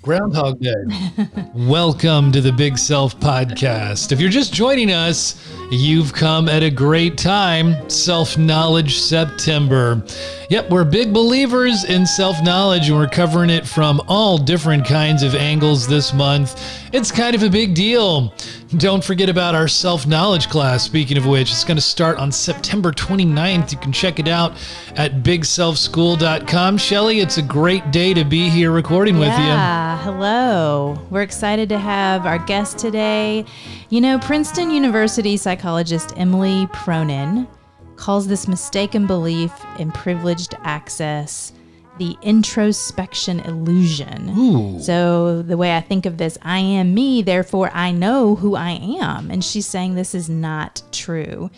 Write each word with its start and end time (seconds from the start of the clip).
Groundhog 0.00 0.58
Day. 0.60 0.72
Welcome 1.54 2.32
to 2.32 2.40
the 2.40 2.52
Big 2.52 2.78
Self 2.78 3.18
Podcast. 3.20 4.10
If 4.10 4.20
you're 4.20 4.30
just 4.30 4.54
joining 4.54 4.90
us, 4.90 5.50
you've 5.70 6.12
come 6.12 6.48
at 6.48 6.62
a 6.62 6.70
great 6.70 7.18
time. 7.18 7.88
Self 7.90 8.38
Knowledge 8.38 8.98
September. 8.98 10.02
Yep, 10.50 10.70
we're 10.70 10.84
big 10.84 11.12
believers 11.12 11.84
in 11.84 12.06
self 12.06 12.42
knowledge 12.42 12.88
and 12.88 12.98
we're 12.98 13.08
covering 13.08 13.50
it 13.50 13.66
from 13.66 14.00
all 14.08 14.38
different 14.38 14.86
kinds 14.86 15.22
of 15.22 15.34
angles 15.34 15.86
this 15.86 16.12
month. 16.12 16.60
It's 16.94 17.10
kind 17.10 17.34
of 17.34 17.42
a 17.42 17.50
big 17.50 17.74
deal. 17.74 18.32
Don't 18.76 19.02
forget 19.02 19.28
about 19.28 19.56
our 19.56 19.66
self 19.66 20.06
knowledge 20.06 20.48
class. 20.48 20.84
Speaking 20.84 21.16
of 21.16 21.26
which, 21.26 21.50
it's 21.50 21.64
going 21.64 21.76
to 21.76 21.82
start 21.82 22.18
on 22.18 22.30
September 22.30 22.92
29th. 22.92 23.72
You 23.72 23.78
can 23.78 23.90
check 23.90 24.20
it 24.20 24.28
out 24.28 24.52
at 24.94 25.24
bigselfschool.com. 25.24 26.78
Shelly, 26.78 27.18
it's 27.18 27.36
a 27.36 27.42
great 27.42 27.90
day 27.90 28.14
to 28.14 28.24
be 28.24 28.48
here 28.48 28.70
recording 28.70 29.18
with 29.18 29.30
you. 29.30 29.44
Yeah, 29.44 30.00
hello. 30.04 30.96
We're 31.10 31.22
excited 31.22 31.68
to 31.70 31.80
have 31.80 32.26
our 32.26 32.38
guest 32.38 32.78
today. 32.78 33.44
You 33.88 34.00
know, 34.00 34.20
Princeton 34.20 34.70
University 34.70 35.36
psychologist 35.36 36.12
Emily 36.16 36.68
Pronin 36.68 37.48
calls 37.96 38.28
this 38.28 38.46
mistaken 38.46 39.08
belief 39.08 39.50
in 39.80 39.90
privileged 39.90 40.54
access 40.62 41.53
the 41.98 42.16
introspection 42.22 43.40
illusion. 43.40 44.30
Ooh. 44.36 44.80
So, 44.80 45.42
the 45.42 45.56
way 45.56 45.76
I 45.76 45.80
think 45.80 46.06
of 46.06 46.18
this, 46.18 46.36
I 46.42 46.58
am 46.58 46.92
me, 46.94 47.22
therefore 47.22 47.70
I 47.72 47.92
know 47.92 48.34
who 48.36 48.56
I 48.56 48.70
am. 49.00 49.30
And 49.30 49.44
she's 49.44 49.66
saying 49.66 49.94
this 49.94 50.14
is 50.14 50.28
not 50.28 50.82
true. 50.92 51.50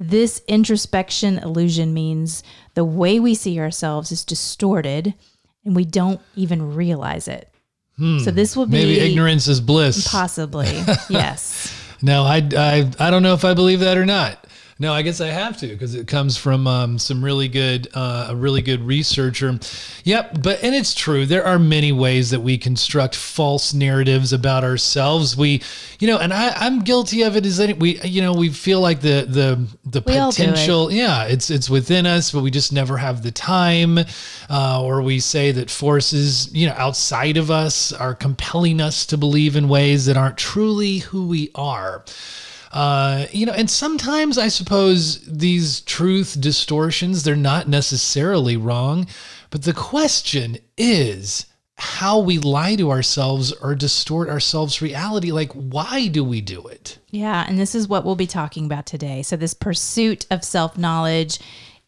This 0.00 0.42
introspection 0.48 1.38
illusion 1.38 1.94
means 1.94 2.42
the 2.74 2.84
way 2.84 3.20
we 3.20 3.34
see 3.34 3.58
ourselves 3.60 4.10
is 4.10 4.24
distorted 4.24 5.14
and 5.64 5.76
we 5.76 5.84
don't 5.84 6.20
even 6.34 6.74
realize 6.74 7.28
it. 7.28 7.48
So, 7.96 8.32
this 8.32 8.56
will 8.56 8.66
be 8.66 8.82
Hmm. 8.82 8.88
Maybe 8.88 9.00
ignorance 9.00 9.46
is 9.46 9.60
bliss. 9.60 10.08
possibly, 10.10 10.66
yes. 11.08 11.72
No, 12.02 12.24
I, 12.24 12.38
I, 12.56 12.90
I 12.98 13.10
don't 13.10 13.22
know 13.22 13.34
if 13.34 13.44
I 13.44 13.54
believe 13.54 13.80
that 13.80 13.96
or 13.96 14.04
not. 14.04 14.43
No, 14.78 14.92
I 14.92 15.02
guess 15.02 15.20
I 15.20 15.28
have 15.28 15.56
to 15.58 15.68
because 15.68 15.94
it 15.94 16.08
comes 16.08 16.36
from 16.36 16.66
um, 16.66 16.98
some 16.98 17.24
really 17.24 17.46
good, 17.46 17.86
uh, 17.94 18.26
a 18.30 18.36
really 18.36 18.60
good 18.60 18.80
researcher. 18.82 19.58
Yep, 20.02 20.42
but 20.42 20.64
and 20.64 20.74
it's 20.74 20.94
true. 20.94 21.26
There 21.26 21.46
are 21.46 21.60
many 21.60 21.92
ways 21.92 22.30
that 22.30 22.40
we 22.40 22.58
construct 22.58 23.14
false 23.14 23.72
narratives 23.72 24.32
about 24.32 24.64
ourselves. 24.64 25.36
We, 25.36 25.62
you 26.00 26.08
know, 26.08 26.18
and 26.18 26.32
I, 26.32 26.48
I'm 26.56 26.82
guilty 26.82 27.22
of 27.22 27.36
it. 27.36 27.46
Is 27.46 27.58
that 27.58 27.78
we, 27.78 28.00
you 28.00 28.20
know, 28.20 28.34
we 28.34 28.48
feel 28.50 28.80
like 28.80 29.00
the 29.00 29.24
the 29.28 29.64
the 29.88 30.02
We 30.04 30.12
do 30.12 30.18
it. 30.18 30.30
potential. 30.30 30.90
Yeah, 30.90 31.24
it's 31.26 31.50
it's 31.50 31.70
within 31.70 32.04
us, 32.04 32.32
but 32.32 32.42
we 32.42 32.50
just 32.50 32.72
never 32.72 32.96
have 32.96 33.22
the 33.22 33.30
time, 33.30 33.98
uh, 34.50 34.82
or 34.82 35.02
we 35.02 35.20
say 35.20 35.52
that 35.52 35.70
forces, 35.70 36.52
you 36.52 36.66
know, 36.66 36.74
outside 36.76 37.36
of 37.36 37.48
us 37.48 37.92
are 37.92 38.14
compelling 38.14 38.80
us 38.80 39.06
to 39.06 39.16
believe 39.16 39.54
in 39.54 39.68
ways 39.68 40.06
that 40.06 40.16
aren't 40.16 40.36
truly 40.36 40.98
who 40.98 41.28
we 41.28 41.52
are. 41.54 42.02
Uh, 42.74 43.26
you 43.30 43.46
know, 43.46 43.52
and 43.52 43.70
sometimes 43.70 44.36
I 44.36 44.48
suppose 44.48 45.20
these 45.20 45.80
truth 45.82 46.36
distortions, 46.40 47.22
they're 47.22 47.36
not 47.36 47.68
necessarily 47.68 48.56
wrong, 48.56 49.06
but 49.50 49.62
the 49.62 49.72
question 49.72 50.58
is 50.76 51.46
how 51.76 52.18
we 52.18 52.38
lie 52.38 52.74
to 52.74 52.90
ourselves 52.90 53.52
or 53.52 53.76
distort 53.76 54.28
ourselves 54.28 54.82
reality. 54.82 55.30
Like, 55.30 55.52
why 55.52 56.08
do 56.08 56.24
we 56.24 56.40
do 56.40 56.66
it? 56.66 56.98
Yeah, 57.12 57.44
and 57.46 57.60
this 57.60 57.76
is 57.76 57.86
what 57.86 58.04
we'll 58.04 58.16
be 58.16 58.26
talking 58.26 58.66
about 58.66 58.86
today. 58.86 59.22
So, 59.22 59.36
this 59.36 59.54
pursuit 59.54 60.26
of 60.32 60.42
self 60.42 60.76
knowledge 60.76 61.38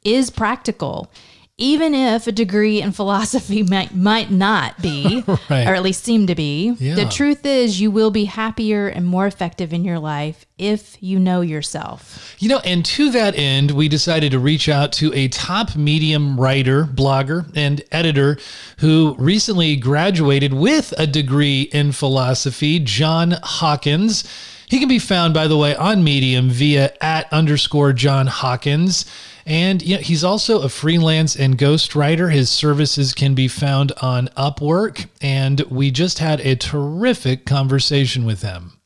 is 0.04 0.30
practical, 0.30 1.10
even 1.58 1.94
if 1.94 2.26
a 2.26 2.32
degree 2.32 2.82
in 2.82 2.92
philosophy 2.92 3.62
might, 3.70 3.94
might 3.94 4.30
not 4.30 4.80
be, 4.82 5.24
Right. 5.50 5.66
or 5.66 5.74
at 5.74 5.82
least 5.82 6.04
seem 6.04 6.26
to 6.26 6.34
be. 6.34 6.74
Yeah. 6.78 6.96
The 6.96 7.06
truth 7.06 7.46
is, 7.46 7.80
you 7.80 7.90
will 7.90 8.10
be 8.10 8.26
happier 8.26 8.88
and 8.88 9.06
more 9.06 9.26
effective 9.26 9.72
in 9.72 9.84
your 9.84 9.98
life 9.98 10.44
if 10.58 11.02
you 11.02 11.18
know 11.18 11.40
yourself. 11.40 12.34
You 12.38 12.50
know, 12.50 12.58
and 12.60 12.84
to 12.86 13.10
that 13.12 13.34
end, 13.36 13.70
we 13.70 13.88
decided 13.88 14.32
to 14.32 14.38
reach 14.38 14.68
out 14.68 14.92
to 14.94 15.12
a 15.14 15.28
top 15.28 15.76
medium 15.76 16.38
writer, 16.38 16.84
blogger, 16.84 17.50
and 17.56 17.82
editor 17.90 18.36
who 18.78 19.14
recently 19.18 19.76
graduated 19.76 20.52
with 20.52 20.92
a 20.98 21.06
degree 21.06 21.62
in 21.72 21.92
philosophy, 21.92 22.78
Jon 22.80 23.34
Hawkins. 23.42 24.24
He 24.68 24.78
can 24.78 24.88
be 24.88 24.98
found, 24.98 25.32
by 25.32 25.46
the 25.46 25.56
way, 25.56 25.76
on 25.76 26.02
Medium 26.02 26.50
via 26.50 26.92
at 27.00 27.32
underscore 27.32 27.92
Jon 27.92 28.26
Hawkins. 28.26 29.06
And 29.46 29.80
you 29.80 29.94
know, 29.94 30.02
he's 30.02 30.24
also 30.24 30.62
a 30.62 30.68
freelance 30.68 31.36
and 31.36 31.56
ghostwriter. 31.56 32.32
His 32.32 32.50
services 32.50 33.14
can 33.14 33.36
be 33.36 33.46
found 33.46 33.92
on 34.02 34.26
Upwork. 34.36 35.08
And 35.22 35.60
we 35.70 35.92
just 35.92 36.18
had 36.18 36.40
a 36.40 36.56
terrific 36.56 37.46
conversation 37.46 38.24
with 38.24 38.42
him. 38.42 38.80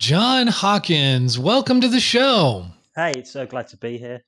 Jon 0.00 0.48
Hawkins, 0.48 1.38
welcome 1.38 1.80
to 1.82 1.88
the 1.88 2.00
show. 2.00 2.66
Hey, 2.96 3.12
it's 3.16 3.30
so 3.30 3.46
glad 3.46 3.68
to 3.68 3.76
be 3.76 3.96
here. 3.96 4.22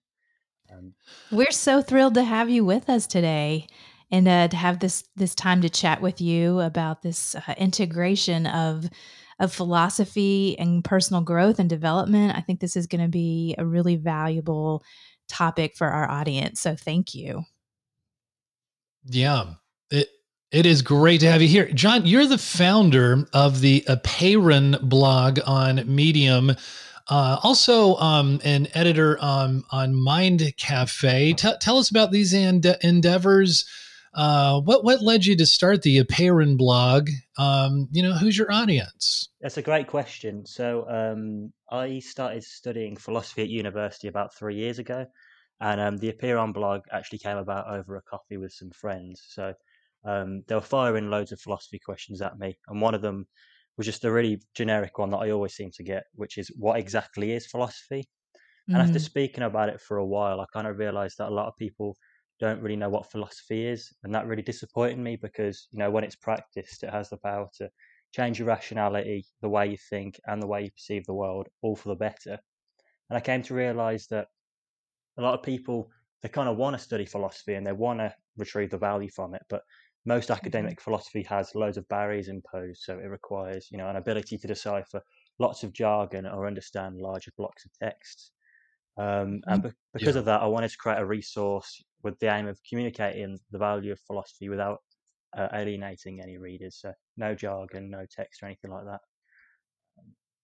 Um, 0.72 0.94
We're 1.32 1.50
so 1.50 1.82
thrilled 1.82 2.14
to 2.14 2.22
have 2.22 2.48
you 2.48 2.64
with 2.64 2.88
us 2.88 3.08
today. 3.08 3.66
And 4.12 4.28
uh, 4.28 4.48
to 4.48 4.56
have 4.56 4.78
this 4.78 5.02
this 5.16 5.34
time 5.34 5.62
to 5.62 5.70
chat 5.70 6.02
with 6.02 6.20
you 6.20 6.60
about 6.60 7.02
this 7.02 7.34
uh, 7.34 7.54
integration 7.56 8.46
of 8.46 8.88
of 9.40 9.52
philosophy 9.52 10.56
and 10.58 10.84
personal 10.84 11.22
growth 11.22 11.58
and 11.58 11.68
development, 11.68 12.36
I 12.36 12.42
think 12.42 12.60
this 12.60 12.76
is 12.76 12.86
going 12.86 13.00
to 13.00 13.08
be 13.08 13.56
a 13.58 13.64
really 13.64 13.96
valuable 13.96 14.84
topic 15.32 15.76
for 15.76 15.88
our 15.88 16.10
audience. 16.10 16.60
So 16.60 16.76
thank 16.76 17.14
you. 17.14 17.44
Yeah. 19.04 19.54
It 19.90 20.08
it 20.50 20.66
is 20.66 20.82
great 20.82 21.20
to 21.20 21.30
have 21.30 21.40
you 21.40 21.48
here. 21.48 21.68
Jon, 21.72 22.04
you're 22.04 22.26
the 22.26 22.38
founder 22.38 23.26
of 23.32 23.60
the 23.60 23.82
Apeiron 23.88 24.80
blog 24.82 25.40
on 25.46 25.82
Medium. 25.86 26.50
Uh, 27.08 27.38
also, 27.42 27.96
um, 27.96 28.40
an 28.44 28.68
editor 28.74 29.18
on 29.18 29.64
on 29.70 29.94
Mind 29.94 30.54
Cafe. 30.58 31.32
T- 31.32 31.52
tell 31.60 31.78
us 31.78 31.90
about 31.90 32.12
these 32.12 32.32
ende- 32.32 32.76
endeavors. 32.82 33.64
Uh, 34.14 34.60
what 34.60 34.84
what 34.84 35.00
led 35.02 35.24
you 35.24 35.36
to 35.36 35.46
start 35.46 35.82
the 35.82 35.98
Apeiron 35.98 36.56
blog? 36.56 37.08
Um, 37.38 37.88
you 37.92 38.02
know, 38.02 38.12
who's 38.12 38.36
your 38.36 38.52
audience? 38.52 39.28
that's 39.40 39.56
a 39.56 39.62
great 39.62 39.88
question. 39.88 40.46
So, 40.46 40.88
um, 40.88 41.52
I 41.70 41.98
started 41.98 42.44
studying 42.44 42.96
philosophy 42.96 43.42
at 43.42 43.48
university 43.48 44.06
about 44.08 44.34
three 44.34 44.54
years 44.54 44.78
ago, 44.78 45.06
and 45.60 45.80
um, 45.80 45.96
the 45.96 46.12
Apeiron 46.12 46.52
blog 46.52 46.82
actually 46.92 47.18
came 47.18 47.38
about 47.38 47.68
over 47.68 47.96
a 47.96 48.02
coffee 48.02 48.36
with 48.36 48.52
some 48.52 48.70
friends. 48.70 49.22
So, 49.28 49.54
um, 50.04 50.42
they 50.46 50.54
were 50.54 50.60
firing 50.60 51.10
loads 51.10 51.32
of 51.32 51.40
philosophy 51.40 51.80
questions 51.84 52.22
at 52.22 52.38
me, 52.38 52.56
and 52.68 52.80
one 52.80 52.94
of 52.94 53.02
them 53.02 53.26
was 53.76 53.86
just 53.86 54.04
a 54.04 54.12
really 54.12 54.40
generic 54.54 54.98
one 54.98 55.10
that 55.10 55.18
I 55.18 55.30
always 55.30 55.54
seem 55.54 55.70
to 55.72 55.82
get, 55.84 56.04
which 56.14 56.38
is 56.38 56.48
what 56.56 56.78
exactly 56.78 57.32
is 57.32 57.46
philosophy? 57.46 58.04
And 58.72 58.82
after 58.82 58.98
Mhm. 58.98 58.98
speaking 58.98 59.44
about 59.44 59.68
it 59.70 59.80
for 59.80 59.96
a 59.98 60.06
while, 60.06 60.40
I 60.40 60.46
kind 60.52 60.66
of 60.66 60.78
realized 60.78 61.18
that 61.18 61.28
a 61.28 61.34
lot 61.34 61.48
of 61.48 61.56
people 61.58 61.96
don't 62.42 62.62
really 62.62 62.76
know 62.76 62.90
what 62.90 63.10
philosophy 63.10 63.66
is. 63.66 63.92
And 64.04 64.14
that 64.14 64.26
really 64.26 64.42
disappointed 64.42 64.98
me 64.98 65.16
because, 65.16 65.68
you 65.72 65.78
know, 65.78 65.90
when 65.90 66.04
it's 66.04 66.16
practiced, 66.16 66.82
it 66.84 66.90
has 66.90 67.08
the 67.10 67.18
power 67.18 67.48
to 67.58 67.70
change 68.14 68.38
your 68.40 68.48
rationality, 68.48 69.24
the 69.42 69.48
way 69.48 69.68
you 69.68 69.78
think, 69.78 70.20
and 70.26 70.42
the 70.42 70.48
way 70.48 70.64
you 70.64 70.72
perceive 70.72 71.06
the 71.06 71.14
world, 71.14 71.48
all 71.62 71.76
for 71.76 71.90
the 71.90 71.96
better. 71.96 72.38
And 73.10 73.16
I 73.18 73.20
came 73.20 73.42
to 73.44 73.54
realize 73.54 74.06
that 74.08 74.28
a 75.18 75.22
lot 75.22 75.34
of 75.34 75.42
people, 75.42 75.90
they 76.22 76.28
kind 76.28 76.48
of 76.48 76.56
want 76.56 76.74
to 76.76 76.82
study 76.82 77.06
philosophy 77.06 77.54
and 77.54 77.66
they 77.66 77.72
want 77.72 78.00
to 78.00 78.14
retrieve 78.36 78.70
the 78.70 78.78
value 78.78 79.10
from 79.10 79.34
it. 79.34 79.42
But 79.48 79.62
most 80.04 80.30
academic 80.30 80.80
philosophy 80.80 81.22
has 81.24 81.54
loads 81.54 81.76
of 81.76 81.88
barriers 81.88 82.28
imposed. 82.28 82.82
So 82.82 82.98
it 82.98 83.04
requires, 83.18 83.68
you 83.70 83.78
know, 83.78 83.88
an 83.88 83.96
ability 83.96 84.38
to 84.38 84.46
decipher 84.48 85.02
lots 85.38 85.62
of 85.64 85.72
jargon 85.72 86.26
or 86.26 86.46
understand 86.46 86.98
larger 87.00 87.32
blocks 87.36 87.64
of 87.64 87.72
texts. 87.78 88.32
Um, 88.96 89.40
and 89.46 89.62
be- 89.62 89.72
because 89.94 90.16
Yeah. 90.16 90.16
of 90.16 90.24
that, 90.26 90.42
I 90.42 90.46
wanted 90.46 90.70
to 90.70 90.78
create 90.78 90.98
a 91.00 91.06
resource 91.06 91.82
with 92.02 92.18
the 92.18 92.26
aim 92.26 92.46
of 92.48 92.58
communicating 92.68 93.38
the 93.50 93.58
value 93.58 93.92
of 93.92 94.00
philosophy 94.00 94.48
without 94.48 94.78
uh, 95.36 95.48
alienating 95.52 96.20
any 96.20 96.38
readers. 96.38 96.78
So 96.80 96.92
no 97.16 97.34
jargon, 97.34 97.90
no 97.90 98.04
text 98.10 98.42
or 98.42 98.46
anything 98.46 98.70
like 98.70 98.84
that. 98.84 99.00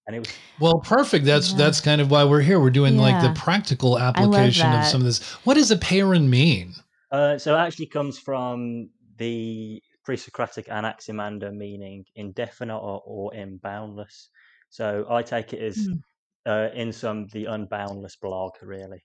And 0.06 0.16
it 0.16 0.20
was 0.20 0.38
Well, 0.60 0.80
perfect. 0.80 1.24
That's 1.24 1.52
Yeah. 1.52 1.58
that's 1.58 1.80
kind 1.80 2.00
of 2.00 2.10
why 2.10 2.24
we're 2.24 2.40
here. 2.40 2.58
We're 2.58 2.70
doing 2.70 2.96
like 2.96 3.20
the 3.20 3.32
practical 3.32 3.98
application 3.98 4.72
of 4.72 4.84
some 4.84 5.00
of 5.00 5.04
this. 5.04 5.22
What 5.44 5.54
does 5.54 5.70
Apeiron 5.70 6.28
mean? 6.28 6.74
Uh, 7.10 7.38
so 7.38 7.54
it 7.54 7.58
actually 7.58 7.86
comes 7.86 8.18
from 8.18 8.90
the 9.18 9.82
pre-Socratic 10.04 10.68
Anaximander, 10.68 11.52
meaning 11.52 12.04
indefinite 12.14 12.78
or, 12.78 13.02
or 13.04 13.32
inboundless. 13.32 14.28
So 14.70 15.06
I 15.10 15.22
take 15.22 15.52
it 15.52 15.62
as 15.62 15.76
Mm. 15.76 16.02
uh, 16.46 16.68
in 16.74 16.92
some 16.92 17.26
the 17.28 17.44
unboundless 17.44 18.18
blog, 18.20 18.52
really. 18.62 19.04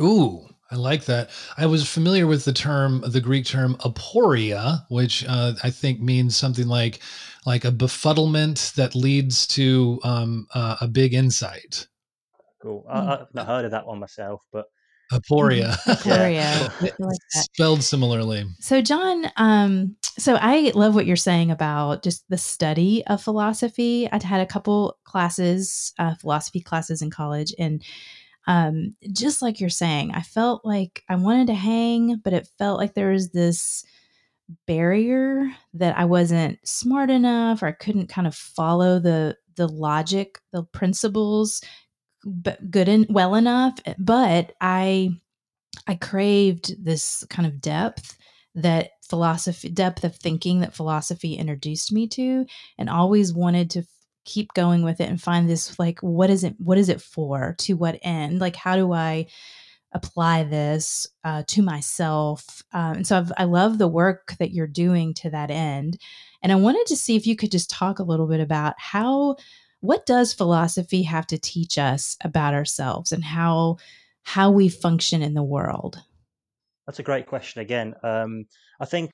Ooh, 0.00 0.46
I 0.70 0.76
like 0.76 1.04
that. 1.04 1.30
I 1.58 1.66
was 1.66 1.88
familiar 1.88 2.26
with 2.26 2.44
the 2.44 2.52
term, 2.52 3.02
the 3.06 3.20
Greek 3.20 3.44
term 3.44 3.76
aporia, 3.80 4.84
which 4.88 5.24
uh, 5.28 5.52
I 5.62 5.70
think 5.70 6.00
means 6.00 6.36
something 6.36 6.66
like 6.66 7.00
like 7.44 7.64
a 7.64 7.72
befuddlement 7.72 8.74
that 8.74 8.94
leads 8.94 9.46
to 9.48 10.00
um, 10.04 10.46
uh, 10.54 10.76
a 10.80 10.88
big 10.88 11.12
insight. 11.12 11.88
Cool. 12.62 12.86
I, 12.88 13.00
Hmm. 13.00 13.10
I've 13.10 13.34
not 13.34 13.46
heard 13.46 13.64
of 13.64 13.72
that 13.72 13.86
one 13.86 13.98
myself, 13.98 14.42
but 14.52 14.66
Aporia. 15.12 15.76
Aporia. 15.84 16.32
Yeah. 16.80 16.88
Like. 16.98 17.18
Spelled 17.28 17.82
similarly. 17.82 18.46
So, 18.60 18.80
Jon, 18.80 19.26
um, 19.36 19.96
so 20.18 20.38
I 20.40 20.72
love 20.74 20.94
what 20.94 21.04
you're 21.04 21.16
saying 21.16 21.50
about 21.50 22.02
just 22.02 22.24
the 22.30 22.38
study 22.38 23.04
of 23.08 23.22
philosophy. 23.22 24.08
I'd 24.10 24.22
had 24.22 24.40
a 24.40 24.46
couple 24.46 24.96
classes, 25.04 25.92
uh, 25.98 26.14
philosophy 26.14 26.60
classes 26.60 27.02
in 27.02 27.10
college, 27.10 27.52
and 27.58 27.82
um, 28.46 28.96
just 29.12 29.42
like 29.42 29.60
you're 29.60 29.70
saying, 29.70 30.12
I 30.12 30.22
felt 30.22 30.64
like 30.64 31.04
I 31.08 31.14
wanted 31.14 31.46
to 31.48 31.54
hang, 31.54 32.16
but 32.16 32.32
it 32.32 32.48
felt 32.58 32.78
like 32.78 32.94
there 32.94 33.10
was 33.10 33.30
this 33.30 33.84
barrier 34.66 35.50
that 35.74 35.96
I 35.96 36.04
wasn't 36.04 36.58
smart 36.64 37.10
enough, 37.10 37.62
or 37.62 37.66
I 37.66 37.72
couldn't 37.72 38.08
kind 38.08 38.26
of 38.26 38.34
follow 38.34 38.98
the 38.98 39.36
the 39.56 39.68
logic, 39.68 40.40
the 40.52 40.64
principles, 40.64 41.62
but 42.24 42.70
good 42.70 42.88
and 42.88 43.06
well 43.08 43.34
enough. 43.34 43.78
But 43.98 44.52
I 44.60 45.10
I 45.86 45.94
craved 45.96 46.84
this 46.84 47.24
kind 47.30 47.46
of 47.46 47.60
depth 47.60 48.16
that 48.54 48.90
philosophy 49.08 49.68
depth 49.68 50.04
of 50.04 50.16
thinking 50.16 50.60
that 50.60 50.74
philosophy 50.74 51.34
introduced 51.34 51.92
me 51.92 52.06
to 52.08 52.44
and 52.78 52.90
always 52.90 53.32
wanted 53.32 53.70
to 53.70 53.84
keep 54.24 54.52
going 54.54 54.82
with 54.82 55.00
it 55.00 55.08
and 55.08 55.20
find 55.20 55.48
this 55.48 55.78
like 55.78 56.00
what 56.00 56.30
is 56.30 56.44
it 56.44 56.54
what 56.58 56.78
is 56.78 56.88
it 56.88 57.00
for? 57.00 57.54
To 57.58 57.74
what 57.74 57.98
end? 58.02 58.40
Like 58.40 58.56
how 58.56 58.76
do 58.76 58.92
i 58.92 59.26
apply 59.94 60.42
this 60.44 61.06
uh, 61.22 61.42
to 61.46 61.60
myself? 61.62 62.62
Um, 62.72 62.96
and 62.96 63.06
so 63.06 63.18
I've, 63.18 63.32
i 63.36 63.44
love 63.44 63.76
the 63.76 63.88
work 63.88 64.34
that 64.38 64.52
you're 64.52 64.66
doing 64.66 65.12
to 65.14 65.30
that 65.30 65.50
end. 65.50 65.98
And 66.42 66.50
i 66.50 66.56
wanted 66.56 66.86
to 66.86 66.96
see 66.96 67.16
if 67.16 67.26
you 67.26 67.36
could 67.36 67.52
just 67.52 67.70
talk 67.70 67.98
a 67.98 68.04
little 68.04 68.26
bit 68.26 68.40
about 68.40 68.74
how 68.78 69.36
what 69.80 70.06
does 70.06 70.32
philosophy 70.32 71.02
have 71.02 71.26
to 71.26 71.38
teach 71.38 71.76
us 71.76 72.16
about 72.22 72.54
ourselves 72.54 73.10
and 73.12 73.24
how 73.24 73.76
how 74.22 74.50
we 74.50 74.68
function 74.68 75.22
in 75.22 75.34
the 75.34 75.42
world? 75.42 76.00
That's 76.86 77.00
a 77.00 77.04
great 77.04 77.26
question 77.26 77.60
again. 77.60 77.94
Um, 78.02 78.46
I 78.80 78.84
think 78.86 79.10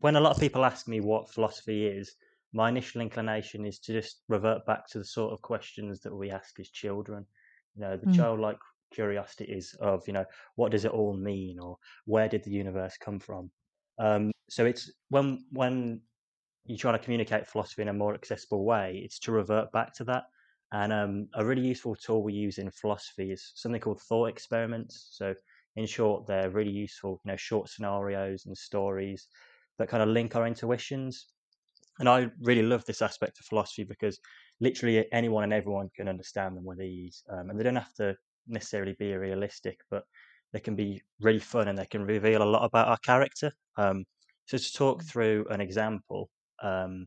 when 0.00 0.16
a 0.16 0.20
lot 0.20 0.34
of 0.34 0.40
people 0.40 0.64
ask 0.64 0.88
me 0.88 1.00
what 1.00 1.30
philosophy 1.30 1.86
is, 1.86 2.14
my 2.52 2.68
initial 2.68 3.00
inclination 3.00 3.64
is 3.64 3.78
to 3.80 3.92
just 3.92 4.24
revert 4.28 4.66
back 4.66 4.86
to 4.88 4.98
the 4.98 5.04
sort 5.04 5.32
of 5.32 5.42
questions 5.42 6.00
that 6.00 6.14
we 6.14 6.30
ask 6.30 6.58
as 6.60 6.70
children. 6.70 7.26
You 7.74 7.82
know, 7.82 7.96
the 7.96 8.06
Mm. 8.06 8.24
childlike 8.26 8.58
curiosity 8.92 9.44
is 9.44 9.74
of, 9.74 10.06
you 10.06 10.12
know, 10.12 10.26
what 10.56 10.72
does 10.72 10.84
it 10.84 10.90
all 10.92 11.16
mean, 11.16 11.58
or 11.60 11.78
where 12.06 12.28
did 12.28 12.42
the 12.44 12.50
universe 12.50 12.96
come 12.98 13.20
from? 13.20 13.52
Um, 13.98 14.32
so 14.48 14.64
it's 14.66 14.90
when 15.08 15.46
when 15.50 16.02
you're 16.64 16.78
trying 16.78 16.98
to 16.98 17.02
communicate 17.04 17.46
philosophy 17.48 17.82
in 17.82 17.88
a 17.88 17.92
more 17.92 18.14
accessible 18.14 18.64
way, 18.64 19.00
it's 19.04 19.18
to 19.20 19.32
revert 19.32 19.72
back 19.72 19.92
to 19.94 20.04
that. 20.04 20.24
And 20.72 20.92
um, 20.92 21.28
a 21.34 21.44
really 21.44 21.66
useful 21.66 21.96
tool 21.96 22.22
we 22.22 22.32
use 22.32 22.58
in 22.58 22.70
philosophy 22.70 23.32
is 23.32 23.52
something 23.56 23.80
called 23.80 24.00
thought 24.02 24.26
experiments. 24.26 25.08
So, 25.12 25.34
in 25.76 25.86
short, 25.86 26.26
they're 26.26 26.50
really 26.50 26.70
useful, 26.70 27.20
you 27.24 27.32
know, 27.32 27.36
short 27.36 27.68
scenarios 27.68 28.46
and 28.46 28.56
stories 28.56 29.26
that 29.78 29.88
kind 29.88 30.02
of 30.02 30.08
link 30.10 30.36
our 30.36 30.46
intuitions. 30.46 31.32
And 32.00 32.08
I 32.08 32.28
really 32.40 32.62
love 32.62 32.84
this 32.86 33.02
aspect 33.02 33.38
of 33.38 33.44
philosophy 33.44 33.84
because 33.84 34.18
literally 34.58 35.06
anyone 35.12 35.44
and 35.44 35.52
everyone 35.52 35.90
can 35.94 36.08
understand 36.08 36.56
them 36.56 36.64
with 36.64 36.80
ease. 36.80 37.22
Um, 37.30 37.50
and 37.50 37.60
they 37.60 37.62
don't 37.62 37.76
have 37.76 37.92
to 37.94 38.16
necessarily 38.48 38.96
be 38.98 39.14
realistic, 39.14 39.80
but 39.90 40.04
they 40.54 40.60
can 40.60 40.74
be 40.74 41.02
really 41.20 41.38
fun 41.38 41.68
and 41.68 41.78
they 41.78 41.84
can 41.84 42.02
reveal 42.02 42.42
a 42.42 42.44
lot 42.44 42.64
about 42.64 42.88
our 42.88 42.96
character. 43.04 43.52
Um, 43.76 44.04
so, 44.46 44.56
to 44.56 44.72
talk 44.72 45.04
through 45.04 45.46
an 45.50 45.60
example, 45.60 46.30
um, 46.62 47.06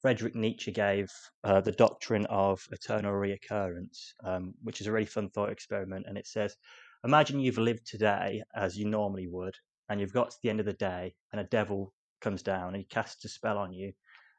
Friedrich 0.00 0.36
Nietzsche 0.36 0.70
gave 0.70 1.10
uh, 1.42 1.60
the 1.60 1.72
doctrine 1.72 2.24
of 2.26 2.64
eternal 2.70 3.12
reoccurrence, 3.12 4.12
um, 4.24 4.54
which 4.62 4.80
is 4.80 4.86
a 4.86 4.92
really 4.92 5.04
fun 5.04 5.28
thought 5.30 5.50
experiment. 5.50 6.06
And 6.08 6.16
it 6.16 6.28
says, 6.28 6.56
Imagine 7.04 7.40
you've 7.40 7.58
lived 7.58 7.86
today 7.86 8.42
as 8.54 8.78
you 8.78 8.88
normally 8.88 9.26
would, 9.26 9.54
and 9.88 10.00
you've 10.00 10.12
got 10.12 10.30
to 10.30 10.36
the 10.42 10.50
end 10.50 10.60
of 10.60 10.66
the 10.66 10.72
day, 10.74 11.14
and 11.32 11.40
a 11.40 11.44
devil 11.44 11.92
comes 12.20 12.42
down 12.42 12.68
and 12.68 12.76
he 12.76 12.84
casts 12.84 13.24
a 13.24 13.28
spell 13.28 13.58
on 13.58 13.72
you, 13.72 13.92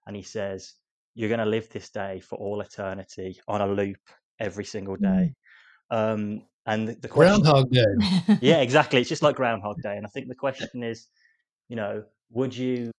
and 0.09 0.15
he 0.15 0.23
says, 0.23 0.73
You're 1.13 1.29
going 1.29 1.39
to 1.39 1.45
live 1.45 1.69
this 1.69 1.91
day 1.91 2.19
for 2.19 2.35
all 2.39 2.61
eternity 2.61 3.39
on 3.47 3.61
a 3.61 3.67
loop 3.67 3.99
every 4.39 4.65
single 4.65 4.95
day. 4.95 5.35
Um, 5.91 6.41
and 6.65 6.87
the, 6.87 7.07
question, 7.07 7.41
Groundhog 7.43 7.69
Day. 7.69 8.37
yeah, 8.41 8.61
exactly. 8.61 8.99
It's 8.99 9.09
just 9.09 9.21
like 9.21 9.35
Groundhog 9.35 9.75
Day. 9.83 9.95
And 9.97 10.05
I 10.07 10.09
think 10.09 10.27
the 10.27 10.35
question 10.35 10.81
is, 10.81 11.07
you 11.67 11.75
know, 11.75 12.03
would 12.31 12.57
you 12.57 12.89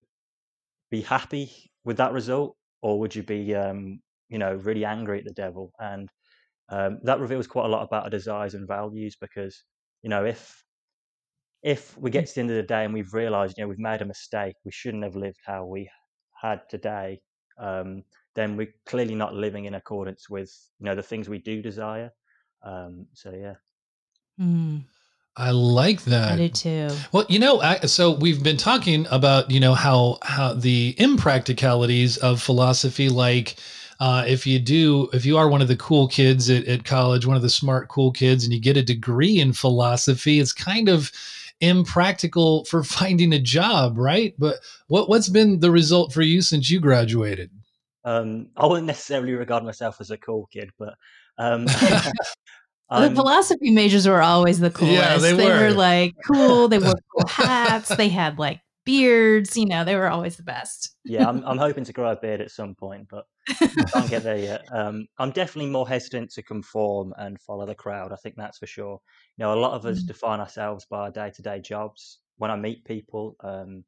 be 0.93 1.01
happy 1.01 1.51
with 1.85 1.97
that 1.97 2.12
result, 2.12 2.57
or 2.81 3.01
would 3.01 3.12
you 3.12 3.25
be, 3.25 3.57
um, 3.57 3.99
you 4.29 4.39
know, 4.39 4.55
really 4.55 4.85
angry 4.85 5.19
at 5.19 5.25
the 5.25 5.33
devil? 5.33 5.73
And 5.81 6.09
um, 6.69 7.01
that 7.03 7.19
reveals 7.19 7.49
quite 7.49 7.65
a 7.65 7.69
lot 7.69 7.83
about 7.83 8.05
our 8.05 8.11
desires 8.11 8.55
and 8.55 8.69
values 8.69 9.17
because, 9.21 9.65
you 10.03 10.11
know, 10.11 10.25
if 10.25 10.62
if 11.65 11.99
we 11.99 12.11
get 12.11 12.29
to 12.29 12.35
the 12.35 12.41
end 12.41 12.51
of 12.51 12.57
the 12.57 12.62
day 12.62 12.85
and 12.85 12.95
we've 12.95 13.12
realised, 13.12 13.59
you 13.59 13.65
know, 13.65 13.69
we've 13.69 13.81
made 13.81 14.01
a 14.01 14.07
mistake, 14.07 14.55
we 14.65 14.71
shouldn't 14.71 15.03
have 15.03 15.17
lived 15.17 15.41
how 15.45 15.67
we 15.67 15.91
had 16.40 16.69
today, 16.69 17.20
um, 17.58 18.04
then 18.34 18.56
we're 18.56 18.75
clearly 18.87 19.14
not 19.14 19.34
living 19.34 19.66
in 19.66 19.75
accordance 19.75 20.31
with, 20.31 20.54
you 20.78 20.87
know, 20.87 20.94
the 20.94 21.02
things 21.02 21.28
we 21.28 21.38
do 21.38 21.62
desire. 21.62 22.12
Um, 22.62 23.06
so 23.14 23.32
yeah. 23.32 23.54
Mm, 24.40 24.84
I 25.37 25.50
like 25.50 26.02
that. 26.04 26.32
I 26.32 26.37
that. 26.37 26.52
do 26.54 26.88
too. 26.88 26.96
Well, 27.12 27.26
you 27.28 27.38
know, 27.38 27.60
I, 27.60 27.81
so 27.81 28.12
we've 28.12 28.42
been 28.42 28.56
talking 28.56 29.06
about 29.10 29.50
you 29.50 29.60
know 29.60 29.75
how 29.75 30.19
how 30.22 30.54
the 30.54 30.94
impracticalities 30.98 32.19
of 32.19 32.42
philosophy, 32.42 33.08
like 33.08 33.56
uh, 34.00 34.25
if 34.26 34.46
you 34.46 34.58
do, 34.58 35.08
if 35.12 35.26
you 35.26 35.37
are 35.37 35.48
one 35.48 35.62
of 35.62 35.69
the 35.69 35.76
cool 35.76 36.08
kids 36.08 36.48
at, 36.48 36.64
at 36.66 36.84
college, 36.84 37.26
one 37.26 37.37
of 37.37 37.42
the 37.42 37.50
smart 37.50 37.88
cool 37.88 38.12
kids, 38.12 38.44
and 38.44 38.52
you 38.52 38.60
get 38.60 38.76
a 38.76 38.82
degree 38.82 39.38
in 39.38 39.52
philosophy, 39.52 40.40
it's 40.40 40.52
kind 40.52 40.88
of 40.88 41.12
impractical 41.61 42.65
for 42.65 42.83
finding 42.85 43.33
a 43.33 43.39
job, 43.39 43.99
right? 43.99 44.35
But 44.39 44.57
what 44.89 45.09
what's 45.09 45.29
been 45.29 45.61
the 45.61 45.71
result 45.71 46.12
for 46.12 46.23
you 46.23 46.43
since 46.43 46.71
you 46.71 46.81
graduated? 46.81 47.51
Um, 48.05 48.49
I 48.57 48.67
wouldn't 48.67 48.87
necessarily 48.87 49.33
regard 49.33 49.62
myself 49.62 50.01
as 50.01 50.11
a 50.11 50.17
cool 50.17 50.49
kid, 50.53 50.71
but 50.79 50.95
um, 51.39 51.65
the 52.91 53.12
philosophy 53.15 53.71
majors 53.71 54.09
were 54.09 54.23
always 54.23 54.59
the 54.59 54.71
coolest. 54.71 54.97
Yeah, 54.97 55.19
they 55.19 55.35
were. 55.35 55.69
were. 55.69 55.71
like 55.71 56.15
cool. 56.27 56.69
They 56.69 56.79
wore 56.79 56.95
cool 57.12 57.29
hats. 57.29 57.95
They 57.95 58.09
had 58.09 58.39
like 58.39 58.61
beards. 58.85 59.56
You 59.56 59.67
know, 59.67 59.85
they 59.85 59.97
were 59.97 60.09
always 60.11 60.37
the 60.37 60.43
best. 60.43 60.97
yeah, 61.05 61.29
I'm, 61.29 61.43
I'm 61.44 61.59
hoping 61.59 61.85
to 61.85 61.93
grow 61.93 62.11
a 62.12 62.17
beard 62.21 62.41
at 62.41 62.50
some 62.50 62.75
point, 62.75 63.09
but 63.09 63.25
I 63.81 63.87
can't 63.94 64.11
get 64.11 64.23
there 64.25 64.38
yet. 64.38 64.62
Um, 64.75 65.06
I'm 65.19 65.31
definitely 65.31 65.71
more 65.71 65.88
hesitant 65.88 66.31
to 66.32 66.43
conform 66.43 67.15
and 67.17 67.41
follow 67.41 67.67
the 67.67 67.75
crowd. 67.75 68.12
I 68.12 68.17
think 68.17 68.37
that's 68.37 68.59
for 68.59 68.67
sure. 68.67 69.00
You 69.37 69.44
know, 69.44 69.55
a 69.55 69.61
lot 69.61 69.73
of 69.73 69.87
us 69.87 70.03
Mm. 70.03 70.05
define 70.05 70.41
ourselves 70.41 70.87
by 70.87 71.00
our 71.00 71.11
day-to-day 71.11 71.61
jobs. 71.61 72.21
When 72.37 72.50
I 72.50 72.56
meet 72.56 72.85
people, 72.85 73.37
um, 73.41 73.85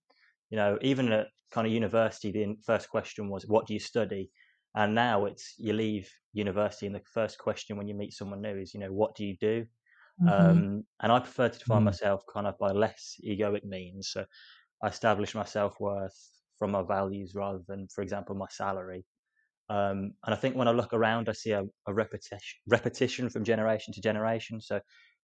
you 0.50 0.56
know, 0.56 0.78
even 0.82 1.12
at 1.12 1.28
kind 1.50 1.66
of 1.66 1.72
university, 1.72 2.32
the 2.32 2.56
first 2.64 2.88
question 2.90 3.28
was, 3.28 3.46
"What 3.46 3.66
do 3.66 3.74
you 3.74 3.80
study?" 3.80 4.30
And 4.74 4.94
now 4.94 5.26
it's 5.26 5.54
you 5.58 5.72
leave 5.74 6.10
university, 6.32 6.86
and 6.86 6.94
the 6.94 7.00
first 7.12 7.38
question 7.38 7.76
when 7.76 7.88
you 7.88 7.94
meet 7.94 8.12
someone 8.14 8.42
new 8.42 8.56
is, 8.58 8.74
you 8.74 8.80
know, 8.80 8.92
"What 8.92 9.14
do 9.16 9.24
you 9.26 9.36
do?" 9.38 9.66
Mhm. 10.18 10.62
Um, 10.64 10.86
and 11.00 11.10
I 11.12 11.18
prefer 11.18 11.48
to 11.48 11.58
define 11.58 11.82
Mm. 11.82 11.82
myself 11.82 12.22
kind 12.32 12.46
of 12.46 12.56
by 12.58 12.70
less 12.70 13.16
egoic 13.24 13.64
means. 13.64 14.10
So 14.10 14.24
I 14.82 14.88
establish 14.88 15.34
my 15.34 15.44
self 15.44 15.78
worth 15.80 16.16
from 16.58 16.72
my 16.72 16.82
values 16.82 17.34
rather 17.34 17.60
than, 17.68 17.88
for 17.88 18.02
example, 18.02 18.34
my 18.34 18.46
salary. 18.50 19.04
Um, 19.68 20.14
and 20.24 20.34
I 20.34 20.36
think 20.36 20.56
when 20.56 20.68
I 20.68 20.72
look 20.72 20.92
around, 20.92 21.28
I 21.28 21.32
see 21.32 21.52
a, 21.52 21.64
a 21.86 21.94
repetition, 21.94 22.58
repetition 22.68 23.30
from 23.30 23.44
generation 23.44 23.94
to 23.94 24.00
generation. 24.00 24.60
So 24.60 24.80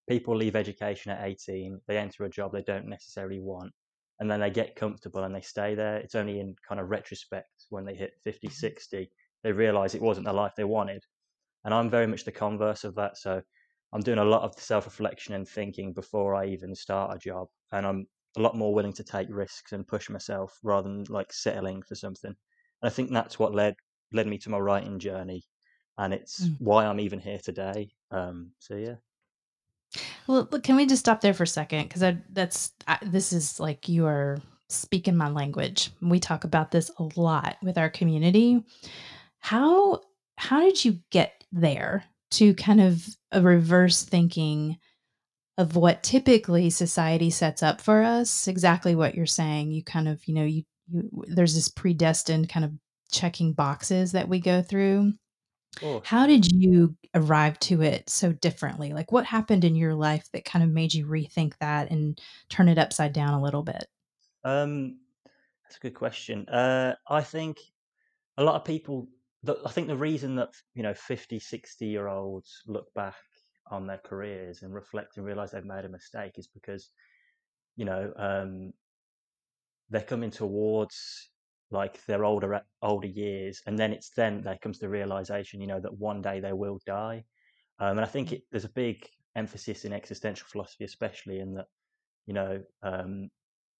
people 0.09 0.37
leave 0.37 0.57
education 0.57 1.12
at 1.12 1.25
18, 1.25 1.81
they 1.87 1.99
enter 1.99 2.25
a 2.25 2.31
job 2.31 2.53
they 2.53 2.62
don't 2.62 2.87
necessarily 2.87 3.41
want, 3.41 3.73
and 4.21 4.31
then 4.31 4.41
they 4.41 4.50
get 4.50 4.75
comfortable 4.75 5.25
and 5.25 5.35
they 5.35 5.43
stay 5.43 5.75
there. 5.75 5.97
It's 5.97 6.15
only 6.15 6.41
in 6.41 6.55
kind 6.67 6.81
of 6.81 6.88
retrospect 6.88 7.67
when 7.71 7.85
they 7.85 7.95
hit 7.95 8.12
50, 8.25 8.49
60, 8.49 9.11
they 9.45 9.53
realize 9.53 9.95
it 9.95 10.03
wasn't 10.03 10.27
the 10.27 10.33
life 10.33 10.53
they 10.57 10.65
wanted. 10.65 11.05
And 11.65 11.75
I'm 11.75 11.91
very 11.91 12.07
much 12.07 12.25
the 12.25 12.33
converse 12.33 12.85
of 12.85 12.95
that. 12.95 13.19
So 13.19 13.43
I'm 13.93 14.00
doing 14.00 14.19
a 14.19 14.25
lot 14.25 14.43
of 14.43 14.59
self 14.59 14.87
reflection 14.87 15.35
and 15.35 15.47
thinking 15.47 15.93
before 15.93 16.35
I 16.35 16.47
even 16.47 16.75
start 16.75 17.15
a 17.15 17.19
job. 17.19 17.49
And 17.73 17.87
I'm 17.87 18.07
a 18.37 18.40
lot 18.40 18.56
more 18.56 18.73
willing 18.75 18.92
to 18.94 19.04
take 19.04 19.28
risks 19.30 19.73
and 19.73 19.87
push 19.87 20.08
myself 20.11 20.58
rather 20.62 20.88
than 20.88 21.04
like 21.08 21.32
settling 21.32 21.82
for 21.82 21.94
something. 21.94 22.30
And 22.30 22.37
I 22.82 22.90
think 22.90 23.11
that's 23.11 23.38
what 23.38 23.54
led 23.54 23.75
led 24.12 24.26
me 24.26 24.38
to 24.38 24.50
my 24.50 24.58
writing 24.58 24.99
journey. 24.99 25.42
And 25.99 26.14
it's 26.14 26.47
Mm. 26.47 26.56
why 26.61 26.87
I'm 26.87 27.00
even 27.00 27.18
here 27.18 27.38
today. 27.42 27.90
Um, 28.11 28.52
so 28.58 28.76
yeah. 28.76 28.97
Well, 30.26 30.47
look, 30.50 30.62
can 30.62 30.76
we 30.76 30.87
just 30.87 31.00
stop 31.00 31.20
there 31.20 31.35
for 31.35 31.44
a 31.44 31.47
second? 31.47 31.85
Because 31.88 32.14
that's 32.30 32.73
I, 32.87 32.99
this 33.02 33.32
is 33.32 33.58
like 33.58 33.88
you 33.88 34.06
are 34.06 34.38
speaking 34.68 35.16
my 35.16 35.28
language. 35.30 35.90
We 36.02 36.20
talk 36.20 36.44
about 36.44 36.70
this 36.70 36.90
a 36.99 37.08
lot 37.16 37.56
with 37.62 37.78
our 37.78 37.88
community. 37.90 38.62
How 39.40 40.02
how 40.37 40.61
did 40.61 40.85
you 40.85 41.00
get 41.11 41.44
there 41.50 42.04
to 42.32 42.54
kind 42.54 42.80
of 42.80 43.08
a 43.32 43.40
reverse 43.40 44.02
thinking 44.04 44.78
of 45.59 45.77
what 45.77 46.03
typically 46.03 46.71
society 46.71 47.31
sets 47.31 47.62
up 47.62 47.81
for 47.81 48.03
us? 48.03 48.49
Exactly 48.49 48.95
what 48.95 49.15
you're 49.15 49.27
saying. 49.27 49.73
You 49.73 49.85
kind 49.85 50.09
of 50.09 50.27
you 50.27 50.35
know 50.35 50.45
you 50.45 50.65
you 50.91 51.25
there's 51.29 51.55
this 51.55 51.69
predestined 51.69 52.49
kind 52.49 52.65
of 52.65 52.73
checking 53.12 53.53
boxes 53.53 54.12
that 54.12 54.29
we 54.29 54.41
go 54.41 54.62
through 54.62 55.12
How 56.05 56.27
did 56.27 56.50
you 56.50 56.97
arrive 57.15 57.59
to 57.61 57.83
it 57.83 58.11
so 58.11 58.33
differently? 58.33 58.93
Like, 58.93 59.12
what 59.12 59.27
happened 59.27 59.65
in 59.65 59.77
your 59.77 59.95
life 59.95 60.29
that 60.33 60.45
kind 60.45 60.65
of 60.65 60.71
made 60.71 60.95
you 60.95 61.07
rethink 61.07 61.55
that 61.61 61.91
and 61.91 62.21
turn 62.49 62.69
it 62.69 62.79
upside 62.79 63.12
down 63.12 63.35
a 63.35 63.43
little 63.43 63.62
bit? 63.62 63.87
Um, 64.45 64.99
that's 65.62 65.77
a 65.77 65.81
good 65.81 65.95
question. 65.95 66.49
Uh, 66.49 66.95
I 67.09 67.23
think 67.23 67.59
a 68.37 68.43
lot 68.43 68.57
of 68.57 68.65
people, 68.65 69.09
the, 69.43 69.57
I 69.65 69.71
think 69.71 69.88
the 69.88 69.97
reason 69.97 70.37
that, 70.37 70.50
you 70.75 70.83
know, 70.83 70.95
50, 70.95 71.38
60 71.38 71.87
year 71.87 72.09
olds 72.09 72.62
look 72.67 72.93
back 72.95 73.15
on 73.70 73.87
their 73.87 74.00
careers 74.04 74.62
and 74.62 74.75
reflect 74.75 75.16
and 75.16 75.26
realize 75.26 75.50
they've 75.50 75.64
made 75.64 75.84
a 75.84 75.88
mistake 75.88 76.32
is 76.38 76.48
because, 76.48 76.90
you 77.76 77.84
know, 77.84 78.12
um, 78.16 78.72
they're 79.90 80.02
coming 80.02 80.30
towards 80.30 81.30
like 81.70 82.04
their 82.06 82.25
older 82.25 82.60
older 82.82 83.06
years, 83.06 83.62
and 83.66 83.78
then 83.78 83.92
it's 83.92 84.10
then 84.16 84.42
there 84.42 84.58
comes 84.62 84.78
the 84.78 84.88
realization, 84.88 85.60
you 85.60 85.66
know, 85.66 85.80
that 85.80 85.98
one 85.98 86.22
day 86.22 86.40
they 86.40 86.52
will 86.52 86.80
die. 86.87 87.25
Um, 87.78 87.98
and 87.98 88.00
I 88.00 88.06
think 88.06 88.32
it, 88.32 88.42
there's 88.50 88.64
a 88.64 88.70
big 88.70 89.06
emphasis 89.37 89.84
in 89.84 89.92
existential 89.92 90.46
philosophy, 90.50 90.84
especially 90.84 91.40
in 91.40 91.54
that, 91.54 91.66
you 92.26 92.34
know, 92.34 92.62
um, 92.82 93.28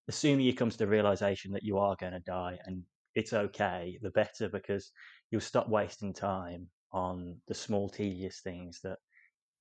the 0.07 0.13
sooner 0.13 0.41
you 0.41 0.55
come 0.55 0.71
to 0.71 0.79
the 0.79 0.87
realization 0.87 1.53
that 1.53 1.65
you 1.65 1.79
are 1.79 1.97
going 2.01 2.13
to 2.13 2.21
die 2.21 2.59
and 2.65 2.83
it's 3.15 3.33
okay, 3.33 3.99
the 4.01 4.11
better 4.11 4.49
because 4.49 4.93
you'll 5.31 5.41
stop 5.41 5.69
wasting 5.69 6.13
time 6.13 6.69
on 6.93 7.37
the 7.49 7.55
small, 7.55 7.89
tedious 7.89 8.41
things 8.41 8.81
that, 8.85 8.99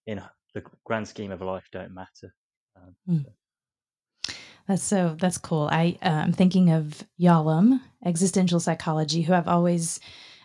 in 0.08 0.22
the 0.54 0.64
grand 0.86 1.08
scheme 1.08 1.32
of 1.32 1.42
life, 1.42 1.68
don't 1.72 1.94
matter. 1.94 2.34
Um, 2.76 2.96
mm. 3.08 3.24
so. 3.24 3.32
That's 4.68 4.84
so 4.84 5.16
that's 5.20 5.38
cool. 5.38 5.70
I 5.72 5.98
uh, 6.02 6.10
I'm 6.10 6.34
thinking 6.34 6.72
of 6.72 7.04
Yalom, 7.20 7.80
existential 8.06 8.60
psychology, 8.60 9.22
who 9.22 9.34
I've 9.34 9.48
always 9.48 10.00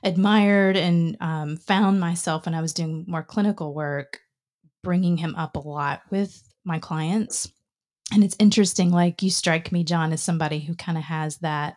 admired 0.04 0.76
and 0.76 1.16
um, 1.20 1.56
found 1.56 2.00
myself 2.00 2.46
when 2.46 2.54
I 2.54 2.60
was 2.60 2.72
doing 2.72 3.04
more 3.08 3.22
clinical 3.22 3.74
work, 3.74 4.20
bringing 4.82 5.16
him 5.16 5.34
up 5.34 5.56
a 5.56 5.60
lot 5.60 6.02
with 6.10 6.40
my 6.64 6.78
clients. 6.78 7.50
And 8.12 8.22
it's 8.22 8.36
interesting, 8.38 8.90
like 8.90 9.22
you 9.22 9.30
strike 9.30 9.72
me, 9.72 9.84
Jon, 9.84 10.12
as 10.12 10.22
somebody 10.22 10.60
who 10.60 10.74
kind 10.74 10.98
of 10.98 11.04
has 11.04 11.38
that 11.38 11.76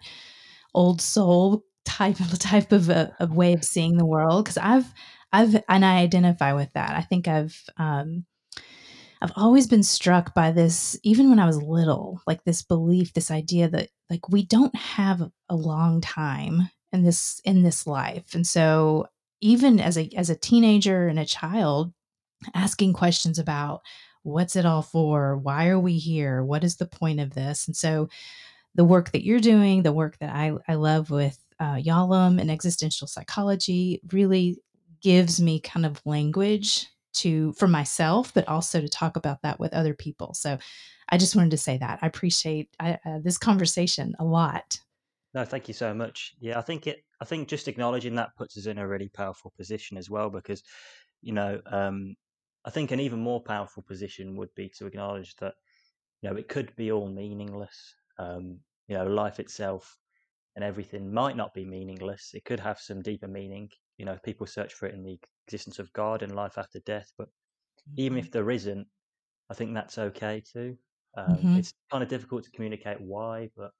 old 0.74 1.02
soul 1.02 1.64
type 1.86 2.20
of 2.20 2.38
type 2.40 2.72
of 2.72 2.90
a, 2.90 3.16
a 3.20 3.26
way 3.26 3.54
of 3.54 3.64
seeing 3.64 3.98
the 3.98 4.06
world. 4.06 4.44
Because 4.44 4.58
I've 4.58 4.94
I've 5.32 5.64
and 5.68 5.84
I 5.86 5.98
identify 5.98 6.54
with 6.54 6.72
that. 6.74 6.92
I 6.96 7.02
think 7.02 7.28
I've 7.28 7.62
um, 7.78 8.26
I've 9.22 9.34
always 9.36 9.68
been 9.68 9.84
struck 9.84 10.34
by 10.34 10.52
this, 10.52 11.00
even 11.04 11.30
when 11.30 11.40
I 11.40 11.46
was 11.46 11.62
little, 11.62 12.22
like 12.28 12.44
this 12.44 12.62
belief, 12.62 13.14
this 13.14 13.32
idea 13.32 13.68
that 13.70 13.90
like 14.10 14.30
we 14.30 14.46
don't 14.46 14.76
have 14.76 15.22
a 15.50 15.56
long 15.56 16.02
time 16.02 16.70
in 16.92 17.04
this 17.04 17.42
in 17.44 17.64
this 17.64 17.88
life. 17.88 18.34
And 18.34 18.46
so 18.46 19.08
even 19.42 19.80
as 19.80 19.98
a 19.98 20.10
as 20.16 20.30
a 20.30 20.36
teenager 20.36 21.08
and 21.08 21.20
a 21.20 21.26
child, 21.26 21.94
asking 22.54 22.94
questions 22.94 23.40
about 23.40 23.82
what's 24.24 24.56
it 24.56 24.66
all 24.66 24.82
for? 24.82 25.38
Why 25.38 25.68
are 25.68 25.80
we 25.80 25.98
here? 25.98 26.44
What 26.44 26.64
is 26.64 26.78
the 26.78 26.88
point 26.88 27.20
of 27.20 27.34
this? 27.34 27.68
And 27.68 27.76
so 27.76 28.10
the 28.74 28.84
work 28.86 29.12
that 29.12 29.24
you're 29.24 29.40
doing, 29.40 29.84
the 29.84 29.94
work 29.94 30.18
that 30.20 30.36
I, 30.36 30.54
I 30.68 30.76
love 30.76 31.10
with 31.10 31.38
uh, 31.60 31.76
Yalom 31.76 32.42
and 32.42 32.52
existential 32.52 33.08
psychology 33.08 34.02
really 34.12 34.58
gives 35.06 35.40
me 35.40 35.60
kind 35.60 35.86
of 35.86 36.02
language 36.04 36.88
to 37.14 37.54
for 37.54 37.68
myself, 37.68 38.34
but 38.34 38.48
also 38.48 38.82
to 38.82 38.90
talk 38.90 39.16
about 39.16 39.40
that 39.44 39.60
with 39.60 39.72
other 39.72 39.94
people. 39.94 40.34
So 40.34 40.58
I 41.10 41.20
just 41.20 41.36
wanted 41.36 41.52
to 41.52 41.60
say 41.60 41.78
that 41.78 42.00
I 42.02 42.08
appreciate 42.08 42.76
uh, 42.80 42.96
this 43.22 43.38
conversation 43.38 44.16
a 44.18 44.26
lot. 44.26 44.80
No, 45.36 45.46
thank 45.46 45.68
you 45.68 45.76
so 45.76 45.94
much. 45.94 46.34
Yeah, 46.40 46.58
I 46.58 46.62
think 46.62 46.88
it. 46.88 47.04
I 47.22 47.26
think 47.26 47.48
just 47.48 47.68
acknowledging 47.68 48.16
that 48.16 48.36
puts 48.36 48.58
us 48.58 48.66
in 48.66 48.80
a 48.80 48.88
really 48.88 49.10
powerful 49.10 49.54
position 49.56 49.96
as 49.96 50.10
well, 50.10 50.32
because 50.32 50.64
you 51.22 51.34
know, 51.34 51.62
um, 51.68 52.16
I 52.66 52.72
think 52.72 52.90
an 52.90 53.00
even 53.00 53.20
more 53.20 53.44
powerful 53.44 53.84
position 53.84 54.36
would 54.38 54.54
be 54.56 54.70
to 54.80 54.88
acknowledge 54.88 55.36
that 55.36 55.54
you 56.24 56.32
know 56.32 56.36
it 56.36 56.48
could 56.48 56.76
be 56.76 56.92
all 56.92 57.10
meaningless. 57.10 57.94
Um, 58.18 58.58
you 58.88 58.98
know, 58.98 59.06
life 59.06 59.40
itself 59.40 60.00
and 60.56 60.66
everything 60.66 61.14
might 61.14 61.38
not 61.38 61.54
be 61.54 61.64
meaningless. 61.64 62.32
It 62.34 62.44
could 62.44 62.60
have 62.60 62.80
some 62.80 63.04
deeper 63.04 63.28
meaning. 63.28 63.70
You 63.98 64.06
know, 64.06 64.18
people 64.24 64.46
search 64.48 64.74
for 64.74 64.88
it 64.88 64.94
in 64.96 65.04
the 65.04 65.18
existence 65.48 65.80
of 65.80 65.92
God 65.94 66.22
and 66.22 66.36
life 66.36 66.58
after 66.58 66.80
death. 66.80 67.12
But 67.18 67.28
mm-hmm. 67.28 68.02
even 68.02 68.18
if 68.18 68.32
there 68.32 68.50
isn't, 68.52 68.88
I 69.50 69.54
think 69.54 69.74
that's 69.74 69.98
okay 69.98 70.42
too. 70.52 70.78
Um, 71.18 71.36
mm-hmm. 71.36 71.56
It's 71.58 71.74
kind 71.92 72.04
of 72.04 72.10
difficult 72.10 72.44
to 72.44 72.52
communicate 72.52 73.00
why, 73.00 73.50
but 73.56 73.72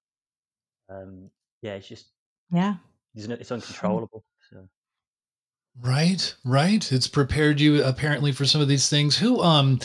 um, 0.90 1.30
yeah, 1.62 1.74
it's 1.74 1.88
just 1.88 2.12
yeah, 2.52 2.76
it's, 3.16 3.26
it's 3.28 3.52
uncontrollable. 3.52 4.24
So. 4.50 4.68
Right, 5.82 6.34
right. 6.46 6.90
It's 6.92 7.08
prepared 7.08 7.60
you 7.60 7.84
apparently 7.84 8.32
for 8.32 8.46
some 8.46 8.62
of 8.62 8.68
these 8.68 8.88
things. 8.88 9.18
Who, 9.18 9.42
um, 9.42 9.80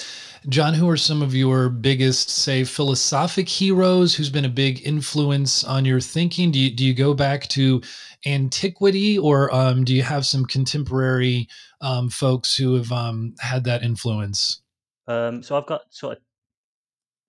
Jon, 0.48 0.72
who 0.72 0.88
are 0.88 0.96
some 0.96 1.20
of 1.20 1.34
your 1.34 1.68
biggest, 1.68 2.30
say, 2.30 2.62
philosophic 2.62 3.48
heroes? 3.48 4.14
Who's 4.14 4.30
been 4.30 4.44
a 4.44 4.48
big 4.50 4.86
influence 4.86 5.64
on 5.64 5.84
your 5.84 6.00
thinking? 6.00 6.52
Do 6.52 6.60
you 6.60 6.70
do 6.70 6.84
you 6.84 6.94
go 6.94 7.12
back 7.12 7.48
to 7.48 7.82
antiquity, 8.24 9.18
or 9.18 9.52
um, 9.52 9.84
do 9.84 9.94
you 9.94 10.02
have 10.02 10.24
some 10.24 10.46
contemporary 10.46 11.48
um, 11.80 12.08
folks 12.08 12.56
who 12.56 12.74
have 12.76 12.92
um, 12.92 13.34
had 13.40 13.64
that 13.64 13.82
influence? 13.82 14.62
Um, 15.08 15.42
so 15.42 15.56
I've 15.56 15.66
got 15.66 15.82
sort 15.90 16.18
of. 16.18 16.22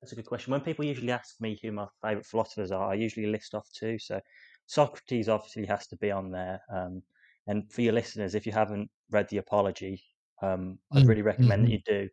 That's 0.01 0.13
a 0.13 0.15
good 0.15 0.25
question. 0.25 0.51
When 0.51 0.61
people 0.61 0.85
usually 0.85 1.11
ask 1.11 1.41
me 1.41 1.59
who 1.61 1.71
my 1.71 1.87
favorite 2.01 2.25
philosophers 2.25 2.71
are, 2.71 2.91
I 2.91 2.93
usually 2.93 3.27
list 3.27 3.55
off 3.55 3.67
two. 3.73 3.97
So 3.97 4.19
Socrates 4.67 5.29
obviously 5.29 5.65
has 5.65 5.87
to 5.87 5.97
be 5.97 6.11
on 6.11 6.31
there. 6.31 6.61
Um, 6.73 7.01
and 7.47 7.71
for 7.71 7.81
your 7.81 7.93
listeners, 7.93 8.35
if 8.35 8.45
you 8.45 8.51
haven't 8.51 8.89
read 9.09 9.27
the 9.29 9.37
Apology, 9.37 10.03
um, 10.41 10.77
I'd 10.93 11.03
mm, 11.03 11.07
really 11.07 11.21
recommend 11.21 11.63
mm-hmm. 11.63 11.71
that 11.71 11.93
you 11.97 12.03
do 12.03 12.09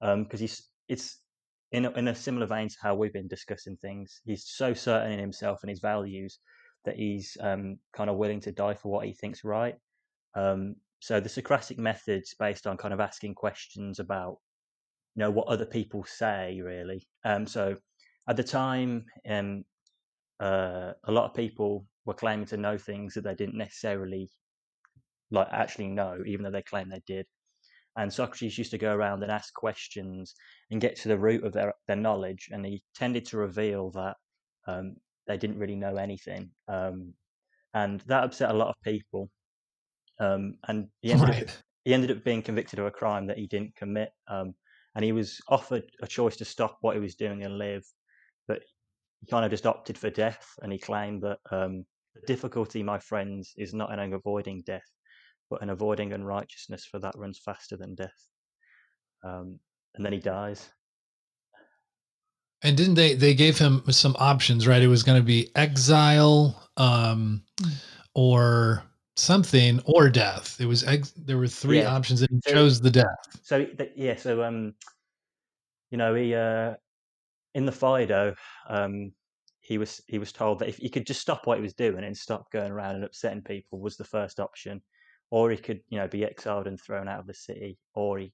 because 0.00 0.40
um, 0.40 0.46
he's 0.46 0.68
it's 0.88 1.18
in 1.72 1.84
a, 1.84 1.90
in 1.92 2.08
a 2.08 2.14
similar 2.14 2.46
vein 2.46 2.68
to 2.68 2.76
how 2.82 2.94
we've 2.94 3.12
been 3.12 3.28
discussing 3.28 3.76
things. 3.76 4.20
He's 4.24 4.46
so 4.46 4.74
certain 4.74 5.12
in 5.12 5.18
himself 5.18 5.60
and 5.62 5.70
his 5.70 5.80
values 5.80 6.38
that 6.84 6.96
he's 6.96 7.36
um, 7.40 7.78
kind 7.92 8.10
of 8.10 8.16
willing 8.16 8.40
to 8.40 8.52
die 8.52 8.74
for 8.74 8.90
what 8.90 9.06
he 9.06 9.12
thinks 9.12 9.44
right. 9.44 9.74
Um, 10.34 10.76
so 11.00 11.20
the 11.20 11.28
Socratic 11.28 11.78
method's 11.78 12.34
based 12.38 12.66
on 12.66 12.76
kind 12.76 12.92
of 12.92 13.00
asking 13.00 13.34
questions 13.34 13.98
about 13.98 14.38
you 15.14 15.20
know 15.20 15.30
what 15.30 15.48
other 15.48 15.66
people 15.66 16.04
say 16.04 16.60
really. 16.62 17.06
Um, 17.24 17.46
so 17.46 17.76
at 18.28 18.36
the 18.36 18.44
time, 18.44 19.04
um, 19.28 19.64
uh, 20.38 20.92
a 21.04 21.12
lot 21.12 21.24
of 21.24 21.34
people 21.34 21.86
were 22.04 22.14
claiming 22.14 22.46
to 22.46 22.56
know 22.56 22.78
things 22.78 23.14
that 23.14 23.24
they 23.24 23.34
didn't 23.34 23.58
necessarily 23.58 24.30
like 25.30 25.48
actually 25.50 25.88
know, 25.88 26.18
even 26.26 26.44
though 26.44 26.50
they 26.50 26.62
claim 26.62 26.88
they 26.88 27.02
did. 27.06 27.26
And 27.96 28.12
Socrates 28.12 28.56
used 28.56 28.70
to 28.70 28.78
go 28.78 28.94
around 28.94 29.22
and 29.22 29.32
ask 29.32 29.52
questions 29.52 30.34
and 30.70 30.80
get 30.80 30.96
to 30.96 31.08
the 31.08 31.18
root 31.18 31.44
of 31.44 31.52
their, 31.52 31.74
their 31.86 31.96
knowledge. 31.96 32.48
And 32.52 32.64
he 32.64 32.82
tended 32.94 33.26
to 33.26 33.36
reveal 33.36 33.90
that 33.90 34.16
um, 34.66 34.96
they 35.26 35.36
didn't 35.36 35.58
really 35.58 35.76
know 35.76 35.96
anything. 35.96 36.50
Um, 36.68 37.14
and 37.74 38.00
that 38.02 38.24
upset 38.24 38.50
a 38.50 38.56
lot 38.56 38.68
of 38.68 38.74
people. 38.84 39.28
Um, 40.20 40.54
and 40.68 40.88
he 41.02 41.12
ended, 41.12 41.28
right. 41.28 41.42
up, 41.42 41.48
he 41.84 41.94
ended 41.94 42.10
up 42.10 42.24
being 42.24 42.42
convicted 42.42 42.78
of 42.78 42.86
a 42.86 42.90
crime 42.90 43.26
that 43.26 43.38
he 43.38 43.46
didn't 43.46 43.76
commit. 43.76 44.10
Um, 44.28 44.54
and 44.94 45.04
he 45.04 45.12
was 45.12 45.40
offered 45.48 45.84
a 46.02 46.06
choice 46.06 46.36
to 46.36 46.44
stop 46.44 46.78
what 46.80 46.94
he 46.94 47.00
was 47.00 47.16
doing 47.16 47.44
and 47.44 47.58
live. 47.58 47.84
But 48.46 48.62
he 49.20 49.26
kind 49.26 49.44
of 49.44 49.50
just 49.50 49.66
opted 49.66 49.98
for 49.98 50.10
death. 50.10 50.46
And 50.62 50.72
he 50.72 50.78
claimed 50.78 51.22
that 51.22 51.38
um, 51.50 51.84
the 52.14 52.22
difficulty, 52.26 52.82
my 52.82 52.98
friends, 52.98 53.52
is 53.56 53.74
not 53.74 53.92
in 53.92 54.12
avoiding 54.12 54.62
death, 54.66 54.88
but 55.50 55.62
in 55.62 55.70
avoiding 55.70 56.12
unrighteousness, 56.12 56.86
for 56.86 56.98
that 57.00 57.18
runs 57.18 57.38
faster 57.38 57.76
than 57.76 57.94
death. 57.94 58.28
Um, 59.24 59.58
and 59.94 60.06
then 60.06 60.12
he 60.12 60.20
dies. 60.20 60.70
And 62.62 62.76
didn't 62.76 62.94
they? 62.94 63.14
They 63.14 63.34
gave 63.34 63.58
him 63.58 63.82
some 63.90 64.14
options, 64.18 64.68
right? 64.68 64.82
It 64.82 64.86
was 64.86 65.02
going 65.02 65.18
to 65.20 65.26
be 65.26 65.50
exile, 65.56 66.68
um, 66.76 67.42
or 68.14 68.82
something, 69.16 69.80
or 69.86 70.08
death. 70.08 70.60
It 70.60 70.66
was 70.66 70.84
ex- 70.84 71.12
there 71.16 71.38
were 71.38 71.48
three 71.48 71.80
yeah. 71.80 71.94
options, 71.94 72.20
and 72.22 72.30
he 72.30 72.50
so, 72.50 72.54
chose 72.54 72.80
the 72.80 72.90
death. 72.90 73.06
So 73.42 73.66
yeah, 73.96 74.16
so 74.16 74.44
um, 74.44 74.74
you 75.90 75.96
know, 75.98 76.14
he 76.14 76.34
uh, 76.34 76.74
in 77.54 77.64
the 77.64 77.72
Phaedo, 77.72 78.34
um, 78.68 79.12
he 79.60 79.78
was 79.78 80.02
he 80.06 80.18
was 80.18 80.30
told 80.30 80.58
that 80.58 80.68
if 80.68 80.76
he 80.76 80.90
could 80.90 81.06
just 81.06 81.20
stop 81.20 81.46
what 81.46 81.56
he 81.56 81.62
was 81.62 81.74
doing 81.74 82.04
and 82.04 82.16
stop 82.16 82.50
going 82.52 82.70
around 82.70 82.96
and 82.96 83.04
upsetting 83.04 83.42
people 83.42 83.80
was 83.80 83.96
the 83.96 84.04
first 84.04 84.38
option 84.38 84.82
or 85.30 85.50
he 85.50 85.56
could, 85.56 85.80
you 85.88 85.98
know, 85.98 86.08
be 86.08 86.24
exiled 86.24 86.66
and 86.66 86.80
thrown 86.80 87.08
out 87.08 87.20
of 87.20 87.26
the 87.26 87.34
city, 87.34 87.78
or 87.94 88.18
he 88.18 88.32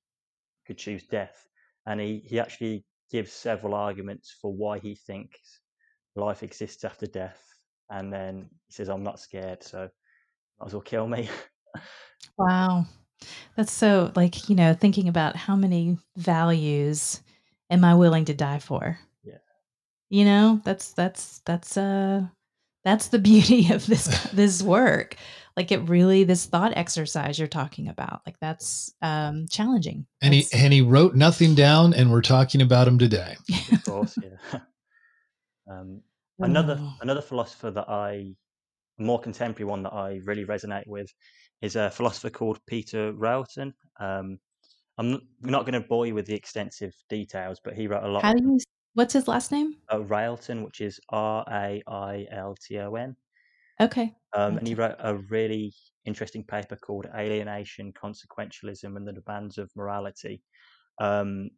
could 0.67 0.79
choose 0.79 1.05
death. 1.05 1.47
And 1.87 2.01
he, 2.01 2.23
he 2.27 2.41
actually 2.41 2.85
gives 3.11 3.33
several 3.33 3.75
arguments 3.75 4.35
for 4.41 4.53
why 4.53 4.79
he 4.79 4.95
thinks 4.95 5.61
life 6.17 6.43
exists 6.43 6.85
after 6.85 7.07
death. 7.07 7.43
And 7.91 8.13
then 8.13 8.49
he 8.67 8.73
says, 8.73 8.89
I'm 8.89 9.05
not 9.05 9.21
scared, 9.21 9.63
so 9.63 9.89
might 10.59 10.67
as 10.67 10.73
well 10.73 10.83
kill 10.83 11.07
me. 11.07 11.29
wow. 12.39 12.87
That's 13.57 13.73
so 13.73 14.13
like, 14.17 14.49
you 14.49 14.57
know, 14.57 14.75
thinking 14.75 15.09
about 15.09 15.37
how 15.37 15.57
many 15.57 15.99
values 16.17 17.23
am 17.71 17.85
I 17.85 17.95
willing 17.95 18.25
to 18.27 18.35
die 18.35 18.59
for? 18.59 18.99
Yeah. 19.23 19.39
You 20.11 20.25
know, 20.25 20.61
that's 20.65 20.93
that's 20.93 21.41
that's 21.45 21.77
uh 21.77 22.27
that's 22.87 23.09
the 23.09 23.19
beauty 23.31 23.71
of 23.73 23.85
this 23.87 24.07
this 24.33 24.63
work. 24.63 25.17
Like 25.57 25.73
it 25.73 25.89
really 25.89 26.25
this 26.25 26.47
thought 26.47 26.77
exercise 26.77 27.39
you're 27.39 27.49
talking 27.49 27.89
about 27.89 28.23
like 28.25 28.39
that's 28.41 28.95
um 29.03 29.47
challenging. 29.51 30.07
And 30.23 30.33
he 30.33 30.47
and 30.55 30.73
he 30.73 30.81
wrote 30.81 31.15
nothing 31.15 31.55
down 31.55 31.93
and 31.93 32.11
we're 32.11 32.23
talking 32.23 32.63
about 32.63 32.89
him 32.89 32.99
today. 32.99 33.37
Of 33.73 33.85
course 33.85 34.19
yeah. 34.23 34.61
Um 35.71 36.03
another 36.39 36.79
oh. 36.81 36.95
another 37.01 37.21
philosopher 37.21 37.71
that 37.71 37.89
i 37.89 38.35
more 38.99 39.21
contemporary 39.21 39.69
one 39.69 39.83
that 39.83 39.93
i 39.93 40.21
really 40.25 40.45
resonate 40.45 40.87
with 40.87 41.13
is 41.63 41.77
a 41.77 41.91
philosopher 41.91 42.31
called 42.31 42.59
peter 42.67 43.13
Railton 43.13 43.73
um 44.01 44.39
i'm 44.99 45.21
not 45.41 45.63
going 45.65 45.81
to 45.81 45.89
bore 45.89 46.07
you 46.07 46.15
with 46.15 46.27
the 46.27 46.35
extensive 46.35 46.95
details 47.09 47.61
but 47.63 47.75
he 47.75 47.87
wrote 47.87 48.05
a 48.05 48.09
lot 48.09 48.23
how 48.23 48.35
do 48.35 48.43
you 48.43 48.59
what's 48.97 49.13
his 49.13 49.29
last 49.29 49.53
name 49.53 49.75
uh, 49.93 50.01
Railton 50.01 50.65
which 50.65 50.81
is 50.81 50.99
r-a-i-l-t-o-n 51.11 51.87
okay 53.81 54.15
um, 54.35 54.59
and 54.59 54.67
he 54.67 54.75
wrote 54.75 54.97
a 54.99 55.17
really 55.17 55.73
interesting 56.07 56.45
paper 56.45 56.77
called 56.77 57.07
Alienation, 57.15 57.93
Consequentialism, 57.93 58.97
and 58.97 59.07
the 59.07 59.13
Demands 59.13 59.59
of 59.59 59.71
Morality. 59.77 60.43
Um, 61.01 61.51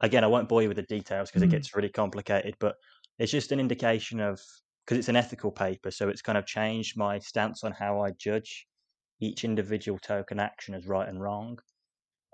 again, 0.00 0.22
I 0.22 0.28
won't 0.28 0.48
bore 0.48 0.62
you 0.62 0.68
with 0.68 0.76
the 0.76 0.82
details 0.82 1.30
because 1.30 1.42
mm. 1.42 1.46
it 1.46 1.50
gets 1.50 1.74
really 1.74 1.88
complicated, 1.88 2.54
but 2.60 2.76
it's 3.18 3.32
just 3.32 3.52
an 3.52 3.60
indication 3.60 4.20
of 4.20 4.40
because 4.84 4.98
it's 4.98 5.08
an 5.08 5.16
ethical 5.16 5.50
paper, 5.50 5.90
so 5.90 6.08
it's 6.10 6.20
kind 6.20 6.36
of 6.36 6.44
changed 6.44 6.98
my 6.98 7.18
stance 7.18 7.64
on 7.64 7.72
how 7.72 8.02
I 8.02 8.10
judge 8.18 8.66
each 9.20 9.44
individual 9.44 9.98
token 9.98 10.38
action 10.38 10.74
as 10.74 10.86
right 10.86 11.08
and 11.08 11.22
wrong. 11.22 11.58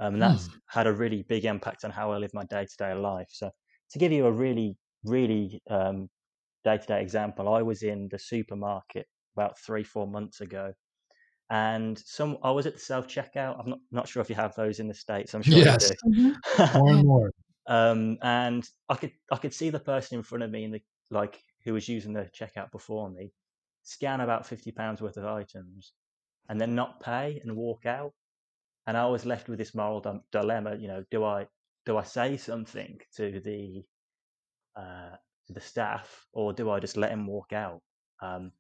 Um, 0.01 0.15
and 0.15 0.23
that's 0.23 0.49
mm. 0.49 0.55
had 0.67 0.89
a 0.89 0.93
really 0.93 1.23
big 1.29 1.45
impact 1.45 1.85
on 1.85 1.93
how 1.93 2.11
I 2.11 2.17
live 2.17 2.35
my 2.35 2.45
day 2.45 2.65
to 2.65 2.77
day 2.77 2.95
life. 2.95 3.29
So, 3.31 3.51
to 3.91 3.99
give 3.99 4.13
you 4.13 4.27
a 4.27 4.33
really, 4.33 4.77
really 5.05 5.61
day 6.65 6.77
to 6.79 6.87
day 6.87 7.03
example, 7.03 7.53
I 7.53 7.63
was 7.63 7.83
in 7.83 8.09
the 8.11 8.19
supermarket 8.19 9.07
about 9.37 9.59
three, 9.59 9.85
four 9.85 10.07
months 10.07 10.41
ago. 10.41 10.73
And 11.51 11.99
some, 11.99 12.39
I 12.45 12.53
was 12.53 12.67
at 12.67 12.75
the 12.75 12.81
self 12.81 13.09
checkout. 13.09 13.59
I'm 13.59 13.71
not, 13.71 13.79
not 13.91 14.09
sure 14.09 14.23
if 14.23 14.29
you 14.29 14.37
have 14.37 14.55
those 14.55 14.79
in 14.79 14.87
the 14.87 14.95
states. 14.95 15.35
I'm 15.35 15.43
sure 15.43 15.59
yes. 15.59 15.91
you 16.05 16.13
do. 16.13 16.35
Mm-hmm. 16.59 16.79
more 16.79 16.93
and 16.93 17.07
more. 17.07 17.31
Um, 17.67 18.19
and 18.23 18.69
I 18.89 18.97
could, 18.97 19.13
I 19.31 19.37
could 19.37 19.55
see 19.55 19.71
the 19.71 19.79
person 19.79 20.17
in 20.17 20.25
front 20.25 20.43
of 20.43 20.51
me 20.51 20.65
in 20.65 20.73
the 20.73 20.83
like 21.13 21.41
who 21.65 21.75
was 21.75 21.89
using 21.89 22.13
the 22.13 22.29
checkout 22.37 22.73
before 22.73 23.09
me 23.09 23.33
scan 23.85 24.21
about 24.21 24.47
fifty 24.47 24.73
pounds 24.73 25.01
worth 25.01 25.17
of 25.17 25.25
items, 25.25 25.93
and 26.49 26.61
then 26.61 26.75
not 26.75 27.01
pay 27.01 27.41
and 27.45 27.55
walk 27.55 27.87
out. 27.87 28.13
And 28.89 28.97
I 28.97 29.07
was 29.07 29.25
left 29.25 29.49
with 29.49 29.59
this 29.59 29.73
moral 29.73 30.23
dilemma. 30.33 30.77
You 30.81 30.89
know, 30.89 31.05
do 31.13 31.23
I 31.23 31.47
do 31.91 31.97
I 31.97 32.05
say 32.05 32.37
something 32.37 33.01
to 33.17 33.41
the 33.41 33.83
uh, 34.77 35.17
to 35.49 35.53
the 35.53 35.61
staff, 35.61 36.27
or 36.33 36.53
do 36.53 36.71
I 36.71 36.79
just 36.79 36.97
let 36.97 37.11
him 37.11 37.27
walk 37.27 37.53
out? 37.53 37.81
Um, 38.23 38.53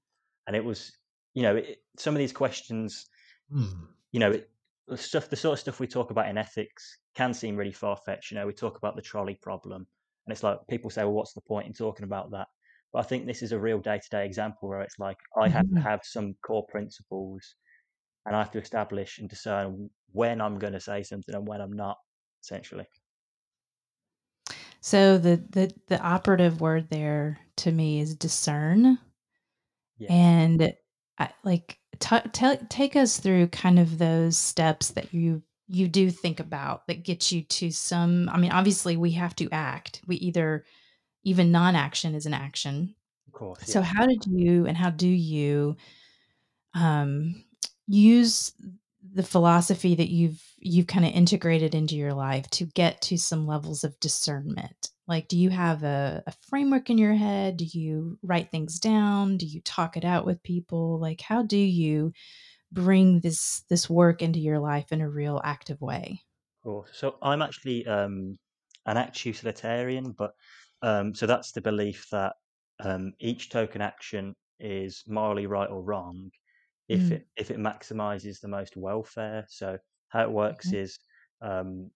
and 0.48 0.56
it 0.56 0.64
was 0.64 0.90
you 1.34 1.42
know 1.42 1.56
it, 1.56 1.78
some 1.96 2.12
of 2.12 2.18
these 2.18 2.32
questions 2.32 3.06
mm. 3.54 3.70
you 4.10 4.18
know 4.18 4.32
it, 4.32 4.50
the 4.88 4.96
stuff 4.96 5.30
the 5.30 5.36
sort 5.36 5.52
of 5.52 5.60
stuff 5.60 5.78
we 5.78 5.86
talk 5.86 6.10
about 6.10 6.28
in 6.28 6.36
ethics 6.36 6.98
can 7.14 7.32
seem 7.32 7.56
really 7.56 7.72
far-fetched 7.72 8.32
you 8.32 8.36
know 8.36 8.46
we 8.46 8.52
talk 8.52 8.76
about 8.78 8.96
the 8.96 9.02
trolley 9.02 9.38
problem 9.40 9.86
and 10.26 10.32
it's 10.32 10.42
like 10.42 10.58
people 10.68 10.90
say 10.90 11.04
well 11.04 11.12
what's 11.12 11.34
the 11.34 11.40
point 11.42 11.68
in 11.68 11.72
talking 11.72 12.04
about 12.04 12.32
that 12.32 12.48
but 12.92 12.98
i 12.98 13.02
think 13.02 13.26
this 13.26 13.42
is 13.42 13.52
a 13.52 13.58
real 13.58 13.78
day-to-day 13.78 14.26
example 14.26 14.68
where 14.68 14.80
it's 14.80 14.98
like 14.98 15.18
i 15.40 15.48
have 15.48 15.66
mm-hmm. 15.66 15.76
to 15.76 15.82
have 15.82 16.00
some 16.02 16.34
core 16.44 16.66
principles 16.68 17.54
and 18.26 18.34
i 18.34 18.38
have 18.40 18.50
to 18.50 18.60
establish 18.60 19.18
and 19.18 19.28
discern 19.28 19.88
when 20.10 20.40
i'm 20.40 20.58
going 20.58 20.72
to 20.72 20.80
say 20.80 21.02
something 21.02 21.34
and 21.34 21.46
when 21.46 21.60
i'm 21.60 21.72
not 21.72 21.96
essentially 22.42 22.86
so 24.80 25.18
the 25.18 25.42
the 25.50 25.72
the 25.88 26.00
operative 26.00 26.60
word 26.60 26.88
there 26.90 27.38
to 27.56 27.70
me 27.70 28.00
is 28.00 28.14
discern 28.14 28.98
yeah. 30.00 30.12
And 30.12 30.72
I, 31.18 31.30
like, 31.44 31.78
t- 32.00 32.28
t- 32.32 32.66
take 32.68 32.96
us 32.96 33.20
through 33.20 33.48
kind 33.48 33.78
of 33.78 33.98
those 33.98 34.36
steps 34.36 34.88
that 34.92 35.14
you 35.14 35.42
you 35.68 35.86
do 35.86 36.10
think 36.10 36.40
about 36.40 36.88
that 36.88 37.04
get 37.04 37.30
you 37.30 37.42
to 37.42 37.70
some. 37.70 38.28
I 38.30 38.38
mean, 38.38 38.50
obviously, 38.50 38.96
we 38.96 39.12
have 39.12 39.36
to 39.36 39.48
act. 39.52 40.00
We 40.06 40.16
either 40.16 40.64
even 41.22 41.52
non-action 41.52 42.14
is 42.14 42.26
an 42.26 42.34
action. 42.34 42.94
Of 43.28 43.34
course. 43.34 43.66
So, 43.66 43.82
how 43.82 44.06
did 44.06 44.24
you 44.26 44.66
and 44.66 44.76
how 44.76 44.90
do 44.90 45.06
you 45.06 45.76
um, 46.74 47.44
use 47.86 48.52
the 49.14 49.22
philosophy 49.22 49.94
that 49.94 50.10
you've 50.10 50.42
you've 50.58 50.86
kind 50.86 51.04
of 51.04 51.12
integrated 51.12 51.74
into 51.74 51.96
your 51.96 52.12
life 52.12 52.48
to 52.50 52.66
get 52.66 53.00
to 53.02 53.16
some 53.16 53.46
levels 53.46 53.84
of 53.84 53.98
discernment? 54.00 54.90
Like 55.08 55.28
do 55.28 55.36
you 55.36 55.50
have 55.50 55.82
a, 55.82 56.22
a, 56.26 56.32
framework 56.48 56.90
in 56.90 56.98
your 56.98 57.14
head? 57.14 57.56
Do 57.56 57.64
you 57.64 58.18
write 58.22 58.50
things 58.50 58.78
down? 58.78 59.36
Do 59.38 59.46
you 59.46 59.60
talk 59.62 59.96
it 59.96 60.04
out 60.04 60.26
with 60.26 60.42
people? 60.42 61.00
Like 61.00 61.20
how 61.20 61.42
do 61.42 61.56
you 61.56 62.12
bring 62.72 63.20
this 63.20 63.64
this 63.68 63.90
work 63.90 64.22
into 64.22 64.38
your 64.38 64.58
life 64.58 64.92
in 64.92 65.00
a 65.00 65.10
real 65.10 65.40
active 65.44 65.80
way? 65.80 66.20
Cool. 66.62 66.86
So 66.92 67.16
i'm 67.22 67.42
actually 67.42 67.86
um 67.86 68.38
an 68.86 68.96
act 68.96 69.24
utilitarian 69.24 70.12
but 70.12 70.32
um 70.82 71.14
so 71.14 71.26
that's 71.26 71.52
the 71.52 71.60
belief 71.60 72.06
that 72.10 72.34
um 72.80 73.12
each 73.18 73.50
token 73.50 73.80
action 73.80 74.34
is 74.58 75.04
morally 75.06 75.46
right 75.46 75.70
or 75.70 75.82
wrong 75.82 76.30
if 76.90 77.02
mm. 77.02 77.12
it 77.12 77.26
if 77.36 77.50
it 77.52 77.58
maximizes 77.58 78.40
the 78.40 78.48
most 78.48 78.76
welfare. 78.76 79.46
So 79.48 79.78
how 80.08 80.22
it 80.24 80.30
works 80.30 80.68
mm-hmm. 80.68 80.84
is 80.84 80.98
um, 81.40 81.90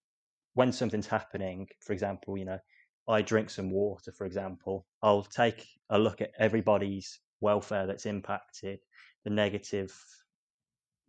when 0.53 0.71
something's 0.71 1.05
happening, 1.05 1.67
for 1.81 1.91
example, 1.91 2.37
you 2.37 2.45
know, 2.45 2.59
I 3.07 3.21
drink 3.21 3.49
some 3.49 3.69
water, 3.69 4.13
for 4.13 4.25
example, 4.25 4.85
I'll 5.03 5.23
take 5.23 5.67
a 5.89 5.99
look 5.99 6.21
at 6.21 6.31
everybody's 6.39 7.19
welfare 7.41 7.85
that's 7.85 8.05
impacted, 8.05 8.79
the 9.25 9.29
negative 9.29 9.93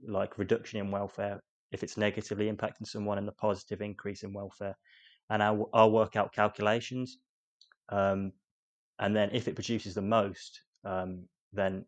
like 0.06 0.36
reduction 0.36 0.80
in 0.80 0.90
welfare 0.90 1.40
if 1.72 1.82
it's 1.82 1.96
negatively 1.96 2.50
impacting 2.52 2.86
someone 2.86 3.18
and 3.18 3.26
the 3.26 3.32
positive 3.32 3.80
increase 3.80 4.22
in 4.24 4.32
welfare 4.32 4.76
and 5.30 5.42
I'll, 5.42 5.70
I'll 5.72 5.90
work 5.90 6.16
out 6.16 6.34
calculations 6.34 7.18
um, 7.88 8.32
and 8.98 9.16
then 9.16 9.30
if 9.32 9.48
it 9.48 9.54
produces 9.54 9.94
the 9.94 10.02
most 10.02 10.60
um, 10.84 11.24
then 11.54 11.86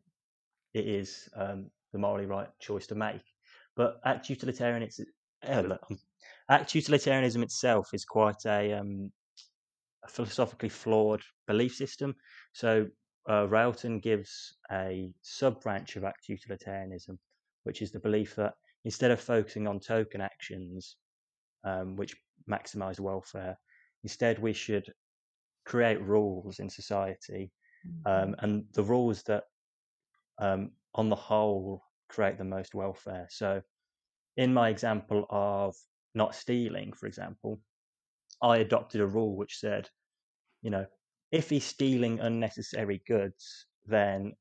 it 0.72 0.87
is 0.88 1.28
um, 1.37 1.70
the 1.92 1.98
morally 1.98 2.27
right 2.27 2.48
choice 2.61 2.87
to 2.88 2.94
make. 2.94 3.22
But 3.77 4.01
act 4.05 4.29
utilitarian, 4.29 4.83
utilitarianism, 4.83 5.98
act 6.51 6.74
utilitarianism 6.74 7.42
itself 7.42 7.90
is 7.92 8.05
quite 8.05 8.44
a, 8.46 8.72
um, 8.72 9.11
a 10.05 10.09
philosophically 10.09 10.68
flawed 10.68 11.22
belief 11.46 11.74
system. 11.74 12.14
So 12.53 12.87
uh, 13.31 13.46
Railton 13.48 14.01
gives 14.01 14.57
a 14.72 15.11
sub 15.22 15.61
branch 15.62 15.96
of 15.96 16.05
act 16.05 16.29
utilitarianism, 16.29 17.18
which 17.64 17.83
is 17.83 17.92
the 17.92 18.01
belief 18.01 18.35
that 18.37 18.55
instead 18.85 19.11
of 19.11 19.20
focusing 19.20 19.66
on 19.66 19.81
token 19.81 20.20
actions, 20.20 20.96
um, 21.64 21.96
which 21.96 22.16
maximize 22.51 22.98
welfare, 22.98 23.59
instead 24.03 24.38
we 24.38 24.53
should 24.53 24.90
create 25.66 26.01
rules 26.01 26.59
in 26.59 26.70
society, 26.70 27.53
um, 28.07 28.12
mm-hmm. 28.12 28.44
and 28.44 28.64
the 28.72 28.83
rules 28.83 29.22
that 29.24 29.44
um, 30.40 30.70
on 30.98 31.08
the 31.08 31.16
whole 31.16 31.80
create 32.08 32.37
the 32.38 32.44
most 32.44 32.74
welfare. 32.74 33.28
So, 33.30 33.62
in 34.37 34.52
my 34.52 34.68
example 34.68 35.26
of 35.30 35.76
not 36.14 36.34
stealing, 36.34 36.92
for 36.92 37.06
example, 37.06 37.61
I 38.42 38.58
adopted 38.58 39.00
a 39.00 39.06
rule 39.06 39.37
which 39.37 39.58
said, 39.58 39.88
you 40.61 40.70
know, 40.70 40.87
if 41.30 41.50
he's 41.50 41.64
stealing 41.64 42.18
unnecessary 42.20 43.02
goods, 43.06 43.66
then 43.87 44.32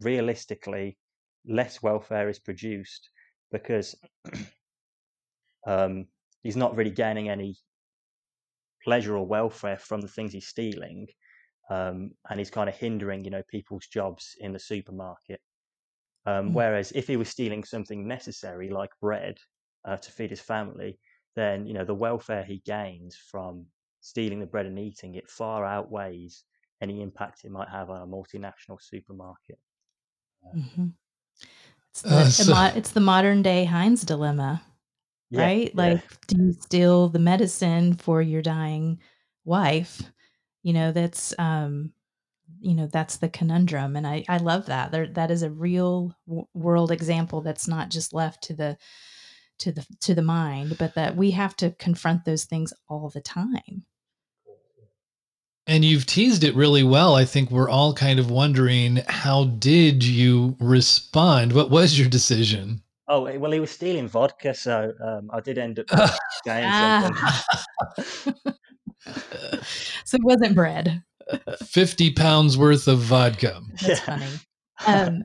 realistically, 0.00 0.98
less 1.46 1.80
welfare 1.82 2.28
is 2.28 2.38
produced 2.40 3.08
because 3.52 3.94
um, 5.66 6.06
he's 6.42 6.56
not 6.56 6.76
really 6.76 6.90
gaining 6.90 7.28
any 7.28 7.56
pleasure 8.84 9.16
or 9.16 9.26
welfare 9.26 9.78
from 9.78 10.00
the 10.00 10.08
things 10.08 10.32
he's 10.32 10.48
stealing. 10.48 11.06
Um, 11.70 12.10
and 12.28 12.40
he's 12.40 12.50
kind 12.50 12.68
of 12.68 12.74
hindering, 12.76 13.24
you 13.24 13.30
know, 13.30 13.42
people's 13.48 13.86
jobs 13.86 14.34
in 14.40 14.52
the 14.52 14.58
supermarket. 14.58 15.40
Um, 16.26 16.50
mm. 16.50 16.52
Whereas 16.52 16.92
if 16.92 17.06
he 17.06 17.16
was 17.16 17.28
stealing 17.28 17.64
something 17.64 18.06
necessary 18.06 18.70
like 18.70 18.90
bread 19.00 19.38
uh, 19.84 19.96
to 19.96 20.12
feed 20.12 20.30
his 20.30 20.40
family, 20.40 20.98
then 21.34 21.66
you 21.66 21.74
know 21.74 21.84
the 21.84 21.94
welfare 21.94 22.44
he 22.44 22.62
gains 22.64 23.16
from 23.16 23.66
stealing 24.00 24.40
the 24.40 24.46
bread 24.46 24.66
and 24.66 24.78
eating 24.78 25.14
it 25.14 25.28
far 25.30 25.64
outweighs 25.64 26.44
any 26.80 27.00
impact 27.00 27.44
it 27.44 27.50
might 27.50 27.68
have 27.68 27.90
on 27.90 28.02
a 28.02 28.06
multinational 28.06 28.80
supermarket. 28.80 29.58
Mm-hmm. 30.54 30.88
It's, 31.90 32.02
the, 32.02 32.16
uh, 32.16 32.24
so, 32.28 32.76
it's 32.76 32.90
the 32.90 33.00
modern 33.00 33.42
day 33.42 33.64
Heinz 33.64 34.02
dilemma, 34.02 34.62
yeah, 35.30 35.42
right? 35.42 35.74
Like, 35.74 36.00
yeah. 36.02 36.16
do 36.26 36.42
you 36.42 36.52
steal 36.52 37.08
the 37.08 37.18
medicine 37.18 37.94
for 37.94 38.20
your 38.20 38.42
dying 38.42 38.98
wife? 39.44 40.02
You 40.62 40.72
know, 40.72 40.92
that's 40.92 41.34
um, 41.38 41.92
you 42.60 42.74
know 42.74 42.86
that's 42.86 43.16
the 43.16 43.28
conundrum 43.28 43.96
and 43.96 44.06
i 44.06 44.24
i 44.28 44.36
love 44.36 44.66
that 44.66 44.90
there 44.92 45.06
that 45.06 45.30
is 45.30 45.42
a 45.42 45.50
real 45.50 46.14
w- 46.26 46.46
world 46.54 46.90
example 46.90 47.40
that's 47.40 47.68
not 47.68 47.90
just 47.90 48.12
left 48.12 48.42
to 48.42 48.54
the 48.54 48.76
to 49.58 49.72
the 49.72 49.86
to 50.00 50.14
the 50.14 50.22
mind 50.22 50.76
but 50.78 50.94
that 50.94 51.16
we 51.16 51.30
have 51.32 51.54
to 51.56 51.70
confront 51.78 52.24
those 52.24 52.44
things 52.44 52.72
all 52.88 53.10
the 53.10 53.20
time 53.20 53.84
And 55.68 55.84
you've 55.84 56.06
teased 56.06 56.42
it 56.42 56.56
really 56.56 56.82
well. 56.82 57.14
I 57.14 57.24
think 57.24 57.50
we're 57.50 57.70
all 57.70 57.94
kind 57.94 58.18
of 58.18 58.30
wondering 58.30 58.96
how 59.06 59.44
did 59.44 60.02
you 60.02 60.56
respond? 60.58 61.52
What 61.52 61.70
was 61.70 61.96
your 61.96 62.08
decision? 62.08 62.82
Oh 63.06 63.22
well, 63.38 63.52
he 63.52 63.60
was 63.60 63.70
stealing 63.70 64.08
vodka, 64.08 64.54
so 64.54 64.92
um, 65.04 65.30
I 65.32 65.40
did 65.40 65.58
end 65.58 65.78
up 65.78 65.86
saying 66.44 66.64
Ah. 66.66 67.44
so 70.04 70.16
it 70.16 70.24
wasn't 70.24 70.54
bread. 70.54 71.02
50 71.64 72.12
pounds 72.12 72.56
worth 72.56 72.88
of 72.88 72.98
vodka. 73.00 73.60
That's 73.80 74.00
funny. 74.00 74.26
Um, 74.84 75.22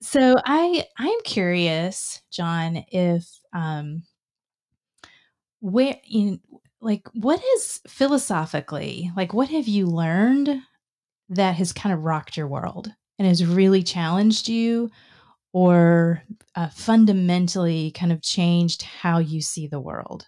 so 0.00 0.36
I 0.44 0.84
I'm 0.98 1.20
curious, 1.24 2.22
Jon, 2.30 2.84
if 2.92 3.26
um, 3.52 4.04
where 5.58 5.96
in 6.08 6.38
like 6.80 7.08
what 7.14 7.42
is 7.56 7.80
philosophically 7.88 9.10
like 9.16 9.32
what 9.32 9.48
have 9.48 9.66
you 9.66 9.86
learned 9.86 10.60
that 11.30 11.54
has 11.56 11.72
kind 11.72 11.92
of 11.92 12.04
rocked 12.04 12.36
your 12.36 12.46
world 12.46 12.92
and 13.18 13.26
has 13.26 13.44
really 13.44 13.82
challenged 13.82 14.48
you 14.48 14.90
or 15.54 16.22
uh, 16.54 16.68
fundamentally 16.68 17.90
kind 17.92 18.12
of 18.12 18.20
changed 18.20 18.82
how 18.82 19.18
you 19.18 19.40
see 19.40 19.66
the 19.66 19.80
world? 19.80 20.26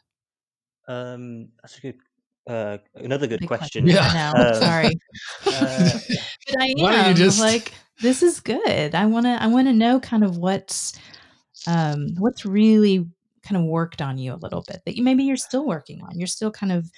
Um, 0.88 1.48
that's 1.60 1.78
a 1.78 1.80
good, 1.80 1.98
uh, 2.46 2.78
another 2.94 3.26
good 3.26 3.40
Big 3.40 3.48
question. 3.48 3.87
Yeah. 3.87 4.00
I 4.02 4.14
know. 4.14 4.44
Uh, 4.44 4.54
Sorry, 4.61 4.87
uh, 5.46 5.98
but 6.48 6.62
I 6.62 6.74
Why 6.76 6.92
don't 6.92 7.04
you 7.04 7.11
am 7.11 7.14
just- 7.16 7.40
like 7.40 7.72
this 8.00 8.22
is 8.22 8.40
good. 8.40 8.94
I 8.94 9.06
want 9.06 9.26
to 9.26 9.42
I 9.42 9.46
want 9.46 9.68
to 9.68 9.72
know 9.72 9.98
kind 10.00 10.22
of 10.24 10.37
what's 10.37 10.98
um 11.66 12.09
what's 12.18 12.44
really 12.44 13.06
kind 13.42 13.56
of 13.56 13.64
worked 13.64 14.02
on 14.02 14.18
you 14.18 14.32
a 14.35 14.37
little 14.37 14.62
bit 14.66 14.82
that 14.85 14.96
you 14.96 15.02
maybe 15.02 15.24
you're 15.24 15.37
still 15.37 15.64
working 15.66 16.02
on. 16.02 16.18
You're 16.18 16.26
still 16.26 16.50
kind 16.50 16.72
of 16.72 16.90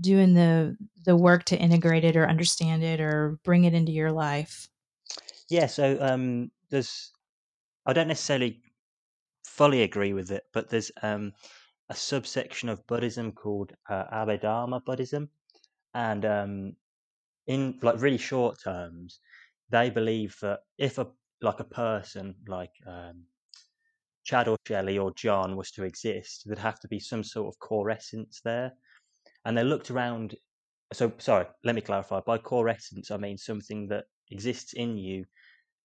doing 0.00 0.34
the 0.34 0.76
the 1.04 1.16
work 1.16 1.44
to 1.44 1.56
integrate 1.58 2.04
it 2.04 2.16
or 2.16 2.26
understand 2.26 2.82
it 2.82 3.00
or 3.00 3.38
bring 3.44 3.64
it 3.64 3.74
into 3.74 3.92
your 3.92 4.12
life. 4.12 4.68
yeah, 5.48 5.66
so 5.66 5.96
um, 6.00 6.50
there's, 6.70 7.10
I 7.86 7.92
don't 7.94 8.08
necessarily 8.08 8.60
fully 9.44 9.82
agree 9.82 10.12
with 10.12 10.30
it, 10.30 10.44
but 10.52 10.68
there's 10.68 10.92
um, 11.02 11.32
a 11.90 11.94
subsection 11.94 12.68
of 12.68 12.86
Buddhism 12.86 13.32
called 13.32 13.72
uh, 13.88 14.04
Abhidharma 14.12 14.84
Buddhism, 14.84 15.30
and 15.94 16.24
um, 16.24 16.76
in 17.46 17.78
like 17.82 18.00
really 18.00 18.18
short 18.18 18.60
terms, 18.60 19.20
they 19.70 19.90
believe 19.90 20.36
that 20.42 20.60
if 20.78 20.98
a 20.98 21.08
like 21.42 21.60
a 21.60 21.64
person 21.64 22.36
like 22.48 22.72
um, 22.86 23.24
Chad 24.24 24.46
or 24.48 24.56
Shelley 24.66 24.98
or 24.98 25.12
Jon 25.14 25.56
was 25.56 25.70
to 25.72 25.84
exist, 25.84 26.42
there'd 26.46 26.58
have 26.58 26.78
to 26.80 26.88
be 26.88 27.00
some 27.00 27.24
sort 27.24 27.52
of 27.52 27.58
core 27.58 27.90
essence 27.90 28.40
there. 28.44 28.72
And 29.44 29.56
they 29.56 29.64
looked 29.64 29.90
around. 29.90 30.36
So, 30.92 31.12
sorry, 31.18 31.46
let 31.64 31.74
me 31.74 31.80
clarify. 31.82 32.20
By 32.20 32.38
core 32.38 32.68
essence, 32.68 33.10
I 33.10 33.16
mean 33.18 33.38
something 33.38 33.88
that 33.88 34.06
exists 34.30 34.74
in 34.74 34.98
you 34.98 35.24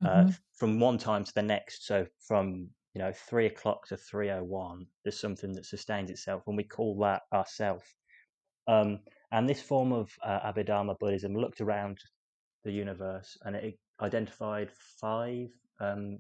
uh, 0.04 0.26
Mhm. 0.26 0.38
from 0.56 0.80
one 0.80 0.98
time 0.98 1.24
to 1.24 1.34
the 1.34 1.42
next. 1.44 1.86
So, 1.86 2.08
from 2.28 2.70
you 2.94 3.00
know 3.00 3.12
three 3.12 3.48
o'clock 3.48 3.88
to 3.88 3.98
three 3.98 4.30
o 4.30 4.44
one, 4.44 4.86
there's 5.04 5.20
something 5.20 5.54
that 5.54 5.66
sustains 5.66 6.10
itself, 6.10 6.44
and 6.48 6.58
we 6.58 6.64
call 6.64 6.98
that 7.00 7.24
ourself. 7.34 7.84
Um, 8.68 9.00
and 9.32 9.50
this 9.50 9.62
form 9.62 9.92
of 9.92 10.12
uh, 10.24 10.52
Abhidharma 10.52 10.98
Buddhism 11.00 11.36
looked 11.36 11.60
around 11.60 12.00
the 12.64 12.72
universe 12.72 13.38
and 13.44 13.56
it 13.56 13.78
identified 14.00 14.72
five 15.02 15.50
um, 15.80 16.20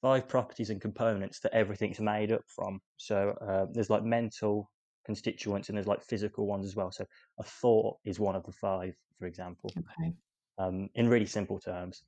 five 0.00 0.28
properties 0.28 0.70
and 0.70 0.80
components 0.80 1.40
that 1.40 1.52
everything's 1.52 2.00
made 2.00 2.32
up 2.32 2.42
from. 2.46 2.80
So 2.96 3.36
uh, 3.40 3.66
there's 3.72 3.90
like 3.90 4.04
mental 4.04 4.70
constituents 5.04 5.68
and 5.68 5.76
there's 5.76 5.88
like 5.88 6.02
physical 6.02 6.46
ones 6.46 6.66
as 6.66 6.76
well. 6.76 6.92
So 6.92 7.04
a 7.38 7.42
thought 7.42 7.96
is 8.04 8.20
one 8.20 8.36
of 8.36 8.44
the 8.44 8.52
five, 8.52 8.94
for 9.18 9.26
example, 9.26 9.76
Okay. 9.76 10.14
um, 10.58 10.88
in 10.94 11.08
really 11.08 11.26
simple 11.26 11.58
terms. 11.58 12.02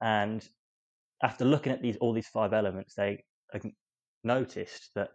And 0.00 0.46
after 1.24 1.44
looking 1.46 1.72
at 1.72 1.82
these 1.82 1.96
all 1.98 2.12
these 2.14 2.28
five 2.28 2.52
elements, 2.52 2.94
they 2.94 3.24
noticed 4.24 4.90
that 4.94 5.10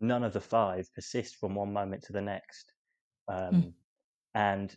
none 0.00 0.24
of 0.24 0.32
the 0.32 0.40
five 0.40 0.88
persist 0.94 1.36
from 1.36 1.54
one 1.56 1.72
moment 1.72 2.04
to 2.04 2.12
the 2.12 2.22
next. 2.22 2.72
Um, 3.28 3.74
And 4.34 4.76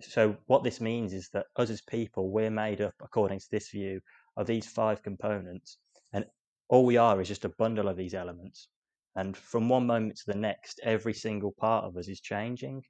so, 0.00 0.36
what 0.46 0.64
this 0.64 0.80
means 0.80 1.12
is 1.12 1.30
that 1.32 1.46
us 1.56 1.70
as 1.70 1.82
people, 1.82 2.30
we're 2.30 2.50
made 2.50 2.80
up, 2.80 2.94
according 3.02 3.40
to 3.40 3.50
this 3.50 3.70
view, 3.70 4.00
of 4.36 4.46
these 4.46 4.68
five 4.68 5.02
components, 5.02 5.78
and 6.12 6.26
all 6.68 6.84
we 6.86 6.96
are 6.98 7.20
is 7.20 7.28
just 7.28 7.44
a 7.46 7.54
bundle 7.58 7.88
of 7.88 7.96
these 7.96 8.14
elements. 8.14 8.68
And 9.16 9.36
from 9.36 9.68
one 9.68 9.86
moment 9.86 10.16
to 10.18 10.32
the 10.32 10.38
next, 10.38 10.80
every 10.84 11.14
single 11.14 11.52
part 11.52 11.84
of 11.84 11.96
us 11.96 12.08
is 12.08 12.20
changing. 12.20 12.84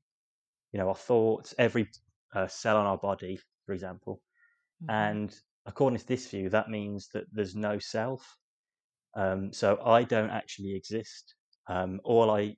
You 0.72 0.80
know, 0.80 0.88
our 0.88 0.96
thoughts, 0.96 1.54
every 1.58 1.88
uh, 2.34 2.48
cell 2.48 2.76
on 2.76 2.87
our 2.87 2.98
body, 2.98 3.40
for 3.66 3.72
example. 3.74 4.20
Mhm. 4.82 4.90
And 4.90 5.42
according 5.68 6.00
to 6.00 6.09
this 6.09 6.31
view, 6.31 6.50
that 6.50 6.70
means 6.70 7.11
that 7.14 7.26
there's 7.33 7.57
no 7.57 7.78
self. 7.81 8.37
Um, 9.16 9.52
so 9.52 9.81
I 9.85 10.04
don't 10.04 10.31
actually 10.31 10.74
exist. 10.76 11.35
Um, 11.68 12.00
all 12.04 12.31
I 12.31 12.57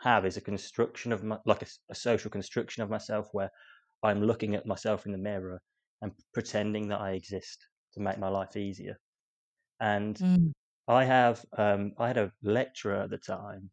have 0.00 0.26
is 0.26 0.36
a 0.36 0.42
construction 0.42 1.12
of 1.12 1.24
my, 1.24 1.38
like 1.46 1.62
a, 1.62 1.66
a 1.90 1.94
social 1.94 2.30
construction 2.30 2.82
of 2.82 2.90
myself 2.90 3.28
where 3.32 3.50
I'm 4.02 4.22
looking 4.22 4.54
at 4.54 4.66
myself 4.66 5.06
in 5.06 5.12
the 5.12 5.18
mirror 5.18 5.62
and 6.02 6.12
pretending 6.34 6.88
that 6.88 7.00
I 7.00 7.12
exist 7.12 7.66
to 7.94 8.00
make 8.00 8.18
my 8.18 8.28
life 8.28 8.56
easier. 8.56 8.98
And 9.80 10.20
Mm. 10.20 10.52
I 10.88 11.04
have, 11.04 11.44
um, 11.58 11.94
I 11.98 12.08
had 12.08 12.18
a 12.18 12.32
lecturer 12.42 13.02
at 13.02 13.10
the 13.10 13.18
time 13.18 13.70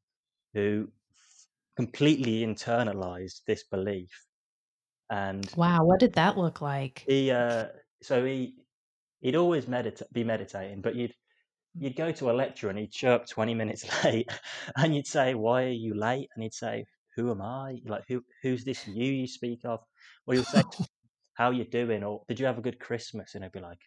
who 0.53 0.91
completely 1.77 2.41
internalized 2.45 3.43
this 3.47 3.65
belief. 3.65 4.11
And 5.11 5.55
Wow, 5.55 5.85
what 5.85 6.01
did 6.01 6.11
that 6.15 6.37
look 6.37 6.59
like? 6.59 7.07
he, 7.07 7.31
uh, 7.31 7.67
so 8.01 8.25
he, 8.25 8.60
he'd 9.21 9.35
always 9.35 9.65
medita- 9.65 10.11
be 10.11 10.23
meditating, 10.23 10.81
but 10.81 10.95
you'd, 10.95 11.13
you'd 11.77 11.95
go 11.95 12.11
to 12.11 12.31
a 12.31 12.33
lecture 12.33 12.69
and 12.69 12.77
he'd 12.77 12.93
show 12.93 13.13
up 13.13 13.27
20 13.27 13.53
minutes 13.53 13.85
late 14.03 14.29
and 14.77 14.95
you'd 14.95 15.07
say, 15.07 15.33
why 15.33 15.63
are 15.63 15.69
you 15.69 15.93
late? 15.93 16.29
And 16.35 16.43
he'd 16.43 16.53
say, 16.53 16.85
who 17.15 17.31
am 17.31 17.41
I? 17.41 17.79
Like, 17.85 18.03
who, 18.07 18.23
who's 18.41 18.63
this 18.63 18.87
you 18.87 19.11
you 19.11 19.27
speak 19.27 19.61
of? 19.65 19.79
Or 20.27 20.35
you'll 20.35 20.43
say, 20.43 20.63
how 21.33 21.47
are 21.47 21.53
you 21.53 21.65
doing? 21.65 22.03
Or 22.03 22.21
did 22.27 22.39
you 22.39 22.45
have 22.45 22.57
a 22.57 22.61
good 22.61 22.79
Christmas? 22.79 23.35
And 23.35 23.43
he'd 23.43 23.51
be 23.51 23.59
like, 23.59 23.79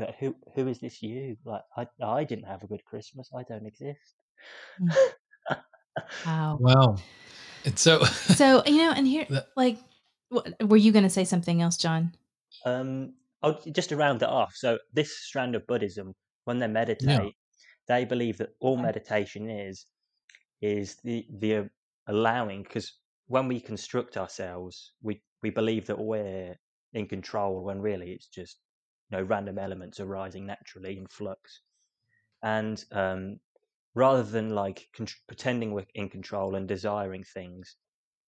"Uh, 0.00 0.12
who, 0.18 0.34
who 0.54 0.68
is 0.68 0.78
this 0.78 1.02
you? 1.02 1.36
Like, 1.44 1.62
I, 1.76 1.86
I 2.02 2.24
didn't 2.24 2.46
have 2.46 2.62
a 2.62 2.66
good 2.66 2.84
Christmas. 2.84 3.30
I 3.36 3.42
don't 3.42 3.66
exist. 3.66 4.14
Wow. 6.26 6.58
Wow. 6.60 6.96
And 7.64 7.78
so, 7.78 8.04
So, 8.04 8.62
you 8.66 8.78
know, 8.78 8.92
and 8.92 9.06
here, 9.06 9.26
like, 9.56 9.78
what, 10.28 10.54
were 10.68 10.76
you 10.76 10.92
going 10.92 11.04
to 11.04 11.10
say 11.10 11.24
something 11.24 11.60
else, 11.60 11.76
Jon? 11.76 12.12
Um, 12.64 13.14
oh, 13.42 13.58
just 13.72 13.90
to 13.90 13.96
round 13.96 14.22
it 14.22 14.28
off. 14.28 14.54
So 14.54 14.78
this 14.92 15.18
strand 15.18 15.54
of 15.54 15.66
Buddhism, 15.66 16.14
when 16.44 16.58
they 16.58 16.68
meditate, 16.68 17.34
they 17.88 18.04
believe 18.04 18.38
that 18.38 18.50
all 18.60 18.76
meditation 18.76 19.48
is 19.50 19.86
is 20.62 20.96
the 21.04 21.26
the 21.38 21.56
uh, 21.56 21.64
allowing 22.06 22.62
because 22.62 22.92
when 23.26 23.48
we 23.48 23.60
construct 23.60 24.16
ourselves, 24.16 24.92
we 25.02 25.22
we 25.42 25.50
believe 25.50 25.86
that 25.86 25.98
we're 25.98 26.56
in 26.92 27.06
control 27.06 27.62
when 27.62 27.80
really 27.80 28.12
it's 28.12 28.28
just 28.28 28.58
you 29.10 29.18
know 29.18 29.24
random 29.24 29.58
elements 29.58 30.00
arising 30.00 30.46
naturally 30.46 30.98
in 30.98 31.06
flux, 31.06 31.62
and 32.42 32.84
um, 32.92 33.38
rather 33.94 34.22
than 34.22 34.50
like 34.50 34.88
con- 34.96 35.06
pretending 35.26 35.72
we're 35.72 35.86
in 35.94 36.08
control 36.08 36.54
and 36.54 36.68
desiring 36.68 37.24
things, 37.24 37.76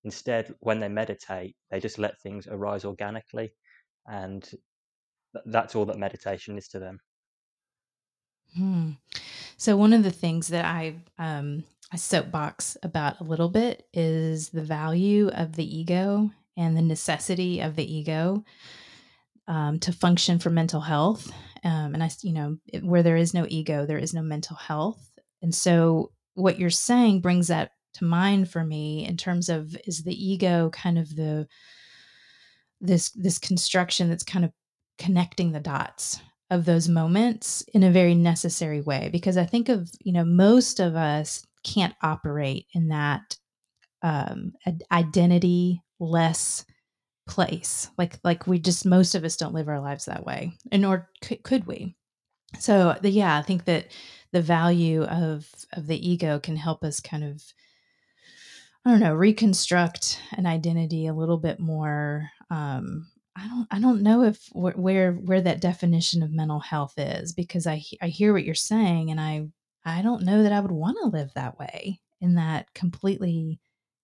instead 0.04 0.54
when 0.60 0.78
they 0.78 0.88
meditate, 0.88 1.56
they 1.70 1.80
just 1.80 1.98
let 1.98 2.20
things 2.20 2.46
arise 2.48 2.84
organically, 2.84 3.52
and 4.06 4.50
that's 5.46 5.74
all 5.74 5.86
that 5.86 5.98
meditation 5.98 6.58
is 6.58 6.68
to 6.68 6.78
them. 6.78 7.00
Hmm. 8.56 8.90
So 9.56 9.76
one 9.76 9.92
of 9.92 10.02
the 10.02 10.10
things 10.10 10.48
that 10.48 10.64
I 10.64 10.96
um 11.18 11.64
I 11.92 11.96
soapbox 11.96 12.76
about 12.82 13.20
a 13.20 13.24
little 13.24 13.50
bit 13.50 13.86
is 13.92 14.48
the 14.48 14.62
value 14.62 15.28
of 15.28 15.56
the 15.56 15.78
ego 15.78 16.30
and 16.56 16.76
the 16.76 16.82
necessity 16.82 17.60
of 17.60 17.76
the 17.76 17.94
ego 17.94 18.44
um, 19.46 19.78
to 19.80 19.92
function 19.92 20.38
for 20.38 20.48
mental 20.48 20.80
health. 20.80 21.30
Um, 21.64 21.94
and 21.94 22.02
I, 22.02 22.10
you 22.22 22.32
know, 22.32 22.56
where 22.82 23.02
there 23.02 23.16
is 23.16 23.34
no 23.34 23.46
ego, 23.48 23.84
there 23.84 23.98
is 23.98 24.14
no 24.14 24.22
mental 24.22 24.56
health. 24.56 25.10
And 25.42 25.54
so 25.54 26.12
what 26.34 26.58
you're 26.58 26.70
saying 26.70 27.20
brings 27.20 27.48
that 27.48 27.72
to 27.94 28.04
mind 28.04 28.48
for 28.48 28.64
me 28.64 29.06
in 29.06 29.18
terms 29.18 29.50
of 29.50 29.76
is 29.86 30.02
the 30.02 30.14
ego 30.14 30.70
kind 30.70 30.98
of 30.98 31.14
the 31.14 31.46
this 32.80 33.10
this 33.10 33.38
construction 33.38 34.08
that's 34.08 34.24
kind 34.24 34.44
of 34.44 34.52
connecting 35.02 35.50
the 35.50 35.60
dots 35.60 36.20
of 36.48 36.64
those 36.64 36.88
moments 36.88 37.62
in 37.74 37.82
a 37.82 37.90
very 37.90 38.14
necessary 38.14 38.80
way 38.80 39.08
because 39.10 39.36
i 39.36 39.44
think 39.44 39.68
of 39.68 39.90
you 40.00 40.12
know 40.12 40.24
most 40.24 40.78
of 40.78 40.94
us 40.94 41.44
can't 41.64 41.94
operate 42.02 42.66
in 42.72 42.88
that 42.88 43.36
um 44.02 44.52
identity 44.92 45.82
less 45.98 46.64
place 47.28 47.90
like 47.98 48.20
like 48.22 48.46
we 48.46 48.60
just 48.60 48.86
most 48.86 49.16
of 49.16 49.24
us 49.24 49.36
don't 49.36 49.54
live 49.54 49.68
our 49.68 49.80
lives 49.80 50.04
that 50.04 50.24
way 50.24 50.52
and 50.70 50.82
nor 50.82 51.08
could, 51.20 51.42
could 51.42 51.66
we 51.66 51.96
so 52.60 52.96
the, 53.02 53.10
yeah 53.10 53.36
i 53.36 53.42
think 53.42 53.64
that 53.64 53.86
the 54.30 54.42
value 54.42 55.02
of 55.02 55.48
of 55.72 55.88
the 55.88 56.08
ego 56.08 56.38
can 56.38 56.54
help 56.54 56.84
us 56.84 57.00
kind 57.00 57.24
of 57.24 57.42
I 58.84 58.90
don't 58.90 59.00
know, 59.00 59.14
reconstruct 59.14 60.20
an 60.32 60.44
identity 60.44 61.06
a 61.06 61.14
little 61.14 61.38
bit 61.38 61.60
more. 61.60 62.30
Um, 62.50 63.11
I 63.34 63.48
don't, 63.48 63.68
I 63.70 63.80
don't 63.80 64.02
know 64.02 64.24
if 64.24 64.46
wh- 64.48 64.78
where 64.78 65.12
where 65.12 65.40
that 65.40 65.60
definition 65.60 66.22
of 66.22 66.30
mental 66.30 66.60
health 66.60 66.94
is 66.98 67.32
because 67.32 67.66
I 67.66 67.82
I 68.00 68.08
hear 68.08 68.32
what 68.32 68.44
you're 68.44 68.54
saying 68.54 69.10
and 69.10 69.20
I 69.20 69.48
I 69.84 70.02
don't 70.02 70.24
know 70.24 70.42
that 70.42 70.52
I 70.52 70.60
would 70.60 70.70
want 70.70 70.98
to 71.02 71.08
live 71.08 71.32
that 71.34 71.58
way 71.58 72.00
in 72.20 72.34
that 72.34 72.72
completely 72.74 73.58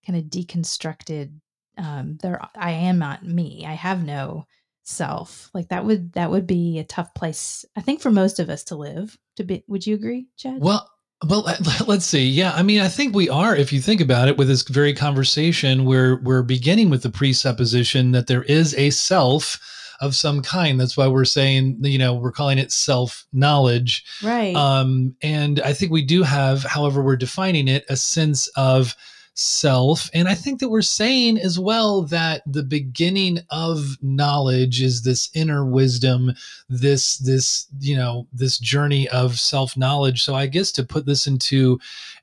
kind 0.07 0.19
of 0.19 0.25
deconstructed. 0.25 1.33
Um, 1.77 2.19
there, 2.23 2.41
I 2.57 2.73
am 2.73 2.99
not 2.99 3.25
me. 3.25 3.65
I 3.67 3.75
have 3.75 4.05
no 4.05 4.47
self. 4.83 5.51
Like 5.55 5.69
that 5.69 5.85
would 5.85 6.13
that 6.15 6.31
would 6.31 6.47
be 6.47 6.79
a 6.79 6.85
tough 6.85 7.15
place. 7.15 7.65
I 7.77 7.81
think 7.81 8.01
for 8.01 8.11
most 8.11 8.41
of 8.41 8.51
us 8.51 8.65
to 8.65 8.77
live. 8.77 9.17
To 9.37 9.45
be, 9.45 9.63
would 9.69 9.87
you 9.87 9.95
agree, 9.95 10.27
Chad? 10.37 10.61
Well, 10.61 10.91
well, 11.27 11.45
let's 11.87 12.05
see. 12.05 12.29
Yeah, 12.29 12.53
I 12.55 12.63
mean, 12.63 12.81
I 12.81 12.89
think 12.89 13.15
we 13.15 13.29
are. 13.29 13.57
If 13.57 13.73
you 13.73 13.81
think 13.81 14.01
about 14.01 14.29
it, 14.29 14.37
with 14.37 14.49
this 14.49 14.63
very 14.63 14.95
conversation, 14.95 15.85
we're 15.85 16.21
we're 16.23 16.43
beginning 16.43 16.91
with 16.91 17.03
the 17.03 17.11
presupposition 17.11 18.13
that 18.13 18.27
there 18.27 18.45
is 18.45 18.75
a 18.75 18.91
self 18.91 19.59
of 20.01 20.15
some 20.15 20.43
kind. 20.43 20.79
That's 20.79 20.97
why 20.97 21.09
we're 21.09 21.25
saying, 21.25 21.79
you 21.83 21.99
know, 21.99 22.15
we're 22.15 22.33
calling 22.33 22.59
it 22.59 22.71
self 22.71 23.27
knowledge, 23.33 24.05
right? 24.23 24.55
Um, 24.55 25.17
and 25.23 25.61
I 25.61 25.73
think 25.73 25.91
we 25.91 26.05
do 26.05 26.23
have, 26.23 26.63
however, 26.63 27.03
we're 27.03 27.17
defining 27.17 27.69
it, 27.69 27.85
a 27.89 27.97
sense 27.97 28.47
of 28.49 28.95
self. 29.39 30.11
And 30.13 30.29
I 30.29 30.35
think 30.35 30.59
that 30.59 30.69
we're 30.69 30.83
saying 30.83 31.39
as 31.39 31.61
well 31.61 32.03
that 32.03 32.43
the 32.45 32.65
beginning 32.65 33.39
of 33.51 33.97
knowledge 34.03 34.83
is 34.83 35.03
this 35.03 35.31
inner 35.33 35.65
wisdom, 35.65 36.33
this, 36.69 37.19
this, 37.19 37.69
you 37.79 37.97
know, 37.97 38.27
this 38.33 38.59
journey 38.59 39.09
of 39.11 39.39
self 39.39 39.77
knowledge. 39.77 40.25
So 40.25 40.35
I 40.35 40.47
guess 40.47 40.73
to 40.73 40.83
put 40.83 41.07
this 41.07 41.29
into 41.29 41.79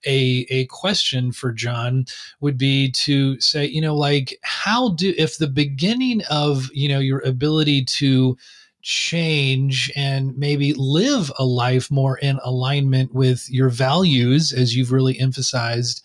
a, 0.06 0.46
a 0.50 0.66
question 0.66 1.32
for 1.32 1.54
Jon 1.54 2.06
would 2.42 2.58
be 2.58 2.92
to 2.92 3.40
say, 3.40 3.66
you 3.66 3.80
know, 3.80 3.96
like, 3.96 4.38
how 4.42 4.90
do, 4.90 5.14
if 5.18 5.38
the 5.38 5.48
beginning 5.48 6.22
of, 6.30 6.70
you 6.74 6.90
know, 6.90 7.00
your 7.00 7.20
ability 7.20 7.86
to, 7.86 8.38
change 8.88 9.92
and 9.96 10.38
maybe 10.38 10.72
live 10.74 11.32
a 11.40 11.44
life 11.44 11.90
more 11.90 12.20
in 12.20 12.40
alignment 12.44 13.12
with 13.16 13.50
your 13.50 13.68
values 13.68 14.54
as 14.54 14.76
you've 14.76 14.92
really 14.92 15.20
emphasized 15.20 16.04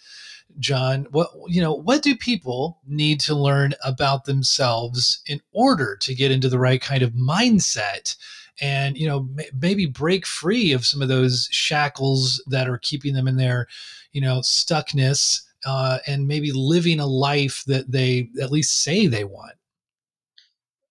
Jon, 0.59 1.07
what 1.11 1.31
you 1.49 1.61
know, 1.61 1.73
what 1.73 2.03
do 2.03 2.17
people 2.17 2.81
need 2.87 3.21
to 3.21 3.35
learn 3.35 3.75
about 3.85 4.25
themselves 4.25 5.23
in 5.27 5.41
order 5.53 5.97
to 5.97 6.15
get 6.15 6.31
into 6.31 6.49
the 6.49 6.59
right 6.59 6.81
kind 6.81 7.03
of 7.03 7.13
mindset 7.13 8.17
and 8.61 8.97
you 8.99 9.07
know 9.07 9.29
m- 9.39 9.61
maybe 9.61 9.87
break 9.87 10.27
free 10.27 10.73
of 10.73 10.85
some 10.85 11.03
of 11.03 11.09
those 11.09 11.49
shackles 11.51 12.43
that 12.49 12.69
are 12.69 12.79
keeping 12.79 13.15
them 13.15 13.29
in 13.29 13.37
their 13.37 13.67
you 14.13 14.21
know 14.21 14.41
stuckness 14.41 15.43
uh, 15.67 15.99
and 16.07 16.27
maybe 16.27 16.53
living 16.53 17.01
a 17.01 17.07
life 17.07 17.65
that 17.67 17.91
they 17.91 18.31
at 18.41 18.51
least 18.51 18.83
say 18.83 19.07
they 19.07 19.25
want? 19.25 19.53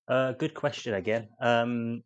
Uh, 0.08 0.32
good 0.34 0.54
question 0.54 0.94
again. 0.94 1.28
Um, 1.40 2.04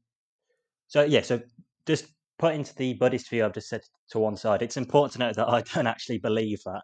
so 0.94 1.04
yeah 1.04 1.22
so 1.22 1.42
just 1.86 2.06
put 2.38 2.54
into 2.54 2.74
the 2.76 2.94
buddhist 2.94 3.30
view 3.30 3.44
i've 3.44 3.54
just 3.54 3.68
said 3.68 3.82
to 4.10 4.20
one 4.20 4.38
side 4.38 4.62
it's 4.62 4.78
important 4.78 5.14
to 5.14 5.20
note 5.20 5.36
that 5.36 5.50
i 5.50 5.62
don't 5.74 5.88
actually 5.88 6.20
believe 6.20 6.62
that 6.64 6.84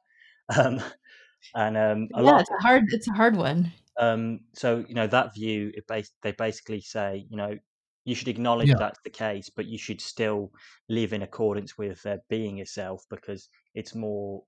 um, 0.58 0.82
and 1.56 1.78
um, 1.78 2.08
a 2.16 2.24
yeah, 2.24 2.32
lot, 2.32 2.42
it's 2.42 2.50
a 2.52 2.62
hard 2.62 2.84
it's 2.90 3.08
a 3.08 3.14
hard 3.14 3.36
one. 3.36 3.72
Um, 4.00 4.42
so 4.54 4.86
you 4.88 4.96
know 4.96 5.08
that 5.08 5.34
view, 5.34 5.72
it 5.74 5.86
bas- 5.88 6.12
they 6.24 6.32
basically 6.32 6.82
say, 6.82 7.26
you 7.30 7.38
know, 7.38 7.58
you 8.06 8.16
should 8.16 8.28
acknowledge 8.28 8.70
yeah. 8.70 8.76
that's 8.78 9.00
the 9.04 9.10
case, 9.10 9.50
but 9.56 9.66
you 9.66 9.78
should 9.78 10.02
still 10.02 10.52
live 10.88 11.14
in 11.14 11.22
accordance 11.22 11.78
with 11.78 12.06
uh, 12.06 12.18
being 12.30 12.58
yourself 12.58 13.04
because 13.10 13.50
it's 13.76 13.96
more 13.96 14.44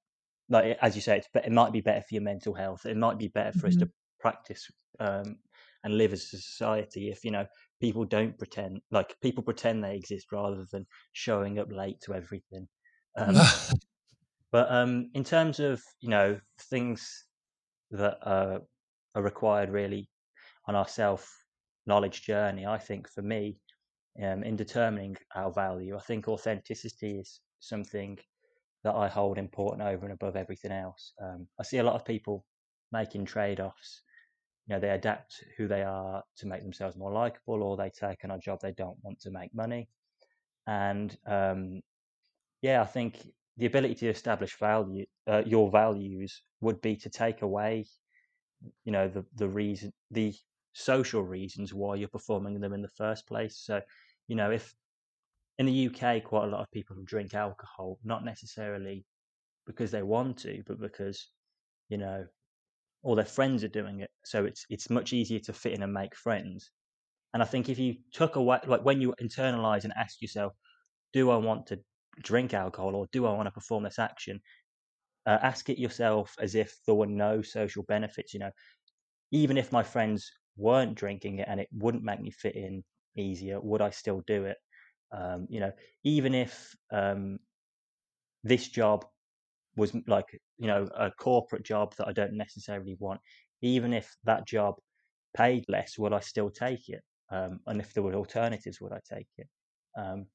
like 0.50 0.78
as 0.82 0.96
you 0.96 1.02
say, 1.02 1.18
it's 1.18 1.28
it 1.34 1.52
might 1.52 1.72
be 1.72 1.82
better 1.82 2.02
for 2.02 2.16
your 2.16 2.24
mental 2.24 2.54
health. 2.54 2.86
It 2.86 2.98
might 2.98 3.18
be 3.18 3.30
better 3.30 3.52
for 3.52 3.68
mm-hmm. 3.68 3.68
us 3.68 3.76
to 3.78 3.90
practice 4.20 4.72
um, 5.00 5.38
and 5.84 5.98
live 5.98 6.14
as 6.14 6.24
a 6.34 6.38
society 6.38 7.10
if 7.10 7.24
you 7.24 7.32
know 7.32 7.46
people 7.80 8.06
don't 8.06 8.38
pretend 8.38 8.80
like 8.92 9.16
people 9.22 9.44
pretend 9.44 9.84
they 9.84 9.96
exist 9.96 10.32
rather 10.32 10.66
than 10.72 10.86
showing 11.14 11.60
up 11.60 11.72
late 11.72 12.00
to 12.02 12.14
everything. 12.14 12.68
Um, 13.18 13.36
But 14.52 14.72
um, 14.72 15.10
in 15.14 15.24
terms 15.24 15.60
of 15.60 15.82
you 16.02 16.10
know 16.10 16.40
things 16.70 17.26
that 17.92 18.18
uh, 18.26 18.60
are 19.16 19.24
required 19.24 19.70
really 19.70 20.10
on 20.68 20.76
our 20.76 20.88
self 20.88 21.30
knowledge 21.86 22.22
journey, 22.24 22.66
I 22.66 22.78
think 22.78 23.10
for 23.10 23.22
me, 23.22 23.58
um, 24.22 24.44
in 24.44 24.56
determining 24.56 25.18
our 25.36 25.52
value, 25.52 25.98
I 25.98 26.02
think 26.02 26.28
authenticity 26.28 27.20
is 27.20 27.40
something 27.60 28.18
that 28.84 28.96
I 28.96 29.08
hold 29.08 29.38
important 29.38 29.88
over 29.88 30.06
and 30.06 30.14
above 30.14 30.36
everything 30.36 30.72
else. 30.72 31.14
Um, 31.22 31.48
I 31.60 31.64
see 31.64 31.78
a 31.78 31.84
lot 31.84 31.96
of 31.96 32.06
people 32.06 32.46
making 32.92 33.26
trade 33.26 33.60
offs. 33.60 34.02
You 34.68 34.76
know, 34.76 34.80
they 34.80 34.90
adapt 34.90 35.44
who 35.58 35.68
they 35.68 35.84
are 35.84 36.24
to 36.38 36.48
make 36.48 36.62
themselves 36.62 36.98
more 36.98 37.12
likable, 37.12 37.64
or 37.64 37.78
they 37.78 37.90
take 37.90 38.24
on 38.24 38.32
a 38.32 38.40
job 38.40 38.60
they 38.62 38.74
don't 38.74 38.98
want 39.04 39.20
to 39.22 39.32
make 39.32 39.54
money. 39.54 39.88
And 40.68 41.16
um, 41.26 41.82
yeah, 42.62 42.82
I 42.82 42.86
think 42.86 43.20
the 43.58 43.66
ability 43.66 43.96
to 43.96 44.10
establish 44.10 44.58
value, 44.58 45.06
uh, 45.28 45.44
your 45.46 45.70
values, 45.72 46.44
would 46.62 46.82
be 46.82 46.96
to 46.98 47.10
take 47.10 47.42
away, 47.42 47.86
you 48.84 48.92
know, 48.92 49.08
the 49.08 49.26
the 49.36 49.50
reason, 49.50 49.92
the 50.12 50.34
social 50.74 51.24
reasons 51.24 51.74
why 51.74 51.96
you're 51.96 52.08
performing 52.10 52.60
them 52.60 52.74
in 52.74 52.82
the 52.82 52.88
first 52.98 53.28
place. 53.28 53.58
So, 53.58 53.82
you 54.28 54.36
know, 54.36 54.52
if 54.52 54.74
in 55.58 55.66
the 55.66 55.74
UK, 55.74 56.24
quite 56.24 56.46
a 56.46 56.48
lot 56.52 56.62
of 56.62 56.72
people 56.72 56.96
drink 57.06 57.34
alcohol, 57.34 58.00
not 58.04 58.26
necessarily 58.26 59.06
because 59.66 59.92
they 59.92 60.04
want 60.04 60.38
to, 60.40 60.64
but 60.68 60.80
because, 60.80 61.30
you 61.90 61.98
know, 61.98 62.26
all 63.04 63.16
their 63.16 63.26
friends 63.26 63.64
are 63.64 63.70
doing 63.70 64.02
it. 64.02 64.12
So 64.26 64.46
it's 64.46 64.66
it's 64.70 64.90
much 64.90 65.14
easier 65.14 65.40
to 65.42 65.54
fit 65.54 65.74
in 65.74 65.84
and 65.84 65.94
make 65.94 66.16
friends. 66.16 66.72
And 67.34 67.42
I 67.44 67.46
think 67.46 67.70
if 67.70 67.80
you 67.80 67.96
took 68.12 68.36
away, 68.36 68.60
like 68.68 68.84
when 68.84 69.02
you 69.02 69.16
internalize 69.22 69.84
and 69.84 69.94
ask 69.96 70.22
yourself, 70.22 70.54
do 71.14 71.30
I 71.32 71.38
want 71.38 71.68
to 71.68 71.80
drink 72.20 72.54
alcohol 72.54 72.96
or 72.96 73.08
do 73.12 73.26
I 73.26 73.34
want 73.34 73.48
to 73.48 73.52
perform 73.52 73.84
this 73.84 74.00
action? 74.00 74.42
Uh, 75.26 75.38
ask 75.42 75.70
it 75.70 75.78
yourself 75.78 76.36
as 76.40 76.56
if 76.56 76.76
there 76.86 76.96
were 76.96 77.08
no 77.08 77.42
social 77.42 77.84
benefits. 77.84 78.34
You 78.34 78.42
know, 78.42 78.52
even 79.32 79.58
if 79.58 79.72
my 79.72 79.84
friends 79.84 80.32
weren't 80.58 80.96
drinking 80.96 81.40
it 81.40 81.48
and 81.50 81.60
it 81.60 81.70
wouldn't 81.72 82.04
make 82.04 82.22
me 82.22 82.32
fit 82.32 82.56
in 82.56 82.84
easier, 83.16 83.60
would 83.60 83.82
I 83.82 83.92
still 83.92 84.24
do 84.26 84.46
it? 84.46 84.58
Um, 85.12 85.48
you 85.50 85.60
know, 85.60 85.72
even 86.04 86.34
if 86.34 86.76
um, 86.92 87.40
this 88.44 88.68
job 88.68 89.06
was 89.78 89.96
like 90.08 90.26
you 90.58 90.68
know 90.68 90.88
a 90.96 91.12
corporate 91.12 91.64
job 91.64 91.96
that 91.98 92.08
I 92.08 92.14
don't 92.14 92.34
necessarily 92.34 92.96
want, 93.00 93.22
even 93.62 93.94
if 93.94 94.16
that 94.24 94.48
job 94.48 94.76
paid 95.36 95.66
less, 95.70 95.98
would 95.98 96.14
I 96.14 96.20
still 96.20 96.50
take 96.50 96.90
it? 96.90 97.02
Um, 97.32 97.60
and 97.68 97.80
if 97.80 97.94
there 97.94 98.04
were 98.04 98.16
alternatives, 98.16 98.82
would 98.82 98.92
I 98.92 99.00
take 99.10 99.28
it? 99.38 99.48
Um, 99.98 100.26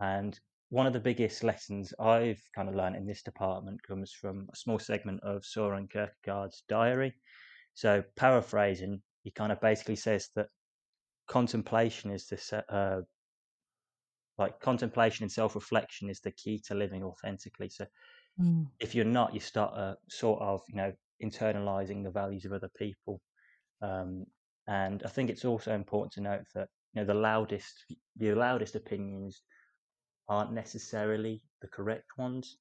and 0.00 0.38
one 0.72 0.86
of 0.86 0.94
the 0.94 1.00
biggest 1.00 1.44
lessons 1.44 1.92
I've 2.00 2.40
kind 2.54 2.66
of 2.66 2.74
learned 2.74 2.96
in 2.96 3.06
this 3.06 3.22
department 3.22 3.82
comes 3.86 4.10
from 4.10 4.48
a 4.50 4.56
small 4.56 4.78
segment 4.78 5.20
of 5.22 5.44
Soren 5.44 5.86
Kierkegaard's 5.86 6.64
diary. 6.66 7.12
So, 7.74 8.02
paraphrasing, 8.16 9.02
he 9.22 9.32
kind 9.32 9.52
of 9.52 9.60
basically 9.60 9.96
says 9.96 10.30
that 10.34 10.46
contemplation 11.28 12.10
is 12.10 12.26
the 12.26 12.64
uh, 12.74 13.02
like 14.38 14.60
contemplation 14.60 15.24
and 15.24 15.30
self-reflection 15.30 16.08
is 16.08 16.20
the 16.20 16.30
key 16.30 16.58
to 16.68 16.74
living 16.74 17.04
authentically. 17.04 17.68
So, 17.68 17.84
mm. 18.40 18.66
if 18.80 18.94
you're 18.94 19.04
not, 19.04 19.34
you 19.34 19.40
start 19.40 19.74
uh, 19.76 19.96
sort 20.08 20.40
of 20.40 20.62
you 20.68 20.76
know 20.76 20.94
internalizing 21.22 22.02
the 22.02 22.10
values 22.10 22.46
of 22.46 22.54
other 22.54 22.70
people. 22.78 23.20
Um, 23.82 24.24
and 24.66 25.02
I 25.04 25.10
think 25.10 25.28
it's 25.28 25.44
also 25.44 25.74
important 25.74 26.12
to 26.14 26.22
note 26.22 26.46
that 26.54 26.68
you 26.94 27.02
know 27.02 27.06
the 27.06 27.20
loudest 27.20 27.84
the 28.16 28.32
loudest 28.32 28.74
opinions 28.74 29.42
aren't 30.28 30.52
necessarily 30.52 31.42
the 31.60 31.68
correct 31.68 32.06
ones. 32.18 32.58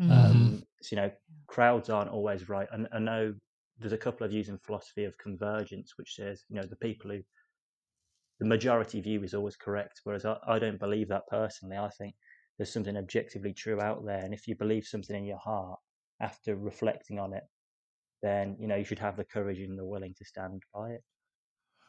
Mm-hmm. 0.00 0.12
Um, 0.12 0.62
so, 0.82 0.96
you 0.96 1.02
know, 1.02 1.10
crowds 1.46 1.88
aren't 1.90 2.10
always 2.10 2.48
right. 2.48 2.68
And 2.72 2.88
I 2.92 2.98
know 2.98 3.34
there's 3.78 3.92
a 3.92 3.98
couple 3.98 4.24
of 4.24 4.30
views 4.30 4.48
in 4.48 4.58
philosophy 4.58 5.04
of 5.04 5.18
convergence, 5.18 5.94
which 5.96 6.14
says, 6.14 6.44
you 6.48 6.56
know, 6.56 6.66
the 6.66 6.76
people 6.76 7.10
who 7.10 7.20
the 8.40 8.46
majority 8.46 9.00
view 9.00 9.22
is 9.22 9.34
always 9.34 9.56
correct. 9.56 10.00
Whereas 10.04 10.24
I, 10.24 10.36
I 10.46 10.58
don't 10.58 10.80
believe 10.80 11.08
that 11.08 11.26
personally. 11.28 11.76
I 11.76 11.88
think 11.90 12.14
there's 12.58 12.72
something 12.72 12.96
objectively 12.96 13.52
true 13.52 13.80
out 13.80 14.04
there. 14.04 14.24
And 14.24 14.34
if 14.34 14.46
you 14.46 14.56
believe 14.56 14.84
something 14.84 15.16
in 15.16 15.24
your 15.24 15.38
heart 15.38 15.78
after 16.20 16.56
reflecting 16.56 17.18
on 17.18 17.32
it, 17.32 17.44
then, 18.22 18.56
you 18.58 18.66
know, 18.66 18.76
you 18.76 18.84
should 18.84 18.98
have 18.98 19.16
the 19.16 19.24
courage 19.24 19.58
and 19.60 19.78
the 19.78 19.84
willing 19.84 20.14
to 20.18 20.24
stand 20.24 20.62
by 20.72 20.90
it. 20.90 21.02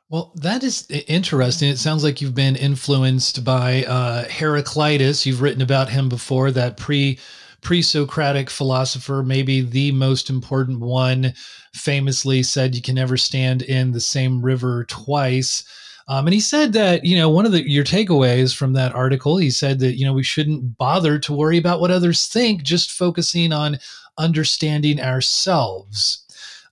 Well, 0.09 0.33
that 0.35 0.63
is 0.63 0.85
interesting. 1.07 1.69
It 1.69 1.79
sounds 1.79 2.03
like 2.03 2.21
you've 2.21 2.35
been 2.35 2.55
influenced 2.55 3.43
by 3.43 3.83
uh, 3.85 4.25
Heraclitus. 4.29 5.25
You've 5.25 5.41
written 5.41 5.63
about 5.63 5.89
him 5.89 6.09
before, 6.09 6.51
that 6.51 6.77
pre 6.77 7.17
pre 7.61 7.81
Socratic 7.81 8.51
philosopher, 8.51 9.23
maybe 9.23 9.61
the 9.61 9.91
most 9.91 10.29
important 10.29 10.79
one, 10.79 11.33
famously 11.73 12.43
said 12.43 12.75
you 12.75 12.83
can 12.83 12.93
never 12.93 13.17
stand 13.17 13.63
in 13.63 13.91
the 13.91 13.99
same 13.99 14.43
river 14.43 14.85
twice. 14.85 15.63
Um, 16.07 16.27
and 16.27 16.35
he 16.35 16.39
said 16.39 16.73
that 16.73 17.03
you 17.03 17.17
know 17.17 17.29
one 17.31 17.47
of 17.47 17.51
the 17.51 17.67
your 17.67 17.83
takeaways 17.83 18.55
from 18.55 18.73
that 18.73 18.93
article, 18.93 19.37
he 19.37 19.49
said 19.49 19.79
that 19.79 19.97
you 19.97 20.05
know 20.05 20.13
we 20.13 20.21
shouldn't 20.21 20.77
bother 20.77 21.17
to 21.17 21.33
worry 21.33 21.57
about 21.57 21.81
what 21.81 21.89
others 21.89 22.27
think, 22.27 22.61
just 22.61 22.91
focusing 22.91 23.51
on 23.51 23.79
understanding 24.19 25.01
ourselves. 25.01 26.21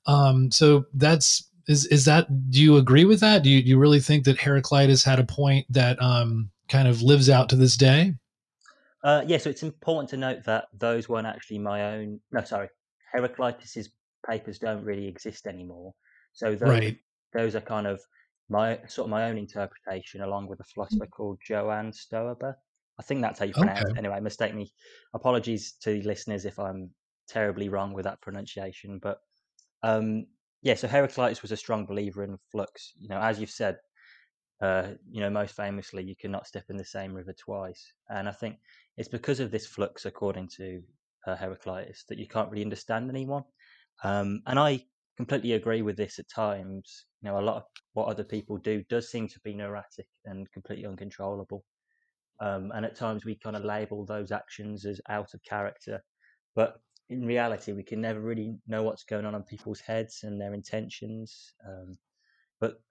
Um, 0.05 0.51
so 0.51 0.85
that's 0.93 1.49
is 1.67 1.85
is 1.87 2.05
that 2.05 2.27
do 2.49 2.61
you 2.61 2.77
agree 2.77 3.05
with 3.05 3.19
that? 3.21 3.43
Do 3.43 3.49
you, 3.49 3.61
do 3.61 3.69
you 3.69 3.79
really 3.79 3.99
think 3.99 4.25
that 4.25 4.39
Heraclitus 4.39 5.03
had 5.03 5.19
a 5.19 5.23
point 5.23 5.65
that 5.69 6.01
um, 6.01 6.49
kind 6.69 6.87
of 6.87 7.01
lives 7.01 7.29
out 7.29 7.49
to 7.49 7.55
this 7.55 7.77
day? 7.77 8.13
Uh, 9.03 9.23
yeah, 9.27 9.37
so 9.37 9.49
it's 9.49 9.63
important 9.63 10.09
to 10.09 10.17
note 10.17 10.43
that 10.45 10.65
those 10.77 11.09
weren't 11.09 11.27
actually 11.27 11.59
my 11.59 11.95
own. 11.95 12.19
No, 12.31 12.43
sorry, 12.43 12.69
Heraclitus's 13.13 13.89
papers 14.25 14.59
don't 14.59 14.83
really 14.83 15.07
exist 15.07 15.45
anymore. 15.47 15.93
So 16.31 16.55
those, 16.55 16.61
Right. 16.61 16.97
those 17.33 17.55
are 17.55 17.61
kind 17.61 17.85
of 17.87 18.01
my 18.49 18.79
sort 18.87 19.07
of 19.07 19.09
my 19.11 19.25
own 19.29 19.37
interpretation, 19.37 20.21
along 20.21 20.47
with 20.47 20.59
a 20.59 20.63
philosopher 20.63 21.05
called 21.07 21.39
Joanne 21.45 21.91
Stoeber. 21.91 22.55
I 22.99 23.03
think 23.03 23.21
that's 23.21 23.39
how 23.39 23.45
you 23.45 23.53
pronounce 23.53 23.81
Okay. 23.81 23.91
it. 23.91 23.97
Anyway, 23.97 24.19
mistake 24.19 24.53
me. 24.53 24.71
Apologies 25.13 25.73
to 25.81 26.01
listeners 26.03 26.45
if 26.45 26.59
I'm 26.59 26.91
terribly 27.27 27.69
wrong 27.69 27.93
with 27.93 28.05
that 28.05 28.21
pronunciation. 28.21 28.99
But 29.01 29.19
um, 29.81 30.27
yeah, 30.63 30.75
so 30.75 30.87
Heraclitus 30.87 31.41
was 31.41 31.51
a 31.51 31.57
strong 31.57 31.85
believer 31.85 32.23
in 32.23 32.37
flux. 32.51 32.93
You 32.97 33.09
know, 33.09 33.19
as 33.19 33.39
you've 33.39 33.49
said, 33.49 33.77
uh, 34.61 34.91
you 35.11 35.19
know, 35.19 35.29
most 35.29 35.55
famously, 35.55 36.03
you 36.03 36.15
cannot 36.15 36.47
step 36.47 36.63
in 36.69 36.77
the 36.77 36.85
same 36.85 37.13
river 37.13 37.33
twice. 37.33 37.91
And 38.09 38.29
I 38.29 38.31
think 38.31 38.55
it's 38.95 39.09
because 39.09 39.41
of 39.41 39.51
this 39.51 39.67
flux, 39.67 40.05
according 40.05 40.47
to 40.57 40.81
uh, 41.27 41.35
Heraclitus, 41.35 42.05
that 42.07 42.17
you 42.17 42.27
can't 42.27 42.49
really 42.49 42.63
understand 42.63 43.09
anyone. 43.09 43.43
Um, 44.05 44.41
and 44.47 44.57
I 44.57 44.85
completely 45.17 45.51
agree 45.51 45.81
with 45.81 45.97
this 45.97 46.17
at 46.17 46.29
times. 46.33 47.07
You 47.21 47.29
know, 47.29 47.39
a 47.39 47.41
lot 47.41 47.57
of 47.57 47.63
what 47.91 48.07
other 48.07 48.23
people 48.23 48.57
do 48.57 48.83
does 48.89 49.11
seem 49.11 49.27
to 49.27 49.39
be 49.41 49.53
neurotic 49.53 50.07
and 50.23 50.49
completely 50.53 50.85
uncontrollable. 50.85 51.65
Um, 52.39 52.71
and 52.73 52.85
at 52.85 52.95
times 52.95 53.25
we 53.25 53.35
kind 53.35 53.57
of 53.57 53.65
label 53.65 54.05
those 54.05 54.31
actions 54.31 54.85
as 54.85 55.01
out 55.09 55.33
of 55.33 55.43
character. 55.43 56.01
But 56.55 56.77
in 57.09 57.25
reality, 57.25 57.73
we 57.73 57.83
can 57.83 58.01
never 58.01 58.19
really 58.19 58.57
know 58.67 58.83
what's 58.83 59.03
going 59.03 59.25
on 59.25 59.35
in 59.35 59.43
people's 59.43 59.81
heads 59.81 60.21
and 60.23 60.39
their 60.39 60.53
intentions. 60.53 61.53
Um, 61.67 61.97
but, 62.59 62.81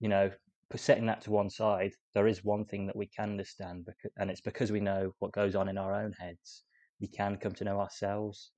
you 0.00 0.08
know, 0.08 0.30
setting 0.74 1.06
that 1.06 1.20
to 1.22 1.30
one 1.30 1.48
side, 1.50 1.92
there 2.14 2.26
is 2.26 2.44
one 2.44 2.64
thing 2.64 2.86
that 2.86 2.96
we 2.96 3.06
can 3.06 3.30
understand, 3.30 3.86
becau- 3.86 4.10
and 4.16 4.30
it's 4.30 4.40
because 4.40 4.72
we 4.72 4.80
know 4.80 5.12
what 5.20 5.32
goes 5.32 5.54
on 5.54 5.68
in 5.68 5.78
our 5.78 5.94
own 5.94 6.12
heads. 6.12 6.64
We 7.00 7.08
can 7.08 7.36
come 7.36 7.52
to 7.52 7.64
know 7.64 7.78
ourselves, 7.78 8.50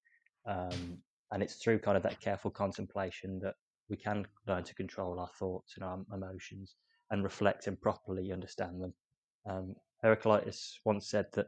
um, 0.49 0.99
and 1.31 1.43
it's 1.43 1.57
through 1.57 1.81
kind 1.81 1.97
of 1.97 2.03
that 2.05 2.21
careful 2.21 2.51
contemplation 2.51 3.39
that 3.41 3.55
we 3.89 3.97
can 3.97 4.27
learn 4.47 4.65
to 4.65 4.75
control 4.75 5.21
our 5.21 5.31
thoughts 5.39 5.75
and 5.77 5.85
our 5.85 5.99
emotions 6.15 6.77
and 7.11 7.23
reflect 7.23 7.67
and 7.67 7.81
properly 7.81 8.33
understand 8.33 8.83
them. 8.83 8.95
Um, 9.49 9.75
Heraclitus 10.03 10.81
once 10.85 11.09
said 11.09 11.27
that 11.35 11.47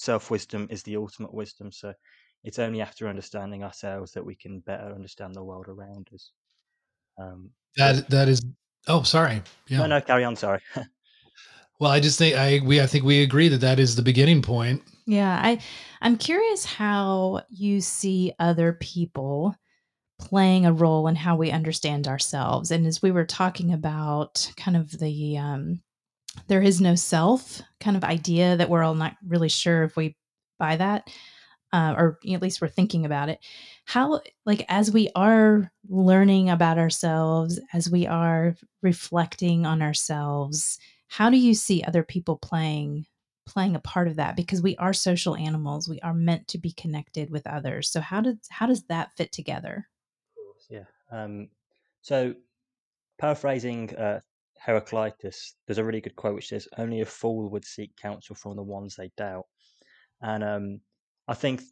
self 0.00 0.30
wisdom 0.30 0.66
is 0.70 0.82
the 0.82 0.96
ultimate 0.96 1.32
wisdom. 1.34 1.70
So 1.70 1.92
it's 2.42 2.58
only 2.58 2.80
after 2.80 3.06
understanding 3.06 3.62
ourselves 3.62 4.12
that 4.12 4.24
we 4.24 4.34
can 4.34 4.60
better 4.60 4.94
understand 4.94 5.34
the 5.34 5.44
world 5.44 5.66
around 5.68 6.08
us. 6.14 6.32
Um, 7.18 7.50
That 7.76 8.08
that 8.08 8.28
is. 8.28 8.40
Oh, 8.88 9.02
sorry. 9.02 9.42
no, 9.68 9.86
no, 9.86 10.00
carry 10.00 10.24
on. 10.24 10.36
Sorry. 10.36 10.60
Well, 11.78 11.90
I 11.90 11.98
just 11.98 12.18
think 12.18 12.36
I 12.36 12.60
we 12.62 12.78
I 12.82 12.86
think 12.86 13.06
we 13.06 13.22
agree 13.22 13.48
that 13.48 13.62
that 13.62 13.78
is 13.78 13.96
the 13.96 14.02
beginning 14.02 14.42
point. 14.42 14.82
Yeah, 15.06 15.40
I 15.42 15.60
I'm 16.02 16.18
curious 16.18 16.66
how 16.66 17.40
you 17.48 17.80
see 17.80 18.34
other 18.38 18.74
people 18.74 19.56
playing 20.18 20.66
a 20.66 20.74
role 20.74 21.08
in 21.08 21.16
how 21.16 21.36
we 21.36 21.50
understand 21.50 22.06
ourselves. 22.06 22.70
And 22.70 22.86
as 22.86 23.00
we 23.00 23.10
were 23.10 23.24
talking 23.24 23.72
about 23.72 24.52
kind 24.58 24.76
of 24.76 24.90
the 24.98 25.38
um 25.38 25.80
there 26.48 26.62
is 26.62 26.80
no 26.80 26.94
self 26.94 27.62
kind 27.80 27.96
of 27.96 28.04
idea 28.04 28.56
that 28.56 28.68
we're 28.68 28.82
all 28.82 28.94
not 28.94 29.16
really 29.26 29.48
sure 29.48 29.84
if 29.84 29.96
we 29.96 30.16
buy 30.58 30.76
that 30.76 31.08
uh, 31.72 31.94
or 31.96 32.18
at 32.30 32.42
least 32.42 32.60
we're 32.60 32.68
thinking 32.68 33.06
about 33.06 33.28
it. 33.28 33.38
How 33.84 34.20
like 34.44 34.64
as 34.68 34.90
we 34.90 35.08
are 35.14 35.70
learning 35.88 36.50
about 36.50 36.78
ourselves 36.78 37.60
as 37.72 37.90
we 37.90 38.06
are 38.06 38.56
reflecting 38.82 39.66
on 39.66 39.82
ourselves 39.82 40.78
how 41.10 41.28
do 41.28 41.36
you 41.36 41.54
see 41.54 41.82
other 41.82 42.04
people 42.04 42.36
playing 42.36 43.04
playing 43.44 43.74
a 43.74 43.80
part 43.80 44.06
of 44.06 44.14
that? 44.16 44.36
Because 44.36 44.62
we 44.62 44.76
are 44.76 44.92
social 44.92 45.34
animals. 45.34 45.88
We 45.88 45.98
are 46.00 46.14
meant 46.14 46.46
to 46.48 46.58
be 46.58 46.72
connected 46.72 47.30
with 47.30 47.48
others. 47.48 47.90
So 47.90 48.00
how 48.00 48.20
does 48.20 48.36
how 48.48 48.66
does 48.66 48.84
that 48.84 49.10
fit 49.16 49.32
together? 49.32 49.88
Yeah. 50.68 50.84
Um, 51.10 51.48
so, 52.00 52.34
paraphrasing 53.18 53.94
uh, 53.96 54.20
Heraclitus, 54.64 55.56
there's 55.66 55.78
a 55.78 55.84
really 55.84 56.00
good 56.00 56.16
quote 56.16 56.34
which 56.34 56.48
says, 56.48 56.68
"Only 56.76 57.00
a 57.00 57.06
fool 57.06 57.50
would 57.50 57.64
seek 57.64 57.96
counsel 57.96 58.36
from 58.36 58.56
the 58.56 58.62
ones 58.62 58.96
they 58.96 59.10
doubt." 59.16 59.46
And 60.22 60.44
um, 60.44 60.80
I 61.28 61.34
think 61.34 61.62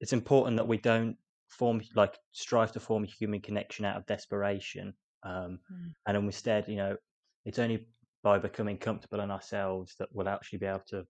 it's 0.00 0.12
important 0.12 0.56
that 0.56 0.68
we 0.68 0.78
don't 0.78 1.16
form 1.48 1.80
like 1.94 2.18
strive 2.32 2.72
to 2.72 2.80
form 2.80 3.04
a 3.04 3.06
human 3.06 3.40
connection 3.40 3.84
out 3.84 3.96
of 3.96 4.06
desperation, 4.06 4.94
um, 5.22 5.60
Mm. 5.70 5.94
and 6.06 6.16
instead, 6.16 6.68
you 6.68 6.76
know, 6.76 6.96
it's 7.44 7.58
only 7.58 7.88
by 8.22 8.38
becoming 8.38 8.78
comfortable 8.78 9.20
in 9.20 9.30
ourselves 9.30 9.94
that 9.98 10.08
we'll 10.12 10.28
actually 10.28 10.58
be 10.58 10.66
able 10.66 10.80
to 10.88 11.06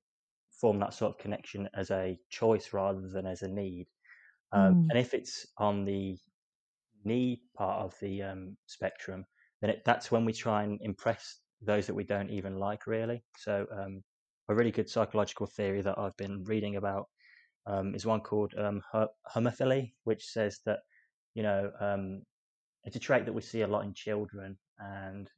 form 0.60 0.78
that 0.80 0.94
sort 0.94 1.12
of 1.12 1.18
connection 1.18 1.68
as 1.74 1.90
a 1.90 2.18
choice 2.30 2.72
rather 2.72 3.08
than 3.08 3.26
as 3.26 3.42
a 3.42 3.48
need. 3.48 3.86
Um, 4.52 4.72
Mm. 4.74 4.88
and 4.90 4.98
if 4.98 5.14
it's 5.14 5.46
on 5.58 5.84
the 5.84 6.18
need 7.04 7.40
part 7.56 7.82
of 7.84 7.98
the 8.00 8.22
um, 8.22 8.56
spectrum, 8.66 9.24
then 9.60 9.70
it, 9.70 9.82
that's 9.84 10.10
when 10.10 10.24
we 10.24 10.32
try 10.32 10.62
and 10.62 10.78
impress 10.82 11.40
those 11.60 11.86
that 11.86 11.94
we 11.94 12.04
don't 12.04 12.30
even 12.30 12.58
like, 12.58 12.86
really. 12.86 13.22
So, 13.36 13.66
um, 13.76 14.02
a 14.48 14.54
really 14.54 14.70
good 14.70 14.88
psychological 14.88 15.46
theory 15.46 15.82
that 15.82 15.98
I've 15.98 16.16
been 16.16 16.44
reading 16.44 16.76
about 16.76 17.06
um, 17.66 17.94
is 17.94 18.06
one 18.06 18.20
called 18.20 18.54
um, 18.56 18.80
homophily, 19.34 19.92
which 20.04 20.24
says 20.24 20.60
that, 20.64 20.78
you 21.34 21.42
know, 21.42 21.70
um, 21.80 22.22
it's 22.84 22.96
a 22.96 23.00
trait 23.00 23.26
that 23.26 23.32
we 23.34 23.42
see 23.42 23.60
a 23.60 23.66
lot 23.66 23.84
in 23.84 23.92
children 23.92 24.56
and 24.78 25.28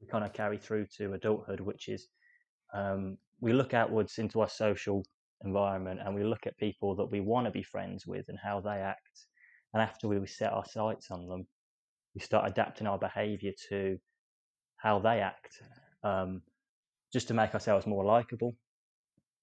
we 0.00 0.06
kind 0.06 0.24
of 0.24 0.32
carry 0.32 0.58
through 0.58 0.86
to 0.98 1.14
adulthood, 1.14 1.60
which 1.60 1.88
is 1.88 2.08
um, 2.74 3.16
we 3.40 3.52
look 3.52 3.74
outwards 3.74 4.18
into 4.18 4.40
our 4.40 4.48
social 4.48 5.02
environment 5.44 6.00
and 6.04 6.14
we 6.14 6.22
look 6.22 6.46
at 6.46 6.56
people 6.58 6.94
that 6.96 7.10
we 7.10 7.20
want 7.20 7.46
to 7.46 7.50
be 7.50 7.62
friends 7.62 8.06
with 8.06 8.26
and 8.28 8.38
how 8.42 8.60
they 8.60 8.78
act. 8.78 9.26
And 9.74 9.82
after 9.82 10.06
we 10.08 10.24
set 10.26 10.52
our 10.52 10.64
sights 10.64 11.10
on 11.10 11.26
them, 11.26 11.46
we 12.16 12.20
start 12.22 12.48
adapting 12.48 12.86
our 12.86 12.98
behavior 12.98 13.52
to 13.68 13.98
how 14.78 14.98
they 14.98 15.20
act, 15.20 15.60
um, 16.02 16.40
just 17.12 17.28
to 17.28 17.34
make 17.34 17.52
ourselves 17.52 17.86
more 17.86 18.04
likable. 18.04 18.56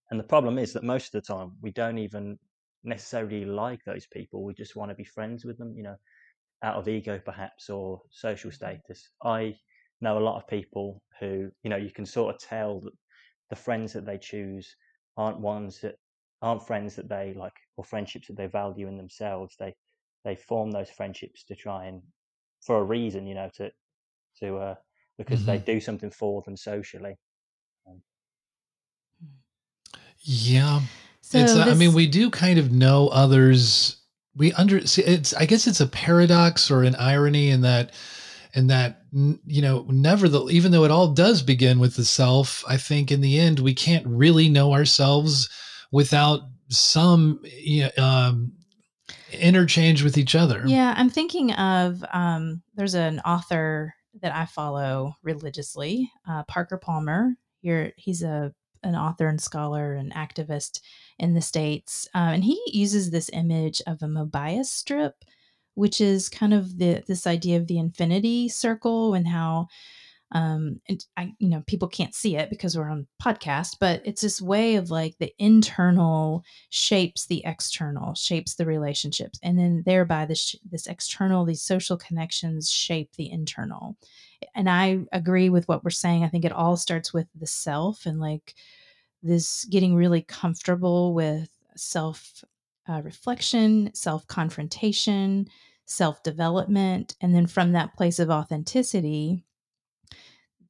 And 0.09 0.19
the 0.19 0.23
problem 0.25 0.57
is 0.57 0.73
that 0.73 0.83
most 0.83 1.13
of 1.13 1.21
the 1.21 1.33
time 1.33 1.51
we 1.61 1.71
don't 1.71 1.99
even 1.99 2.39
necessarily 2.83 3.45
like 3.45 3.79
those 3.85 4.07
people. 4.07 4.43
We 4.43 4.55
just 4.55 4.75
want 4.75 4.89
to 4.89 4.95
be 4.95 5.03
friends 5.03 5.45
with 5.45 5.59
them, 5.59 5.75
you 5.77 5.83
know, 5.83 5.95
out 6.63 6.75
of 6.75 6.87
ego 6.87 7.21
perhaps 7.23 7.69
or 7.69 8.01
social 8.09 8.51
status. 8.51 9.07
I 9.23 9.55
know 10.01 10.17
a 10.17 10.27
lot 10.27 10.37
of 10.37 10.47
people 10.47 11.03
who, 11.19 11.51
you 11.61 11.69
know, 11.69 11.77
you 11.77 11.91
can 11.91 12.07
sort 12.07 12.33
of 12.33 12.41
tell 12.41 12.81
that 12.81 12.93
the 13.51 13.55
friends 13.55 13.93
that 13.93 14.05
they 14.05 14.17
choose 14.17 14.75
aren't 15.15 15.39
ones 15.39 15.79
that 15.81 15.95
aren't 16.41 16.65
friends 16.65 16.95
that 16.95 17.07
they 17.07 17.35
like 17.37 17.53
or 17.77 17.83
friendships 17.83 18.27
that 18.27 18.35
they 18.35 18.47
value 18.47 18.87
in 18.87 18.97
themselves. 18.97 19.55
They 19.59 19.75
they 20.25 20.35
form 20.35 20.71
those 20.71 20.89
friendships 20.89 21.43
to 21.45 21.55
try 21.55 21.85
and 21.85 22.01
for 22.65 22.77
a 22.79 22.83
reason, 22.83 23.27
you 23.27 23.35
know, 23.35 23.49
to 23.55 23.71
to 24.39 24.57
uh 24.57 24.75
because 25.17 25.45
they 25.45 25.59
Mhm. 25.59 25.65
do 25.65 25.79
something 25.79 26.11
for 26.11 26.41
them 26.43 26.57
socially. 26.57 27.17
Yeah. 30.21 30.81
so 31.21 31.39
It's 31.39 31.55
uh, 31.55 31.65
I 31.69 31.73
mean 31.73 31.93
we 31.93 32.07
do 32.07 32.29
kind 32.29 32.59
of 32.59 32.71
know 32.71 33.07
others 33.09 33.97
we 34.35 34.53
under 34.53 34.85
see, 34.87 35.03
it's 35.03 35.33
I 35.33 35.45
guess 35.45 35.67
it's 35.67 35.81
a 35.81 35.87
paradox 35.87 36.71
or 36.71 36.83
an 36.83 36.95
irony 36.95 37.49
in 37.49 37.61
that 37.61 37.93
in 38.53 38.67
that 38.67 39.01
you 39.11 39.61
know 39.61 39.85
never 39.89 40.29
the 40.29 40.45
even 40.49 40.71
though 40.71 40.83
it 40.85 40.91
all 40.91 41.09
does 41.13 41.41
begin 41.41 41.79
with 41.79 41.95
the 41.95 42.05
self 42.05 42.63
I 42.67 42.77
think 42.77 43.11
in 43.11 43.21
the 43.21 43.39
end 43.39 43.59
we 43.59 43.73
can't 43.73 44.05
really 44.07 44.49
know 44.49 44.73
ourselves 44.73 45.49
without 45.91 46.41
some 46.69 47.39
you 47.43 47.89
know, 47.97 48.03
um, 48.03 48.53
interchange 49.31 50.03
with 50.03 50.17
each 50.17 50.35
other. 50.35 50.63
Yeah, 50.65 50.93
I'm 50.95 51.09
thinking 51.09 51.51
of 51.53 52.03
um, 52.13 52.61
there's 52.75 52.93
an 52.93 53.19
author 53.21 53.93
that 54.21 54.33
I 54.33 54.45
follow 54.45 55.15
religiously, 55.23 56.11
uh, 56.27 56.43
Parker 56.43 56.77
Palmer. 56.77 57.35
Here, 57.59 57.93
he's 57.97 58.23
a 58.23 58.53
an 58.83 58.95
author 58.95 59.29
and 59.29 59.39
scholar 59.39 59.93
and 59.93 60.13
activist 60.13 60.81
in 61.17 61.33
the 61.33 61.41
states, 61.41 62.07
uh, 62.13 62.31
and 62.33 62.43
he 62.43 62.61
uses 62.67 63.11
this 63.11 63.29
image 63.31 63.81
of 63.87 64.01
a 64.01 64.07
Mobius 64.07 64.65
strip, 64.65 65.23
which 65.73 66.01
is 66.01 66.27
kind 66.27 66.53
of 66.53 66.77
the 66.77 67.03
this 67.07 67.25
idea 67.25 67.57
of 67.57 67.67
the 67.67 67.79
infinity 67.79 68.49
circle 68.49 69.13
and 69.13 69.27
how 69.27 69.67
um 70.33 70.79
and 70.87 71.05
i 71.17 71.31
you 71.39 71.49
know 71.49 71.63
people 71.67 71.87
can't 71.87 72.13
see 72.15 72.35
it 72.35 72.49
because 72.49 72.77
we're 72.77 72.89
on 72.89 73.07
podcast 73.21 73.77
but 73.79 74.01
it's 74.05 74.21
this 74.21 74.41
way 74.41 74.75
of 74.75 74.91
like 74.91 75.15
the 75.19 75.33
internal 75.39 76.43
shapes 76.69 77.25
the 77.25 77.41
external 77.45 78.13
shapes 78.15 78.55
the 78.55 78.65
relationships 78.65 79.39
and 79.43 79.57
then 79.57 79.83
thereby 79.85 80.25
this 80.25 80.55
this 80.69 80.87
external 80.87 81.45
these 81.45 81.61
social 81.61 81.97
connections 81.97 82.69
shape 82.69 83.11
the 83.15 83.31
internal 83.31 83.95
and 84.55 84.69
i 84.69 84.99
agree 85.11 85.49
with 85.49 85.67
what 85.67 85.83
we're 85.83 85.89
saying 85.89 86.23
i 86.23 86.27
think 86.27 86.45
it 86.45 86.51
all 86.51 86.75
starts 86.75 87.13
with 87.13 87.27
the 87.39 87.47
self 87.47 88.05
and 88.05 88.19
like 88.19 88.55
this 89.21 89.65
getting 89.65 89.95
really 89.95 90.21
comfortable 90.21 91.13
with 91.13 91.49
self 91.75 92.43
uh, 92.89 93.01
reflection 93.01 93.89
self 93.93 94.27
confrontation 94.27 95.47
self 95.85 96.23
development. 96.23 97.15
And 97.21 97.33
then 97.35 97.47
from 97.47 97.71
that 97.71 97.93
place 97.95 98.19
of 98.19 98.29
authenticity, 98.29 99.43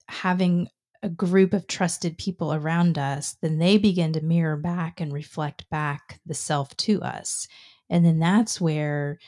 having 0.07 0.67
a 1.01 1.09
group 1.09 1.53
of 1.53 1.67
trusted 1.67 2.17
people 2.17 2.53
around 2.53 2.97
us, 2.97 3.35
then 3.41 3.57
they 3.57 3.77
begin 3.77 4.13
to 4.13 4.21
mirror 4.21 4.55
back 4.55 5.01
and 5.01 5.11
reflect 5.11 5.69
back 5.69 6.19
the 6.25 6.33
self 6.33 6.75
to 6.77 7.01
us. 7.01 7.47
And 7.89 8.05
then 8.05 8.19
that's 8.19 8.61
where 8.61 9.19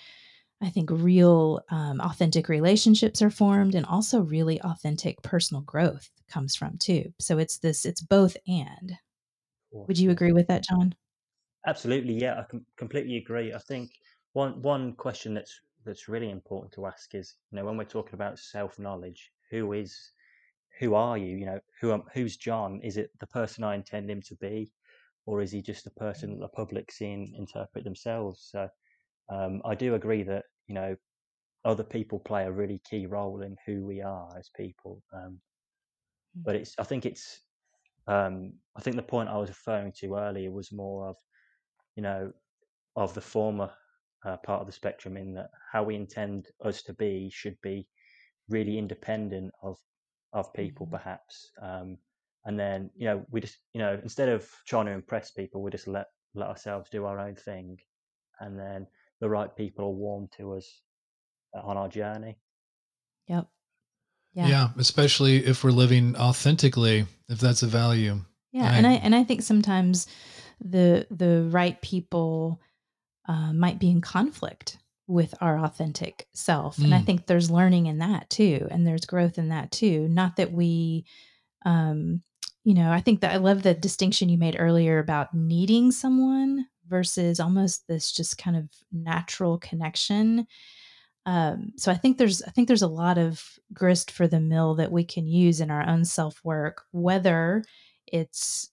I 0.61 0.69
think 0.69 0.89
real, 0.89 1.61
um, 1.69 1.99
authentic 1.99 2.47
relationships 2.47 3.21
are 3.21 3.29
formed 3.29 3.75
and 3.75 3.85
also 3.85 4.21
really 4.21 4.61
authentic 4.61 5.21
personal 5.21 5.61
growth 5.61 6.09
comes 6.29 6.55
from 6.55 6.77
too. 6.77 7.13
So 7.19 7.37
it's 7.37 7.57
this, 7.57 7.85
it's 7.85 8.01
both 8.01 8.37
and. 8.47 8.97
Would 9.71 9.99
you 9.99 10.11
agree 10.11 10.31
with 10.31 10.47
that, 10.47 10.63
Jon? 10.63 10.95
Absolutely, 11.67 12.13
yeah, 12.13 12.39
I 12.39 12.43
com- 12.49 12.65
completely 12.77 13.17
agree. 13.17 13.53
I 13.53 13.57
think 13.57 13.91
one 14.33 14.61
one 14.61 14.93
question 14.93 15.33
that's 15.33 15.59
that's 15.83 16.07
really 16.07 16.29
important 16.29 16.73
to 16.73 16.85
ask 16.85 17.13
is, 17.13 17.35
you 17.51 17.57
know, 17.57 17.65
when 17.65 17.77
we're 17.77 17.83
talking 17.83 18.13
about 18.13 18.39
self 18.39 18.79
knowledge, 18.79 19.31
who 19.51 19.73
is, 19.73 20.11
who 20.79 20.95
are 20.95 21.17
you? 21.17 21.37
You 21.37 21.45
know, 21.45 21.59
who 21.81 21.93
am, 21.93 22.03
who's 22.13 22.37
Jon? 22.37 22.81
Is 22.83 22.97
it 22.97 23.09
the 23.19 23.27
person 23.27 23.63
I 23.63 23.75
intend 23.75 24.09
him 24.09 24.21
to 24.23 24.35
be, 24.35 24.71
or 25.25 25.41
is 25.41 25.51
he 25.51 25.61
just 25.61 25.87
a 25.87 25.91
person 25.91 26.39
the 26.39 26.47
public 26.49 26.91
see 26.91 27.11
and 27.11 27.35
interpret 27.35 27.83
themselves? 27.83 28.47
So, 28.51 28.67
um, 29.29 29.61
I 29.65 29.75
do 29.75 29.95
agree 29.95 30.23
that 30.23 30.45
you 30.67 30.75
know, 30.75 30.95
other 31.63 31.83
people 31.83 32.19
play 32.19 32.45
a 32.45 32.51
really 32.51 32.81
key 32.89 33.05
role 33.05 33.41
in 33.41 33.55
who 33.65 33.85
we 33.85 34.01
are 34.01 34.29
as 34.37 34.49
people. 34.55 35.01
Um, 35.13 35.39
but 36.35 36.55
it's, 36.55 36.75
I 36.77 36.83
think 36.83 37.05
it's, 37.05 37.41
um, 38.07 38.53
I 38.75 38.81
think 38.81 38.97
the 38.97 39.03
point 39.03 39.29
I 39.29 39.37
was 39.37 39.49
referring 39.49 39.93
to 39.99 40.15
earlier 40.15 40.51
was 40.51 40.71
more 40.71 41.07
of 41.07 41.15
you 41.95 42.03
know, 42.03 42.31
of 42.95 43.13
the 43.13 43.21
former 43.21 43.71
uh, 44.25 44.37
part 44.37 44.61
of 44.61 44.67
the 44.67 44.73
spectrum 44.73 45.17
in 45.17 45.33
that 45.33 45.49
how 45.71 45.83
we 45.83 45.95
intend 45.95 46.47
us 46.63 46.81
to 46.83 46.93
be 46.93 47.29
should 47.31 47.57
be 47.61 47.87
really 48.49 48.77
independent 48.77 49.51
of 49.63 49.77
of 50.35 50.53
people, 50.53 50.85
Mm-hmm. 50.85 50.95
perhaps. 50.97 51.51
Um, 51.61 51.97
and 52.45 52.59
then 52.59 52.91
you 52.95 53.05
know 53.07 53.25
we 53.31 53.41
just 53.41 53.57
you 53.73 53.79
know 53.81 53.99
instead 54.03 54.29
of 54.29 54.47
trying 54.67 54.85
to 54.85 54.91
impress 54.91 55.31
people, 55.31 55.63
we 55.63 55.71
just 55.71 55.87
let 55.87 56.07
let 56.35 56.47
ourselves 56.49 56.89
do 56.91 57.05
our 57.05 57.19
own 57.19 57.35
thing, 57.35 57.79
and 58.39 58.59
then 58.59 58.85
the 59.21 59.29
right 59.29 59.55
people 59.55 59.85
are 59.85 59.89
warm 60.05 60.27
to 60.37 60.53
us 60.53 60.81
uh, 61.57 61.61
on 61.61 61.77
our 61.77 61.87
journey. 61.89 62.37
Yep. 63.27 63.47
Yeah. 64.33 64.47
Yeah, 64.47 64.69
especially 64.77 65.37
if 65.45 65.63
we're 65.63 65.71
living 65.71 66.15
authentically, 66.17 67.05
if 67.29 67.39
that's 67.39 67.63
a 67.63 67.67
value. 67.67 68.19
Yeah, 68.51 68.65
I- 68.69 68.75
and 68.77 68.85
I 68.87 68.93
and 69.05 69.15
I 69.15 69.23
think 69.23 69.41
sometimes 69.41 70.07
the 70.63 71.07
the 71.09 71.47
right 71.49 71.81
people 71.81 72.59
uh, 73.27 73.53
might 73.53 73.79
be 73.79 73.89
in 73.89 74.01
conflict 74.01 74.77
with 75.07 75.35
our 75.41 75.59
authentic 75.59 76.27
self, 76.33 76.83
and 76.83 76.93
I 76.95 76.99
Mm. 76.99 77.05
think 77.05 77.25
there's 77.27 77.51
learning 77.51 77.87
in 77.87 77.99
that 77.99 78.29
too, 78.29 78.67
and 78.71 78.85
there's 78.87 79.05
growth 79.05 79.37
in 79.37 79.49
that 79.49 79.71
too. 79.71 80.07
Not 80.09 80.35
that 80.37 80.51
we, 80.51 81.05
um, 81.65 82.23
you 82.65 82.73
know, 82.75 82.91
I 82.91 83.01
think 83.01 83.21
that 83.21 83.33
I 83.33 83.37
love 83.37 83.63
the 83.63 83.73
distinction 83.75 84.29
you 84.29 84.37
made 84.37 84.57
earlier 84.59 84.99
about 84.99 85.33
needing 85.33 85.91
someone 85.91 86.67
versus 86.87 87.39
almost 87.39 87.87
this 87.87 88.11
just 88.11 88.37
kind 88.37 88.57
of 88.57 88.69
natural 88.91 89.59
connection. 89.59 90.47
Um, 91.25 91.71
so 91.77 91.91
I 91.91 91.95
think 91.95 92.17
there's 92.17 92.43
I 92.43 92.51
think 92.51 92.67
there's 92.67 92.83
a 92.83 92.87
lot 92.87 93.17
of 93.17 93.57
grist 93.73 94.11
for 94.11 94.27
the 94.27 94.39
mill 94.39 94.75
that 94.75 94.91
we 94.91 95.03
can 95.03 95.27
use 95.27 95.59
in 95.59 95.71
our 95.71 95.87
own 95.87 96.05
self 96.05 96.43
work, 96.43 96.83
whether 96.91 97.63
it's 98.07 98.71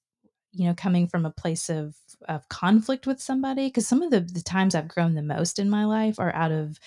you 0.52 0.66
know 0.66 0.74
coming 0.74 1.08
from 1.08 1.26
a 1.26 1.32
place 1.32 1.70
of 1.70 1.96
of 2.28 2.48
conflict 2.48 3.06
with 3.06 3.20
somebody 3.20 3.68
because 3.68 3.86
some 3.86 4.02
of 4.02 4.10
the, 4.10 4.20
the 4.20 4.42
times 4.42 4.74
i've 4.74 4.88
grown 4.88 5.14
the 5.14 5.22
most 5.22 5.58
in 5.58 5.68
my 5.70 5.84
life 5.84 6.18
are 6.18 6.34
out 6.34 6.52
of 6.52 6.78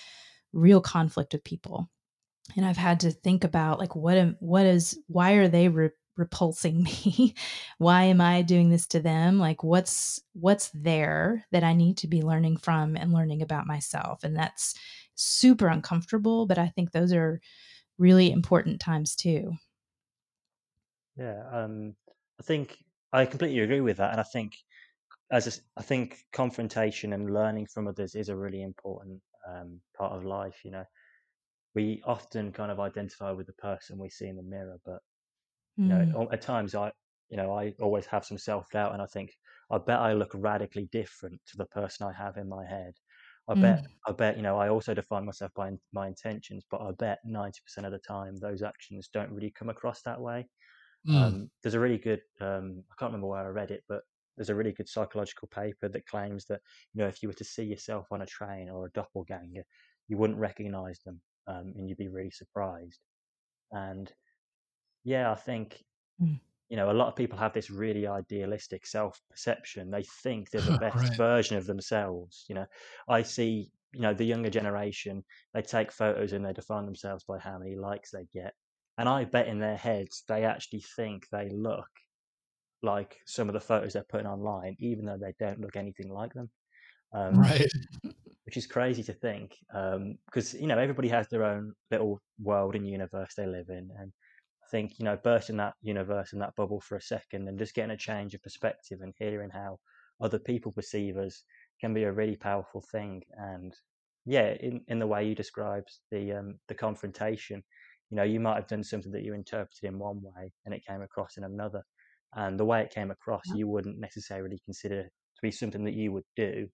real 0.52 0.80
conflict 0.80 1.32
with 1.32 1.44
people. 1.44 1.88
And 2.56 2.64
i've 2.64 2.76
had 2.76 3.00
to 3.00 3.10
think 3.10 3.44
about 3.44 3.78
like 3.78 3.96
what 3.96 4.16
am 4.16 4.36
what 4.40 4.66
is 4.66 4.98
why 5.08 5.32
are 5.32 5.48
they 5.48 5.68
re- 5.68 5.90
repulsing 6.16 6.82
me? 6.84 7.34
Why 7.78 8.04
am 8.04 8.20
i 8.20 8.42
doing 8.42 8.70
this 8.70 8.86
to 8.88 9.00
them? 9.00 9.38
Like 9.38 9.62
what's 9.62 10.22
what's 10.32 10.70
there 10.74 11.44
that 11.52 11.64
i 11.64 11.74
need 11.74 11.98
to 11.98 12.08
be 12.08 12.22
learning 12.22 12.58
from 12.58 12.96
and 12.96 13.12
learning 13.12 13.42
about 13.42 13.66
myself? 13.66 14.24
And 14.24 14.36
that's 14.36 14.74
super 15.14 15.68
uncomfortable 15.68 16.46
but 16.46 16.58
i 16.58 16.68
think 16.68 16.92
those 16.92 17.12
are 17.12 17.40
really 17.98 18.30
important 18.30 18.80
times 18.80 19.14
too. 19.14 19.54
Yeah, 21.16 21.42
um, 21.50 21.96
I 22.38 22.42
think 22.42 22.84
I 23.12 23.24
completely 23.26 23.60
agree 23.60 23.80
with 23.80 23.96
that, 23.98 24.12
and 24.12 24.20
I 24.20 24.24
think 24.24 24.56
as 25.30 25.46
a 25.46 25.60
I 25.76 25.82
think 25.82 26.24
confrontation 26.32 27.12
and 27.12 27.32
learning 27.32 27.66
from 27.66 27.88
others 27.88 28.14
is 28.14 28.28
a 28.28 28.36
really 28.36 28.62
important 28.62 29.22
um, 29.48 29.80
part 29.96 30.12
of 30.12 30.24
life. 30.24 30.64
You 30.64 30.72
know, 30.72 30.84
we 31.74 32.02
often 32.06 32.52
kind 32.52 32.72
of 32.72 32.80
identify 32.80 33.32
with 33.32 33.46
the 33.46 33.54
person 33.54 33.98
we 33.98 34.10
see 34.10 34.28
in 34.28 34.36
the 34.36 34.42
mirror, 34.42 34.78
but 34.84 35.02
you 35.84 35.90
know, 35.90 36.04
Mm, 36.04 36.14
o- 36.14 36.30
at 36.32 36.42
times 36.42 36.74
I, 36.74 36.92
you 37.28 37.36
know, 37.36 37.52
I 37.52 37.72
always 37.80 38.06
have 38.06 38.24
some 38.24 38.38
self 38.38 38.70
doubt, 38.70 38.92
and 38.92 39.02
I 39.02 39.06
think 39.06 39.32
I 39.70 39.78
bet 39.78 40.00
I 40.00 40.12
look 40.14 40.32
radically 40.34 40.86
different 40.92 41.40
to 41.48 41.56
the 41.58 41.66
person 41.66 42.06
I 42.06 42.12
have 42.12 42.36
in 42.36 42.48
my 42.48 42.66
head. 42.66 42.94
I 43.48 43.54
bet, 43.54 43.80
mm, 43.80 43.96
I 44.06 44.12
bet, 44.12 44.36
you 44.36 44.42
know, 44.42 44.58
I 44.58 44.68
also 44.68 44.94
define 44.94 45.24
myself 45.26 45.52
by 45.54 45.68
in- 45.68 45.80
my 45.92 46.08
intentions, 46.08 46.64
but 46.70 46.80
I 46.82 46.92
bet 46.92 47.20
ninety 47.24 47.60
percent 47.64 47.86
of 47.86 47.92
the 47.92 47.98
time 48.00 48.36
those 48.36 48.62
actions 48.62 49.08
don't 49.12 49.32
really 49.32 49.50
come 49.52 49.68
across 49.70 50.02
that 50.02 50.20
way. 50.20 50.48
Mm. 51.06 51.36
Um, 51.36 51.50
there's 51.62 51.74
a 51.74 51.80
really 51.80 51.98
good, 51.98 52.22
um, 52.40 52.84
I 52.90 52.94
can't 52.98 53.10
remember 53.10 53.28
where 53.28 53.46
I 53.46 53.48
read 53.50 53.70
it, 53.70 53.84
but 53.88 54.02
there's 54.36 54.50
a 54.50 54.54
really 54.54 54.72
good 54.72 54.88
psychological 54.88 55.48
paper 55.48 55.88
that 55.88 56.06
claims 56.06 56.46
that, 56.46 56.60
you 56.92 57.00
know, 57.02 57.08
if 57.08 57.22
you 57.22 57.28
were 57.28 57.34
to 57.34 57.44
see 57.44 57.64
yourself 57.64 58.08
on 58.12 58.22
a 58.22 58.26
train 58.26 58.68
or 58.70 58.86
a 58.86 58.92
doppelganger, 58.92 59.64
you 60.08 60.16
wouldn't 60.18 60.38
recognize 60.38 61.00
them, 61.04 61.20
um, 61.46 61.72
and 61.76 61.88
you'd 61.88 61.98
be 61.98 62.08
really 62.08 62.30
surprised. 62.30 63.00
And 63.72 64.12
yeah, 65.04 65.30
I 65.32 65.34
think, 65.36 65.84
Mm. 66.20 66.40
you 66.68 66.76
know, 66.76 66.90
a 66.90 66.94
lot 66.94 67.08
of 67.08 67.16
people 67.16 67.38
have 67.38 67.52
this 67.52 67.70
really 67.70 68.06
idealistic 68.06 68.86
self 68.86 69.22
perception. 69.30 69.90
They 69.90 70.02
think 70.04 70.50
they're 70.50 70.62
the 70.62 70.72
best 70.80 71.10
Right. 71.10 71.16
version 71.16 71.56
of 71.56 71.66
themselves. 71.66 72.44
You 72.48 72.56
know, 72.56 72.66
I 73.08 73.22
see, 73.22 73.72
you 73.92 74.00
know, 74.00 74.14
the 74.14 74.24
younger 74.24 74.50
generation, 74.50 75.24
they 75.54 75.62
take 75.62 75.92
photos 75.92 76.32
and 76.32 76.44
they 76.44 76.52
define 76.52 76.84
themselves 76.86 77.24
by 77.24 77.38
how 77.38 77.58
many 77.58 77.76
likes 77.76 78.10
they 78.10 78.26
get. 78.32 78.54
And 78.98 79.08
I 79.08 79.24
bet 79.24 79.48
in 79.48 79.60
their 79.60 79.76
heads, 79.76 80.24
they 80.28 80.44
actually 80.44 80.80
think 80.80 81.28
they 81.30 81.50
look 81.50 81.88
like 82.86 83.18
some 83.26 83.48
of 83.50 83.54
the 83.54 83.60
photos 83.60 83.94
they're 83.94 84.06
putting 84.10 84.28
online, 84.28 84.76
even 84.80 85.06
though 85.06 85.18
they 85.18 85.34
don't 85.40 85.60
look 85.60 85.76
anything 85.76 86.10
like 86.10 86.34
them. 86.34 86.50
Um, 87.12 87.48
Right. 87.48 87.70
which 88.44 88.56
is 88.56 88.66
crazy 88.66 89.02
to 89.02 89.12
think 89.12 89.56
because 90.26 90.54
you 90.54 90.66
know 90.66 90.78
everybody 90.78 91.08
has 91.08 91.28
their 91.28 91.44
own 91.44 91.72
little 91.90 92.20
world 92.38 92.74
and 92.74 92.88
universe 92.88 93.34
they 93.36 93.46
live 93.46 93.68
in 93.68 93.90
and 93.98 94.12
i 94.62 94.66
think 94.70 94.98
you 94.98 95.04
know 95.04 95.16
bursting 95.16 95.56
that 95.56 95.74
universe 95.82 96.32
and 96.32 96.40
that 96.40 96.54
bubble 96.56 96.80
for 96.80 96.96
a 96.96 97.02
second 97.02 97.48
and 97.48 97.58
just 97.58 97.74
getting 97.74 97.90
a 97.90 97.96
change 97.96 98.34
of 98.34 98.42
perspective 98.42 99.00
and 99.02 99.14
hearing 99.18 99.50
how 99.50 99.78
other 100.20 100.38
people 100.38 100.72
perceive 100.72 101.16
us 101.16 101.42
can 101.80 101.92
be 101.92 102.04
a 102.04 102.12
really 102.12 102.36
powerful 102.36 102.82
thing 102.92 103.22
and 103.32 103.74
yeah 104.24 104.54
in, 104.60 104.84
in 104.88 104.98
the 104.98 105.06
way 105.06 105.26
you 105.26 105.34
described 105.34 105.90
the 106.10 106.32
um, 106.32 106.58
the 106.68 106.74
confrontation 106.74 107.62
you 108.10 108.16
know 108.16 108.22
you 108.22 108.40
might 108.40 108.54
have 108.56 108.68
done 108.68 108.84
something 108.84 109.12
that 109.12 109.22
you 109.24 109.34
interpreted 109.34 109.84
in 109.84 109.98
one 109.98 110.20
way 110.22 110.52
and 110.64 110.74
it 110.74 110.84
came 110.86 111.02
across 111.02 111.36
in 111.36 111.44
another 111.44 111.82
and 112.36 112.60
the 112.60 112.64
way 112.66 112.82
it 112.82 112.90
came 112.92 113.10
across 113.10 113.44
Yep. 113.44 113.54
you 113.54 113.68
wouldn't 113.68 113.98
necessarily 113.98 114.58
consider 114.66 115.04
to 115.04 115.42
be 115.42 115.50
something 115.52 115.84
that 115.84 115.94
you 115.94 116.12
would 116.12 116.24
do 116.36 116.68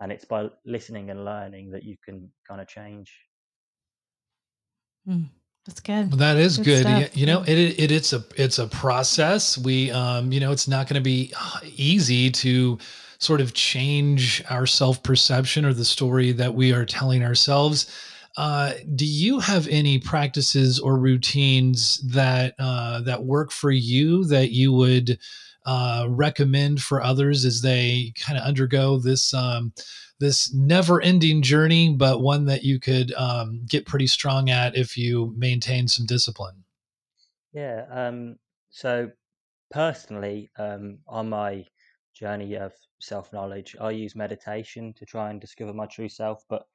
and 0.00 0.12
it's 0.12 0.24
by 0.24 0.48
listening 0.66 1.10
and 1.10 1.24
learning 1.24 1.70
that 1.72 1.84
you 1.84 1.96
can 2.04 2.32
kind 2.48 2.60
of 2.60 2.68
change. 2.68 3.12
Mm, 5.08 5.30
that's 5.64 5.80
good. 5.80 6.10
Well, 6.10 6.18
that 6.18 6.36
is 6.36 6.58
Good 6.58 6.64
good. 6.64 6.86
stuff, 6.86 7.08
You 7.16 7.26
know, 7.26 7.42
it, 7.42 7.58
it 7.58 7.90
it's 7.90 8.12
a 8.12 8.24
it's 8.36 8.58
a 8.58 8.68
process. 8.68 9.58
We 9.58 9.90
um, 9.90 10.30
you 10.32 10.38
know, 10.40 10.52
it's 10.52 10.68
not 10.68 10.88
going 10.88 11.00
to 11.00 11.04
be 11.04 11.32
easy 11.64 12.30
to 12.30 12.78
sort 13.18 13.40
of 13.40 13.54
change 13.54 14.42
our 14.48 14.66
self 14.66 15.02
perception 15.02 15.64
or 15.64 15.72
the 15.74 15.84
story 15.84 16.32
that 16.32 16.54
we 16.54 16.72
are 16.72 16.84
telling 16.84 17.24
ourselves. 17.24 17.90
Uh, 18.36 18.74
do 18.94 19.06
you 19.06 19.40
have 19.40 19.66
any 19.68 19.98
practices 19.98 20.78
or 20.78 20.98
routines 20.98 21.98
that 22.06 22.54
uh, 22.58 23.00
that 23.00 23.24
work 23.24 23.50
for 23.50 23.70
you 23.70 24.24
that 24.24 24.50
you 24.50 24.72
would 24.72 25.18
uh, 25.64 26.06
recommend 26.08 26.82
for 26.82 27.02
others 27.02 27.44
as 27.44 27.62
they 27.62 28.12
kind 28.20 28.38
of 28.38 28.44
undergo 28.44 28.98
this 28.98 29.32
um, 29.32 29.72
this 30.20 30.52
never 30.54 31.00
ending 31.00 31.42
journey, 31.42 31.94
but 31.94 32.22
one 32.22 32.46
that 32.46 32.62
you 32.62 32.78
could 32.78 33.12
um, 33.14 33.62
get 33.68 33.86
pretty 33.86 34.06
strong 34.06 34.48
at 34.48 34.76
if 34.76 34.96
you 34.96 35.34
maintain 35.36 35.88
some 35.88 36.06
discipline. 36.06 36.64
Yeah. 37.52 37.86
Um, 37.90 38.36
so 38.70 39.10
personally, 39.70 40.50
um, 40.58 40.98
on 41.06 41.28
my 41.28 41.64
journey 42.14 42.54
of 42.56 42.72
self 43.00 43.32
knowledge, 43.32 43.76
I 43.80 43.90
use 43.90 44.14
meditation 44.14 44.94
to 44.94 45.04
try 45.04 45.30
and 45.30 45.40
discover 45.40 45.72
my 45.72 45.86
true 45.86 46.08
self. 46.08 46.44
But 46.48 46.66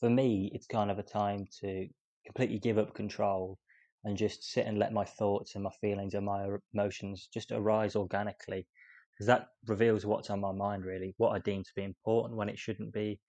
for 0.00 0.10
me, 0.10 0.50
it's 0.54 0.66
kind 0.66 0.90
of 0.90 0.98
a 0.98 1.02
time 1.02 1.46
to 1.60 1.86
completely 2.26 2.58
give 2.58 2.78
up 2.78 2.94
control 2.94 3.58
and 4.04 4.16
just 4.16 4.44
sit 4.44 4.66
and 4.66 4.78
let 4.78 4.92
my 4.92 5.04
thoughts 5.04 5.54
and 5.54 5.64
my 5.64 5.70
feelings 5.80 6.14
and 6.14 6.24
my 6.24 6.46
emotions 6.74 7.28
just 7.32 7.52
arise 7.52 7.96
organically. 7.96 8.66
Because 9.12 9.26
that 9.26 9.48
reveals 9.66 10.06
what's 10.06 10.30
on 10.30 10.40
my 10.40 10.52
mind, 10.52 10.84
really, 10.84 11.14
what 11.18 11.32
I 11.32 11.38
deem 11.40 11.62
to 11.62 11.70
be 11.76 11.84
important 11.84 12.38
when 12.38 12.48
it 12.48 12.58
shouldn't 12.58 12.92
be, 12.92 13.20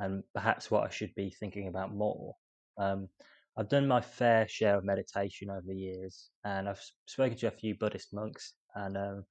and 0.00 0.24
perhaps 0.34 0.70
what 0.70 0.84
I 0.84 0.90
should 0.90 1.14
be 1.14 1.30
thinking 1.30 1.68
about 1.68 1.94
more. 1.94 2.34
Um, 2.78 3.08
I've 3.56 3.68
done 3.68 3.86
my 3.86 4.00
fair 4.00 4.48
share 4.48 4.76
of 4.76 4.84
meditation 4.84 5.48
over 5.50 5.62
the 5.64 5.76
years, 5.76 6.30
and 6.44 6.68
I've 6.68 6.82
spoken 7.06 7.38
to 7.38 7.46
a 7.46 7.52
few 7.52 7.76
Buddhist 7.76 8.12
monks, 8.12 8.54
and 8.74 8.96
um, 8.96 9.24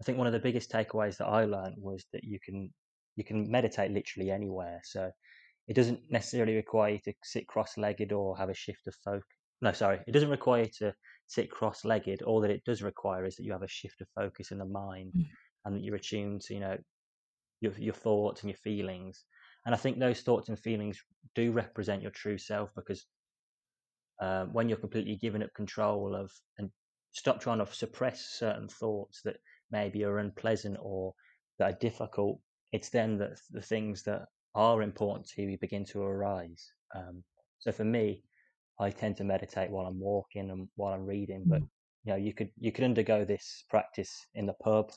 I 0.00 0.04
think 0.04 0.18
one 0.18 0.26
of 0.26 0.32
the 0.32 0.40
biggest 0.40 0.72
takeaways 0.72 1.16
that 1.18 1.28
I 1.28 1.44
learned 1.44 1.76
was 1.78 2.04
that 2.12 2.24
you 2.24 2.38
can 2.44 2.72
you 3.16 3.24
can 3.24 3.50
meditate 3.50 3.90
literally 3.90 4.30
anywhere. 4.30 4.80
So 4.84 5.10
it 5.70 5.76
doesn't 5.76 6.00
necessarily 6.10 6.56
require 6.56 6.94
you 6.94 6.98
to 7.04 7.12
sit 7.22 7.46
cross-legged 7.46 8.10
or 8.10 8.36
have 8.36 8.50
a 8.50 8.54
shift 8.54 8.88
of 8.88 8.94
focus. 9.04 9.22
No, 9.62 9.70
sorry, 9.70 10.00
it 10.04 10.10
doesn't 10.10 10.28
require 10.28 10.62
you 10.64 10.70
to 10.80 10.92
sit 11.28 11.48
cross-legged. 11.48 12.22
All 12.22 12.40
that 12.40 12.50
it 12.50 12.64
does 12.64 12.82
require 12.82 13.24
is 13.24 13.36
that 13.36 13.44
you 13.44 13.52
have 13.52 13.62
a 13.62 13.68
shift 13.68 14.00
of 14.00 14.08
focus 14.16 14.50
in 14.50 14.58
the 14.58 14.64
mind, 14.64 15.12
mm. 15.16 15.26
and 15.64 15.76
that 15.76 15.84
you're 15.84 15.94
attuned 15.94 16.40
to 16.42 16.54
you 16.54 16.60
know 16.60 16.76
your 17.60 17.72
your 17.78 17.94
thoughts 17.94 18.42
and 18.42 18.50
your 18.50 18.56
feelings. 18.56 19.24
And 19.64 19.72
I 19.72 19.78
think 19.78 20.00
those 20.00 20.22
thoughts 20.22 20.48
and 20.48 20.58
feelings 20.58 20.98
do 21.36 21.52
represent 21.52 22.02
your 22.02 22.10
true 22.10 22.38
self 22.38 22.70
because 22.74 23.06
uh, 24.20 24.46
when 24.46 24.68
you're 24.68 24.78
completely 24.78 25.16
given 25.16 25.42
up 25.42 25.54
control 25.54 26.16
of 26.16 26.32
and 26.58 26.68
stop 27.12 27.40
trying 27.40 27.64
to 27.64 27.72
suppress 27.72 28.36
certain 28.40 28.66
thoughts 28.68 29.20
that 29.24 29.36
maybe 29.70 30.02
are 30.02 30.18
unpleasant 30.18 30.78
or 30.80 31.14
that 31.60 31.74
are 31.74 31.78
difficult, 31.78 32.40
it's 32.72 32.88
then 32.88 33.18
that 33.18 33.38
the 33.52 33.62
things 33.62 34.02
that 34.02 34.22
are 34.54 34.82
important 34.82 35.26
to 35.28 35.42
you 35.42 35.58
begin 35.58 35.84
to 35.86 36.02
arise. 36.02 36.72
Um, 36.94 37.24
so 37.58 37.72
for 37.72 37.84
me, 37.84 38.24
I 38.78 38.90
tend 38.90 39.16
to 39.18 39.24
meditate 39.24 39.70
while 39.70 39.86
I'm 39.86 40.00
walking 40.00 40.50
and 40.50 40.68
while 40.76 40.94
I'm 40.94 41.06
reading, 41.06 41.46
but 41.48 41.62
mm. 41.62 41.68
you 42.04 42.12
know, 42.12 42.16
you 42.16 42.32
could 42.34 42.50
you 42.58 42.72
could 42.72 42.84
undergo 42.84 43.24
this 43.24 43.64
practice 43.68 44.26
in 44.34 44.46
the 44.46 44.54
pub 44.54 44.92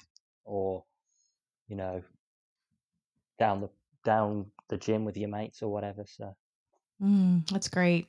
or 0.46 0.86
you 1.68 1.76
know 1.76 2.04
down 3.40 3.62
the 3.62 3.70
down 4.04 4.52
the 4.70 4.78
gym 4.78 5.06
with 5.06 5.18
your 5.18 5.30
mates 5.30 5.62
or 5.62 5.72
whatever. 5.72 6.04
So 6.08 6.36
Mm, 7.02 7.50
that's 7.50 7.68
great. 7.68 8.08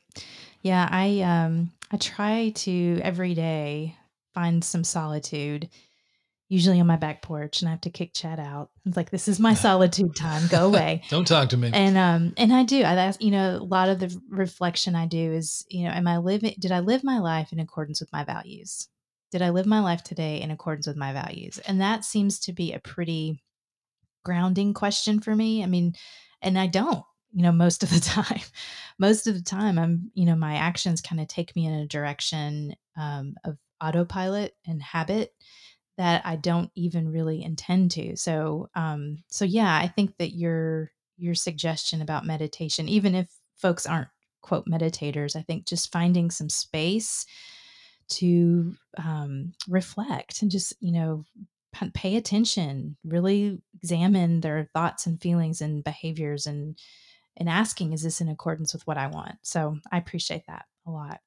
Yeah, 0.63 0.89
I 0.91 1.21
um 1.21 1.73
I 1.91 1.97
try 1.97 2.51
to 2.55 3.01
every 3.03 3.35
day 3.35 3.97
find 4.33 4.63
some 4.65 4.85
solitude, 4.85 5.69
usually 6.49 6.81
on 6.81 6.87
my 6.87 6.97
back 6.97 7.23
porch, 7.23 7.61
and 7.61 7.69
I 7.69 7.73
have 7.73 7.81
to 7.83 7.91
kick 7.91 8.13
Chad 8.15 8.39
out. 8.39 8.71
It's 8.85 8.97
like 8.97 9.11
this 9.11 9.29
is 9.29 9.41
my 9.41 9.55
solitude 9.67 10.15
time. 10.17 10.47
Go 10.49 10.67
away. 10.67 11.03
Don't 11.09 11.27
talk 11.27 11.49
to 11.51 11.57
me. 11.57 11.71
And 11.73 11.97
um 11.97 12.35
and 12.37 12.53
I 12.53 12.65
do. 12.65 12.83
I 12.83 12.95
ask, 12.95 13.23
you 13.23 13.31
know, 13.31 13.57
a 13.57 13.65
lot 13.65 13.89
of 13.89 13.99
the 13.99 14.17
reflection 14.29 14.95
I 14.95 15.07
do 15.07 15.33
is, 15.33 15.65
you 15.69 15.85
know, 15.85 15.91
am 15.91 16.07
I 16.07 16.19
living 16.19 16.55
did 16.59 16.73
I 16.73 16.81
live 16.81 17.05
my 17.05 17.19
life 17.19 17.53
in 17.53 17.61
accordance 17.61 18.01
with 18.01 18.13
my 18.13 18.25
values? 18.25 18.89
Did 19.33 19.43
I 19.43 19.51
live 19.51 19.67
my 19.67 19.81
life 19.81 20.03
today 20.03 20.41
in 20.41 20.51
accordance 20.51 20.87
with 20.87 20.97
my 20.97 21.13
values? 21.13 21.59
And 21.59 21.81
that 21.81 22.05
seems 22.05 22.39
to 22.41 22.53
be 22.53 22.73
a 22.73 22.79
pretty 22.79 23.43
grounding 24.25 24.75
question 24.75 25.21
for 25.21 25.35
me. 25.35 25.63
I 25.63 25.67
mean, 25.67 25.95
and 26.41 26.59
I 26.59 26.67
don't 26.67 27.05
you 27.33 27.43
know 27.43 27.53
most 27.53 27.83
of 27.83 27.91
the 27.91 28.01
time 28.01 28.41
most 28.99 29.27
of 29.27 29.35
the 29.35 29.43
time 29.43 29.77
i'm 29.77 30.11
you 30.15 30.25
know 30.25 30.37
my 30.37 30.55
actions 30.55 31.01
kind 31.01 31.21
of 31.21 31.27
take 31.27 31.57
me 31.57 31.67
in 31.67 31.73
a 31.73 31.87
direction 31.89 32.77
um, 32.97 33.35
of 33.45 33.59
autopilot 33.81 34.55
and 34.67 34.81
habit 34.81 35.35
that 35.97 36.23
i 36.25 36.37
don't 36.37 36.71
even 36.75 37.11
really 37.11 37.43
intend 37.43 37.91
to 37.91 38.17
so 38.17 38.69
um 38.75 39.19
so 39.29 39.45
yeah 39.45 39.77
i 39.77 39.87
think 39.87 40.17
that 40.19 40.35
your 40.35 40.91
your 41.17 41.35
suggestion 41.35 42.03
about 42.03 42.27
meditation 42.27 42.89
even 42.89 43.15
if 43.15 43.29
folks 43.57 43.87
aren't 43.87 44.09
quote 44.43 44.67
meditators 44.67 45.37
i 45.37 45.43
think 45.43 45.67
just 45.67 45.93
finding 45.93 46.31
some 46.31 46.49
space 46.49 47.27
to 48.07 48.75
um, 49.03 49.55
reflect 49.67 50.43
and 50.43 50.51
just 50.51 50.75
you 50.81 50.93
know 50.93 51.25
pay 51.95 52.17
attention 52.17 52.97
really 53.03 53.61
examine 53.75 54.41
their 54.41 54.69
thoughts 54.75 55.07
and 55.07 55.21
feelings 55.23 55.61
and 55.61 55.83
behaviors 55.83 56.47
and 56.47 56.79
and 57.37 57.49
asking, 57.49 57.93
is 57.93 58.03
this 58.03 58.21
in 58.21 58.29
accordance 58.29 58.73
with 58.73 58.87
what 58.87 58.99
I 58.99 59.09
want? 59.09 59.37
So 59.43 59.79
I 59.91 59.99
appreciate 59.99 60.47
that 60.47 60.67
a 60.87 60.91
lot. 60.91 61.21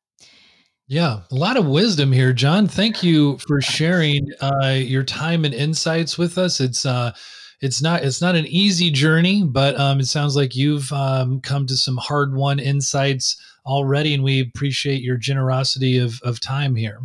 Yeah, 0.89 1.21
a 1.31 1.35
lot 1.35 1.57
of 1.57 1.67
wisdom 1.67 2.13
here, 2.13 2.31
Jon. 2.31 2.65
Thank 2.65 3.03
you 3.03 3.38
for 3.39 3.59
sharing 3.59 4.25
uh, 4.39 4.77
your 4.77 5.03
time 5.03 5.43
and 5.43 5.53
insights 5.53 6.17
with 6.17 6.38
us. 6.38 6.61
It's 6.61 6.85
uh, 6.85 7.11
it's 7.59 7.81
not 7.81 8.03
it's 8.03 8.21
not 8.21 8.35
an 8.35 8.47
easy 8.47 8.89
journey, 8.89 9.43
but 9.43 9.77
um, 9.77 9.99
it 9.99 10.05
sounds 10.05 10.38
like 10.38 10.55
you've 10.55 10.89
um, 10.93 11.41
come 11.41 11.67
to 11.67 11.75
some 11.75 11.97
hard 11.97 12.33
won 12.33 12.59
insights 12.59 13.35
already, 13.65 14.13
and 14.13 14.23
we 14.23 14.39
appreciate 14.39 15.01
your 15.01 15.17
generosity 15.17 15.97
of 15.97 16.21
of 16.23 16.39
time 16.39 16.73
here. 16.73 17.01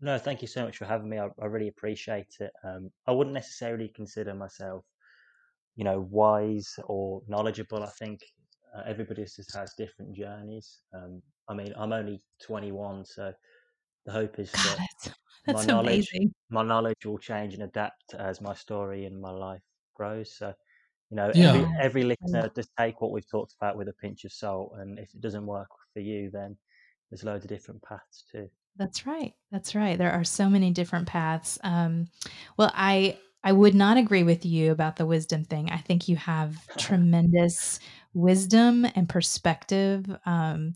No, 0.00 0.16
thank 0.16 0.40
you 0.40 0.48
so 0.48 0.64
much 0.64 0.78
for 0.78 0.86
having 0.86 1.10
me. 1.10 1.18
I, 1.18 1.28
I 1.42 1.44
really 1.44 1.68
appreciate 1.68 2.34
it. 2.40 2.52
Um, 2.64 2.90
I 3.06 3.12
wouldn't 3.12 3.34
necessarily 3.34 3.88
consider 3.88 4.32
myself 4.32 4.84
you 5.76 5.84
know 5.84 6.06
wise 6.10 6.78
or 6.84 7.22
knowledgeable. 7.28 7.82
I 7.82 7.90
think 7.98 8.20
uh, 8.76 8.82
everybody 8.86 9.24
just 9.24 9.54
has 9.54 9.74
different 9.76 10.14
journeys. 10.14 10.78
Um, 10.94 11.22
I 11.48 11.54
mean, 11.54 11.72
I'm 11.76 11.92
only 11.92 12.22
21, 12.42 13.04
so 13.04 13.32
the 14.06 14.12
hope 14.12 14.38
is 14.38 14.50
God, 14.50 14.64
that 14.64 14.78
that's, 14.78 15.16
that's 15.46 15.66
my 15.66 15.72
knowledge 15.72 16.10
amazing. 16.12 16.34
my 16.50 16.62
knowledge 16.62 17.04
will 17.04 17.18
change 17.18 17.54
and 17.54 17.62
adapt 17.64 18.14
as 18.18 18.40
my 18.40 18.54
story 18.54 19.04
and 19.06 19.20
my 19.20 19.30
life 19.30 19.62
grows. 19.94 20.36
So 20.36 20.54
you 21.10 21.16
know, 21.16 21.30
yeah. 21.34 21.48
every 21.48 21.68
every 21.80 22.02
listener 22.04 22.50
just 22.54 22.70
take 22.78 23.00
what 23.00 23.10
we've 23.10 23.28
talked 23.28 23.54
about 23.60 23.76
with 23.76 23.88
a 23.88 23.92
pinch 23.94 24.24
of 24.24 24.32
salt, 24.32 24.74
and 24.78 24.98
if 24.98 25.12
it 25.14 25.20
doesn't 25.20 25.44
work 25.44 25.68
for 25.92 26.00
you, 26.00 26.30
then 26.30 26.56
there's 27.10 27.24
loads 27.24 27.44
of 27.44 27.48
different 27.48 27.82
paths 27.82 28.24
too. 28.30 28.48
That's 28.76 29.06
right. 29.06 29.34
That's 29.50 29.74
right. 29.74 29.98
There 29.98 30.12
are 30.12 30.24
so 30.24 30.48
many 30.48 30.70
different 30.70 31.08
paths. 31.08 31.58
Um, 31.64 32.06
well, 32.56 32.70
I 32.74 33.18
I 33.42 33.52
would 33.52 33.74
not 33.74 33.96
agree 33.96 34.22
with 34.22 34.44
you 34.44 34.70
about 34.70 34.96
the 34.96 35.06
wisdom 35.06 35.44
thing. 35.44 35.70
I 35.70 35.78
think 35.78 36.08
you 36.08 36.16
have 36.16 36.66
tremendous 36.78 37.80
wisdom 38.12 38.86
and 38.94 39.08
perspective 39.08 40.04
um, 40.26 40.74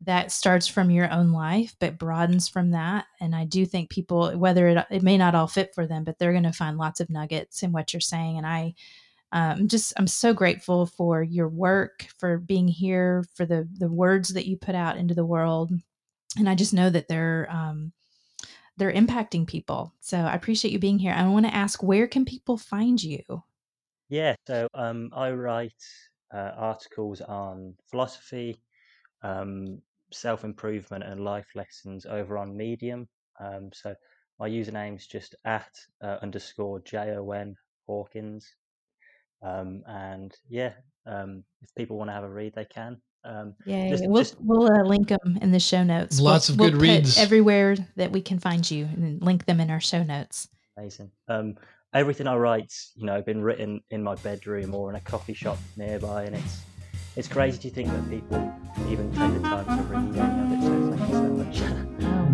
that 0.00 0.32
starts 0.32 0.66
from 0.66 0.90
your 0.90 1.10
own 1.12 1.30
life, 1.30 1.76
but 1.78 1.98
broadens 1.98 2.48
from 2.48 2.72
that. 2.72 3.06
And 3.20 3.36
I 3.36 3.44
do 3.44 3.64
think 3.64 3.90
people, 3.90 4.32
whether 4.32 4.68
it, 4.68 4.86
it 4.90 5.02
may 5.02 5.16
not 5.16 5.34
all 5.34 5.46
fit 5.46 5.74
for 5.74 5.86
them, 5.86 6.02
but 6.02 6.18
they're 6.18 6.32
going 6.32 6.42
to 6.44 6.52
find 6.52 6.76
lots 6.76 7.00
of 7.00 7.10
nuggets 7.10 7.62
in 7.62 7.70
what 7.70 7.92
you're 7.92 8.00
saying. 8.00 8.38
And 8.38 8.46
I, 8.46 8.74
um, 9.32 9.66
just 9.66 9.94
I'm 9.96 10.06
so 10.06 10.34
grateful 10.34 10.86
for 10.86 11.22
your 11.22 11.48
work, 11.48 12.06
for 12.18 12.36
being 12.36 12.68
here, 12.68 13.24
for 13.34 13.46
the 13.46 13.66
the 13.78 13.90
words 13.90 14.34
that 14.34 14.46
you 14.46 14.58
put 14.58 14.74
out 14.74 14.98
into 14.98 15.14
the 15.14 15.24
world, 15.24 15.72
and 16.36 16.48
I 16.48 16.54
just 16.54 16.74
know 16.74 16.90
that 16.90 17.08
they're 17.08 17.48
um, 17.50 17.92
they're 18.76 18.92
impacting 18.92 19.46
people. 19.46 19.92
So 20.00 20.16
I 20.18 20.34
appreciate 20.34 20.72
you 20.72 20.78
being 20.78 20.98
here. 20.98 21.12
I 21.12 21.26
want 21.28 21.46
to 21.46 21.54
ask, 21.54 21.82
where 21.82 22.06
can 22.06 22.24
people 22.24 22.56
find 22.56 23.02
you? 23.02 23.22
Yeah, 24.08 24.34
so 24.46 24.68
um, 24.74 25.10
I 25.14 25.30
write 25.30 25.82
uh, 26.34 26.52
articles 26.56 27.20
on 27.20 27.74
philosophy, 27.90 28.60
um, 29.22 29.80
self 30.12 30.44
improvement, 30.44 31.04
and 31.04 31.24
life 31.24 31.46
lessons 31.54 32.06
over 32.06 32.38
on 32.38 32.56
Medium. 32.56 33.08
Um, 33.40 33.70
so 33.72 33.94
my 34.38 34.48
username's 34.48 35.06
just 35.06 35.34
at 35.44 35.70
uh, 36.02 36.18
underscore 36.22 36.80
J 36.80 37.14
O 37.16 37.30
N 37.30 37.56
Hawkins. 37.86 38.46
Um, 39.42 39.82
and 39.86 40.34
yeah, 40.48 40.72
um, 41.06 41.44
if 41.62 41.74
people 41.74 41.96
want 41.96 42.08
to 42.08 42.14
have 42.14 42.24
a 42.24 42.30
read, 42.30 42.54
they 42.54 42.64
can. 42.64 43.00
Um, 43.24 43.54
yeah, 43.64 43.90
just, 43.90 44.06
we'll 44.06 44.22
just, 44.22 44.36
we'll 44.40 44.70
uh, 44.70 44.82
link 44.82 45.08
them 45.08 45.38
in 45.40 45.52
the 45.52 45.60
show 45.60 45.84
notes. 45.84 46.20
Lots 46.20 46.48
we'll, 46.48 46.54
of 46.54 46.72
good 46.72 46.80
we'll 46.80 46.96
reads 46.96 47.18
everywhere 47.18 47.76
that 47.96 48.10
we 48.10 48.20
can 48.20 48.38
find 48.38 48.68
you, 48.68 48.84
and 48.84 49.22
link 49.22 49.46
them 49.46 49.60
in 49.60 49.70
our 49.70 49.80
show 49.80 50.02
notes. 50.02 50.48
Amazing. 50.76 51.10
Um, 51.28 51.56
everything 51.94 52.26
I 52.26 52.36
write, 52.36 52.72
you 52.96 53.06
know, 53.06 53.20
been 53.22 53.42
written 53.42 53.82
in 53.90 54.02
my 54.02 54.14
bedroom 54.16 54.74
or 54.74 54.90
in 54.90 54.96
a 54.96 55.00
coffee 55.00 55.34
shop 55.34 55.58
nearby, 55.76 56.24
and 56.24 56.36
it's 56.36 56.62
it's 57.14 57.28
crazy 57.28 57.58
to 57.58 57.70
think 57.70 57.90
that 57.90 58.08
people 58.08 58.54
even 58.88 59.12
take 59.12 59.34
the 59.34 59.40
time 59.40 59.66
to 59.66 59.82
read 59.84 60.16
any 60.16 60.42
of 60.42 60.52
it. 60.52 60.62
So 60.62 60.96
thank 60.96 61.10
you 61.10 61.14
so 61.14 61.28
much. 61.28 61.82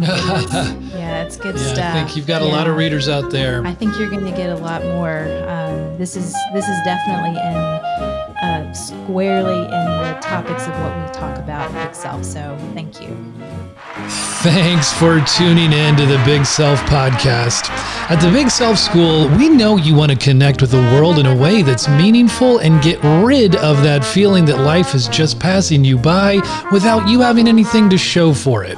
Oh, 0.01 0.79
yeah, 0.93 1.25
it's 1.25 1.37
good 1.37 1.57
yeah, 1.57 1.75
stuff. 1.75 1.95
I 1.95 2.05
think 2.05 2.17
you've 2.17 2.29
got 2.29 2.43
yeah. 2.43 2.49
a 2.49 2.53
lot 2.53 2.69
of 2.69 2.77
readers 2.77 3.09
out 3.09 3.31
there. 3.31 3.67
I 3.67 3.75
think 3.75 3.99
you're 3.99 4.09
going 4.09 4.25
to 4.25 4.31
get 4.31 4.51
a 4.51 4.57
lot 4.57 4.85
more. 4.85 5.23
Um, 5.49 5.99
this 5.99 6.17
is 6.17 6.33
this 6.55 6.69
is 6.69 6.79
definitely 6.85 7.31
in 7.31 7.98
uh, 8.43 8.73
squarely 8.73 9.65
in 9.65 9.69
the 9.69 10.19
topics 10.21 10.67
of 10.67 10.73
what 10.81 10.97
we 10.97 11.13
talk 11.13 11.39
about 11.39 11.73
Big 11.73 11.95
Self. 11.95 12.25
So 12.25 12.57
thank 12.75 13.01
you. 13.01 13.17
Thanks 14.43 14.93
for 14.93 15.21
tuning 15.37 15.73
in 15.73 15.97
to 15.97 16.07
the 16.07 16.23
Big 16.25 16.45
Self 16.45 16.79
podcast. 16.83 17.69
At 18.11 18.21
the 18.21 18.31
Big 18.31 18.51
Self 18.51 18.79
School, 18.79 19.29
we 19.37 19.49
know 19.49 19.77
you 19.77 19.95
want 19.95 20.13
to 20.13 20.17
connect 20.17 20.61
with 20.61 20.71
the 20.71 20.81
world 20.95 21.19
in 21.19 21.27
a 21.27 21.37
way 21.37 21.63
that's 21.63 21.89
meaningful 21.89 22.59
and 22.59 22.83
get 22.83 23.03
rid 23.25 23.57
of 23.57 23.83
that 23.83 24.05
feeling 24.05 24.45
that 24.47 24.59
life 24.59 24.95
is 24.95 25.09
just 25.09 25.41
passing 25.41 25.85
you 25.85 25.99
by 25.99 26.37
without 26.71 27.09
you 27.09 27.21
having 27.21 27.49
anything 27.49 27.91
to 27.91 27.99
show 27.99 28.33
for 28.33 28.65
it. 28.65 28.77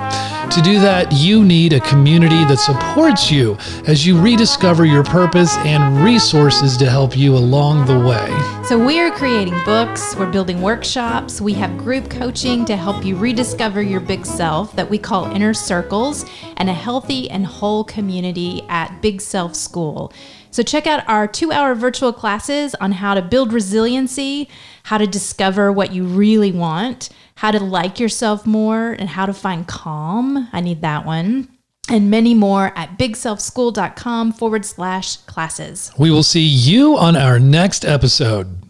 To 0.50 0.60
do 0.62 0.80
that, 0.80 1.12
you 1.12 1.44
need 1.44 1.72
a 1.72 1.80
community 1.80 2.44
that 2.46 2.58
supports 2.58 3.30
you 3.30 3.56
as 3.86 4.04
you 4.04 4.20
rediscover 4.20 4.84
your 4.84 5.04
purpose 5.04 5.56
and 5.58 6.04
resources 6.04 6.76
to 6.78 6.90
help 6.90 7.16
you 7.16 7.36
along 7.36 7.86
the 7.86 7.96
way. 7.96 8.64
So, 8.66 8.76
we 8.76 8.98
are 8.98 9.12
creating 9.12 9.54
books, 9.64 10.16
we're 10.16 10.30
building 10.30 10.60
workshops, 10.60 11.40
we 11.40 11.52
have 11.52 11.78
group 11.78 12.10
coaching 12.10 12.64
to 12.64 12.76
help 12.76 13.04
you 13.04 13.14
rediscover 13.14 13.80
your 13.80 14.00
big 14.00 14.26
self 14.26 14.74
that 14.74 14.90
we 14.90 14.98
call 14.98 15.26
Inner 15.26 15.54
Circles, 15.54 16.24
and 16.56 16.68
a 16.68 16.74
healthy 16.74 17.30
and 17.30 17.46
whole 17.46 17.84
community 17.84 18.62
at 18.68 19.00
Big 19.00 19.20
Self 19.20 19.54
School. 19.54 20.12
So 20.50 20.64
check 20.64 20.88
out 20.88 21.08
our 21.08 21.28
two 21.28 21.52
hour 21.52 21.76
virtual 21.76 22.12
classes 22.12 22.74
on 22.80 22.90
how 22.90 23.14
to 23.14 23.22
build 23.22 23.52
resiliency, 23.52 24.48
how 24.82 24.98
to 24.98 25.06
discover 25.06 25.70
what 25.70 25.92
you 25.92 26.02
really 26.02 26.50
want, 26.50 27.08
how 27.40 27.50
to 27.50 27.58
like 27.58 27.98
yourself 27.98 28.44
more, 28.44 28.90
and 28.90 29.08
how 29.08 29.24
to 29.24 29.32
find 29.32 29.66
calm. 29.66 30.46
I 30.52 30.60
need 30.60 30.82
that 30.82 31.06
one. 31.06 31.48
And 31.88 32.10
many 32.10 32.34
more 32.34 32.70
at 32.76 32.98
bigselfschool.com 32.98 34.32
forward 34.32 34.66
slash 34.66 35.16
classes. 35.16 35.90
We 35.96 36.10
will 36.10 36.22
see 36.22 36.44
you 36.44 36.98
on 36.98 37.16
our 37.16 37.38
next 37.38 37.86
episode. 37.86 38.69